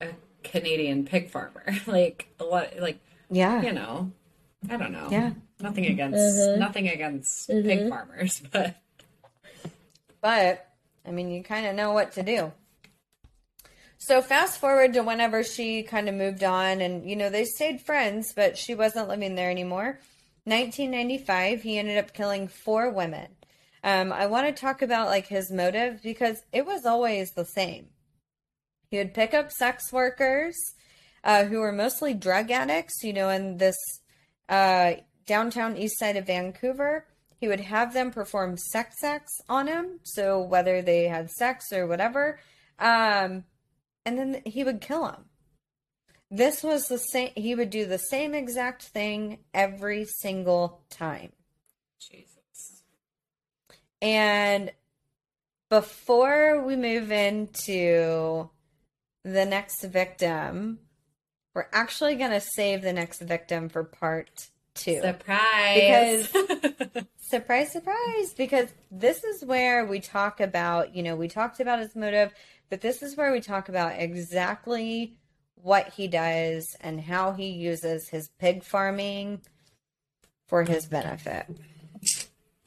a 0.00 0.08
Canadian 0.42 1.04
pig 1.04 1.30
farmer. 1.30 1.64
like 1.86 2.28
a 2.40 2.44
lot, 2.44 2.78
like 2.80 2.98
Yeah. 3.30 3.62
you 3.62 3.72
know, 3.72 4.10
I 4.70 4.76
don't 4.76 4.92
know. 4.92 5.08
Yeah. 5.10 5.32
Nothing 5.60 5.86
against 5.86 6.18
mm-hmm. 6.18 6.60
nothing 6.60 6.88
against 6.88 7.48
pig 7.48 7.64
mm-hmm. 7.64 7.88
farmers, 7.90 8.42
but 8.50 8.76
But, 10.26 10.66
I 11.06 11.12
mean, 11.12 11.30
you 11.30 11.44
kind 11.44 11.66
of 11.66 11.76
know 11.76 11.92
what 11.92 12.10
to 12.14 12.22
do. 12.24 12.50
So, 13.96 14.20
fast 14.20 14.58
forward 14.58 14.92
to 14.94 15.04
whenever 15.04 15.44
she 15.44 15.84
kind 15.84 16.08
of 16.08 16.16
moved 16.16 16.42
on, 16.42 16.80
and, 16.80 17.08
you 17.08 17.14
know, 17.14 17.30
they 17.30 17.44
stayed 17.44 17.80
friends, 17.80 18.32
but 18.34 18.58
she 18.58 18.74
wasn't 18.74 19.06
living 19.06 19.36
there 19.36 19.52
anymore. 19.52 20.00
1995, 20.42 21.62
he 21.62 21.78
ended 21.78 21.96
up 21.96 22.12
killing 22.12 22.48
four 22.48 22.90
women. 22.90 23.28
Um, 23.84 24.12
I 24.12 24.26
want 24.26 24.48
to 24.48 24.60
talk 24.60 24.82
about, 24.82 25.06
like, 25.06 25.28
his 25.28 25.52
motive 25.52 26.02
because 26.02 26.42
it 26.52 26.66
was 26.66 26.84
always 26.84 27.30
the 27.30 27.44
same. 27.44 27.90
He 28.90 28.98
would 28.98 29.14
pick 29.14 29.32
up 29.32 29.52
sex 29.52 29.92
workers 29.92 30.56
uh, 31.22 31.44
who 31.44 31.60
were 31.60 31.70
mostly 31.70 32.14
drug 32.14 32.50
addicts, 32.50 33.04
you 33.04 33.12
know, 33.12 33.28
in 33.28 33.58
this 33.58 33.78
uh, 34.48 34.94
downtown 35.24 35.76
east 35.76 36.00
side 36.00 36.16
of 36.16 36.26
Vancouver. 36.26 37.06
He 37.38 37.48
would 37.48 37.60
have 37.60 37.92
them 37.92 38.10
perform 38.10 38.56
sex 38.56 39.04
acts 39.04 39.40
on 39.48 39.66
him, 39.66 40.00
so 40.02 40.40
whether 40.40 40.80
they 40.80 41.04
had 41.04 41.30
sex 41.30 41.72
or 41.72 41.86
whatever, 41.86 42.40
um, 42.78 43.44
and 44.04 44.18
then 44.18 44.42
he 44.44 44.64
would 44.64 44.80
kill 44.80 45.04
them. 45.04 45.24
This 46.30 46.62
was 46.62 46.88
the 46.88 46.98
same. 46.98 47.30
He 47.36 47.54
would 47.54 47.70
do 47.70 47.86
the 47.86 47.98
same 47.98 48.34
exact 48.34 48.82
thing 48.82 49.38
every 49.54 50.04
single 50.04 50.80
time. 50.90 51.32
Jesus. 52.00 52.82
And 54.02 54.72
before 55.68 56.62
we 56.62 56.76
move 56.76 57.12
into 57.12 58.50
the 59.24 59.44
next 59.44 59.84
victim, 59.84 60.78
we're 61.54 61.68
actually 61.72 62.16
going 62.16 62.32
to 62.32 62.40
save 62.40 62.82
the 62.82 62.92
next 62.92 63.20
victim 63.20 63.68
for 63.68 63.82
part 63.82 64.48
two. 64.76 65.00
Surprise. 65.00 66.28
Because 66.32 67.04
surprise, 67.20 67.72
surprise, 67.72 68.34
because 68.36 68.72
this 68.90 69.24
is 69.24 69.44
where 69.44 69.84
we 69.84 70.00
talk 70.00 70.40
about, 70.40 70.94
you 70.94 71.02
know, 71.02 71.16
we 71.16 71.28
talked 71.28 71.60
about 71.60 71.78
his 71.78 71.96
motive, 71.96 72.32
but 72.70 72.80
this 72.80 73.02
is 73.02 73.16
where 73.16 73.32
we 73.32 73.40
talk 73.40 73.68
about 73.68 73.98
exactly 73.98 75.16
what 75.54 75.88
he 75.94 76.06
does 76.06 76.76
and 76.80 77.00
how 77.00 77.32
he 77.32 77.48
uses 77.48 78.08
his 78.08 78.28
pig 78.38 78.62
farming 78.62 79.40
for 80.46 80.62
his 80.62 80.86
benefit. 80.86 81.46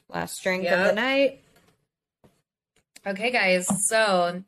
Last 0.08 0.42
drink 0.42 0.66
of 0.66 0.86
the 0.86 0.92
night. 0.92 1.42
Okay, 3.06 3.30
guys. 3.30 3.66
So 3.88 4.42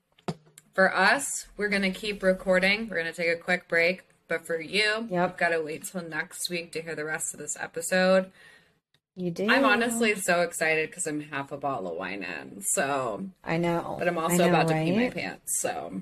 for 0.75 0.95
us, 0.95 1.47
we're 1.57 1.69
gonna 1.69 1.93
keep 1.93 2.23
recording. 2.23 2.89
We're 2.89 2.99
gonna 2.99 3.13
take 3.13 3.29
a 3.29 3.37
quick 3.37 3.69
break. 3.69 4.03
But 4.33 4.47
for 4.47 4.59
you, 4.59 5.09
Yep. 5.11 5.11
you've 5.11 5.37
got 5.37 5.51
to 5.51 5.61
wait 5.61 5.85
till 5.85 6.01
next 6.03 6.49
week 6.49 6.73
to 6.73 6.81
hear 6.81 6.95
the 6.95 7.05
rest 7.05 7.35
of 7.35 7.39
this 7.41 7.55
episode. 7.61 8.33
You 9.15 9.31
do. 9.31 9.47
I'm 9.51 9.67
honestly 9.67 10.15
so 10.15 10.41
excited 10.41 10.89
because 10.89 11.07
I'm 11.07 11.21
half 11.21 11.53
a 11.53 11.59
bottle 11.59 11.93
of 11.93 11.99
wine 11.99 12.23
in. 12.23 12.63
So, 12.63 13.27
I 13.45 13.59
know. 13.59 13.97
but 13.99 14.09
I'm 14.09 14.17
also 14.17 14.39
know, 14.39 14.49
about 14.49 14.69
to 14.69 14.75
pee 14.75 14.97
my 14.97 15.11
pants. 15.11 15.61
So, 15.61 16.01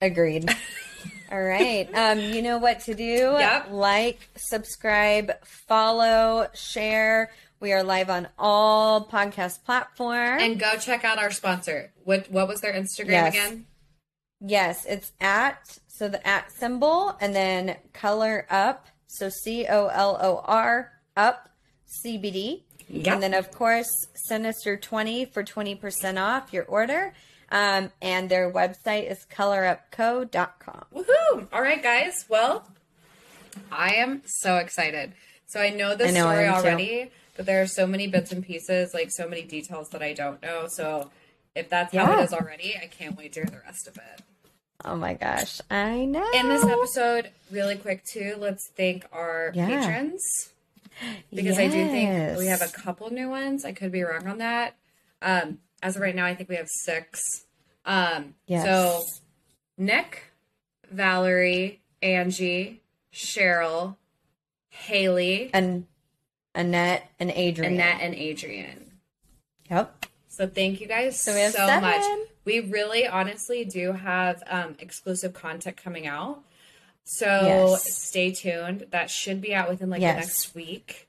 Agreed. 0.00 0.48
All 1.30 1.42
right. 1.42 1.86
Um, 1.92 2.18
you 2.20 2.40
know 2.40 2.56
what 2.56 2.80
to 2.84 2.94
do. 2.94 3.36
Yep. 3.38 3.66
Like, 3.70 4.30
subscribe, 4.36 5.32
follow, 5.44 6.46
share. 6.54 7.30
We 7.60 7.74
are 7.74 7.82
live 7.82 8.08
on 8.08 8.28
all 8.38 9.04
podcast 9.04 9.62
platforms. 9.64 10.42
and 10.42 10.58
go 10.58 10.76
check 10.78 11.04
out 11.04 11.18
our 11.18 11.30
sponsor. 11.30 11.92
What 12.04 12.30
what 12.30 12.48
was 12.48 12.62
their 12.62 12.72
Instagram 12.72 13.10
Yes. 13.10 13.34
again? 13.34 13.66
yes, 14.40 14.86
it's 14.86 15.12
at 15.20 15.76
so 15.98 16.08
the 16.08 16.24
at 16.26 16.52
symbol 16.52 17.16
and 17.20 17.34
then 17.34 17.76
color 17.92 18.46
up. 18.50 18.86
So 19.08 19.28
C 19.28 19.66
O 19.68 19.88
L 19.88 20.18
O 20.20 20.42
R 20.44 20.92
up 21.16 21.48
CBD. 22.04 22.62
Yep. 22.88 23.14
And 23.14 23.22
then 23.22 23.34
of 23.34 23.50
course 23.50 23.88
Sinister 24.14 24.76
twenty 24.76 25.24
for 25.24 25.42
twenty 25.42 25.74
percent 25.74 26.18
off 26.18 26.52
your 26.52 26.64
order. 26.64 27.12
Um, 27.50 27.90
and 28.02 28.28
their 28.28 28.52
website 28.52 29.10
is 29.10 29.26
colorupco.com. 29.34 30.84
Woohoo! 30.94 31.48
All 31.50 31.62
right, 31.62 31.82
guys. 31.82 32.26
Well, 32.28 32.68
I 33.72 33.94
am 33.94 34.22
so 34.26 34.56
excited. 34.58 35.14
So 35.46 35.58
I 35.58 35.70
know 35.70 35.92
I 35.92 36.10
know, 36.10 36.20
story 36.20 36.44
am 36.44 36.62
too. 36.62 36.68
already, 36.68 37.10
but 37.36 37.46
there 37.46 37.62
are 37.62 37.66
so 37.66 37.86
many 37.86 38.06
bits 38.06 38.32
and 38.32 38.44
pieces, 38.44 38.92
like 38.92 39.10
so 39.10 39.26
many 39.26 39.42
details 39.42 39.88
that 39.90 40.02
I 40.02 40.12
don't 40.12 40.42
know. 40.42 40.66
So 40.68 41.10
if 41.56 41.70
that's 41.70 41.94
how 41.94 42.18
it 42.18 42.24
is 42.24 42.34
already, 42.34 42.76
I 42.76 42.86
can't 42.86 43.16
wait 43.16 43.32
to 43.32 43.40
hear 43.40 43.48
the 43.48 43.60
rest 43.64 43.88
of 43.88 43.96
it. 43.96 44.22
Oh 44.84 44.96
my 44.96 45.14
gosh, 45.14 45.60
I 45.70 46.04
know. 46.04 46.24
In 46.34 46.48
this 46.48 46.64
episode, 46.64 47.30
really 47.50 47.76
quick 47.76 48.04
too, 48.04 48.36
let's 48.38 48.68
thank 48.76 49.04
our 49.12 49.50
Yeah. 49.54 49.66
patrons 49.66 50.22
because 51.34 51.58
I 51.58 51.66
do 51.66 51.86
think 51.88 52.38
we 52.38 52.46
have 52.46 52.62
a 52.62 52.68
couple 52.68 53.10
new 53.10 53.28
ones. 53.28 53.64
I 53.64 53.72
could 53.72 53.90
be 53.92 54.02
wrong 54.02 54.26
on 54.26 54.38
that. 54.38 54.76
Um, 55.20 55.58
as 55.82 55.96
of 55.96 56.02
right 56.02 56.14
now, 56.14 56.26
I 56.26 56.34
think 56.34 56.48
we 56.48 56.56
have 56.56 56.68
six. 56.68 57.44
Um, 57.84 58.34
Yes. 58.46 58.64
So 58.64 59.04
Nick, 59.76 60.32
Valerie, 60.90 61.80
Angie, 62.02 62.80
Cheryl, 63.12 63.96
Haley, 64.68 65.50
and 65.52 65.86
Annette 66.54 67.10
and 67.18 67.30
Adrian. 67.32 67.74
Annette, 67.74 68.00
and 68.00 68.14
Adrian. 68.14 68.92
Yep. 69.70 70.06
So 70.28 70.46
thank 70.46 70.80
you 70.80 70.86
guys 70.86 71.20
So 71.20 71.32
so, 71.50 71.66
much. 71.80 72.02
We 72.48 72.60
really 72.60 73.06
honestly 73.06 73.64
do 73.66 73.92
have 73.92 74.42
um, 74.48 74.74
exclusive 74.78 75.34
content 75.34 75.76
coming 75.76 76.06
out. 76.06 76.40
So 77.04 77.26
Yes. 77.26 77.84
stay 78.08 78.32
tuned. 78.32 78.86
That 78.90 79.10
should 79.10 79.40
be 79.42 79.54
out 79.54 79.68
within 79.68 79.90
like 79.90 80.00
Yes. 80.00 80.14
the 80.14 80.20
next 80.20 80.54
week. 80.54 81.08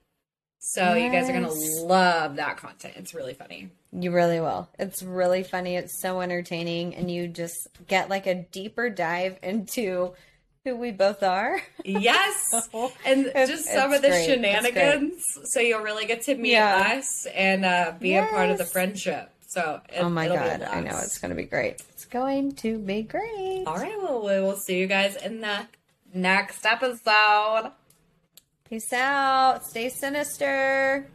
So 0.60 0.94
you 0.95 1.10
guys 1.10 1.30
are 1.30 1.34
gonna 1.34 1.53
love 1.86 2.36
that 2.36 2.57
content. 2.57 2.95
It's 2.98 3.14
really 3.14 3.34
funny. 3.34 3.70
You 3.94 4.11
really 4.11 4.41
will. 4.41 4.68
It's 4.78 5.02
really 5.02 5.44
funny. 5.44 5.78
It's 5.78 6.02
so 6.02 6.20
entertaining, 6.22 6.94
and 6.94 7.10
you 7.10 7.28
just 7.28 7.70
get 7.88 8.10
like 8.10 8.28
a 8.28 8.36
deeper 8.36 8.90
dive 8.90 9.40
into 9.41 10.14
who 10.66 10.76
we 10.76 10.91
both 10.91 11.24
are. 11.24 11.61
Yes. 11.86 12.36
And 13.06 13.28
It's- 13.28 13.48
just 13.49 13.66
some 13.66 13.94
of 13.94 14.02
the 14.02 14.10
great. 14.10 14.26
Shenanigans. 14.26 15.24
So 15.45 15.61
you'll 15.61 15.82
really 15.82 16.06
get 16.06 16.22
to 16.24 16.36
meet 16.36 16.52
Yeah. 16.52 16.98
us 16.98 17.26
and 17.34 17.64
uh, 17.64 17.94
be 17.98 18.16
a 18.18 18.26
part 18.26 18.49
of 18.49 18.57
the 18.57 18.66
friendship. 18.66 19.32
So 19.49 19.81
it, 19.89 19.97
oh 19.97 20.09
my 20.09 20.26
it'll 20.26 20.38
be 20.38 20.43
a 20.43 20.59
god, 20.59 20.67
I 20.69 20.80
know 20.81 20.99
it's 21.01 21.17
going 21.17 21.30
to 21.30 21.35
be 21.35 21.45
great. 21.45 21.81
It's 21.89 22.05
going 22.05 22.51
to 22.57 22.77
be 22.77 23.01
great. 23.01 23.63
All 23.65 23.77
right. 23.77 23.99
Well, 23.99 24.21
we 24.21 24.39
will 24.39 24.55
see 24.55 24.77
you 24.77 24.85
guys 24.85 25.15
in 25.15 25.41
the 25.41 25.65
next 26.13 26.63
episode. 26.67 27.71
Peace 28.69 28.93
out. 28.93 29.65
Stay 29.65 29.89
sinister. 29.89 31.07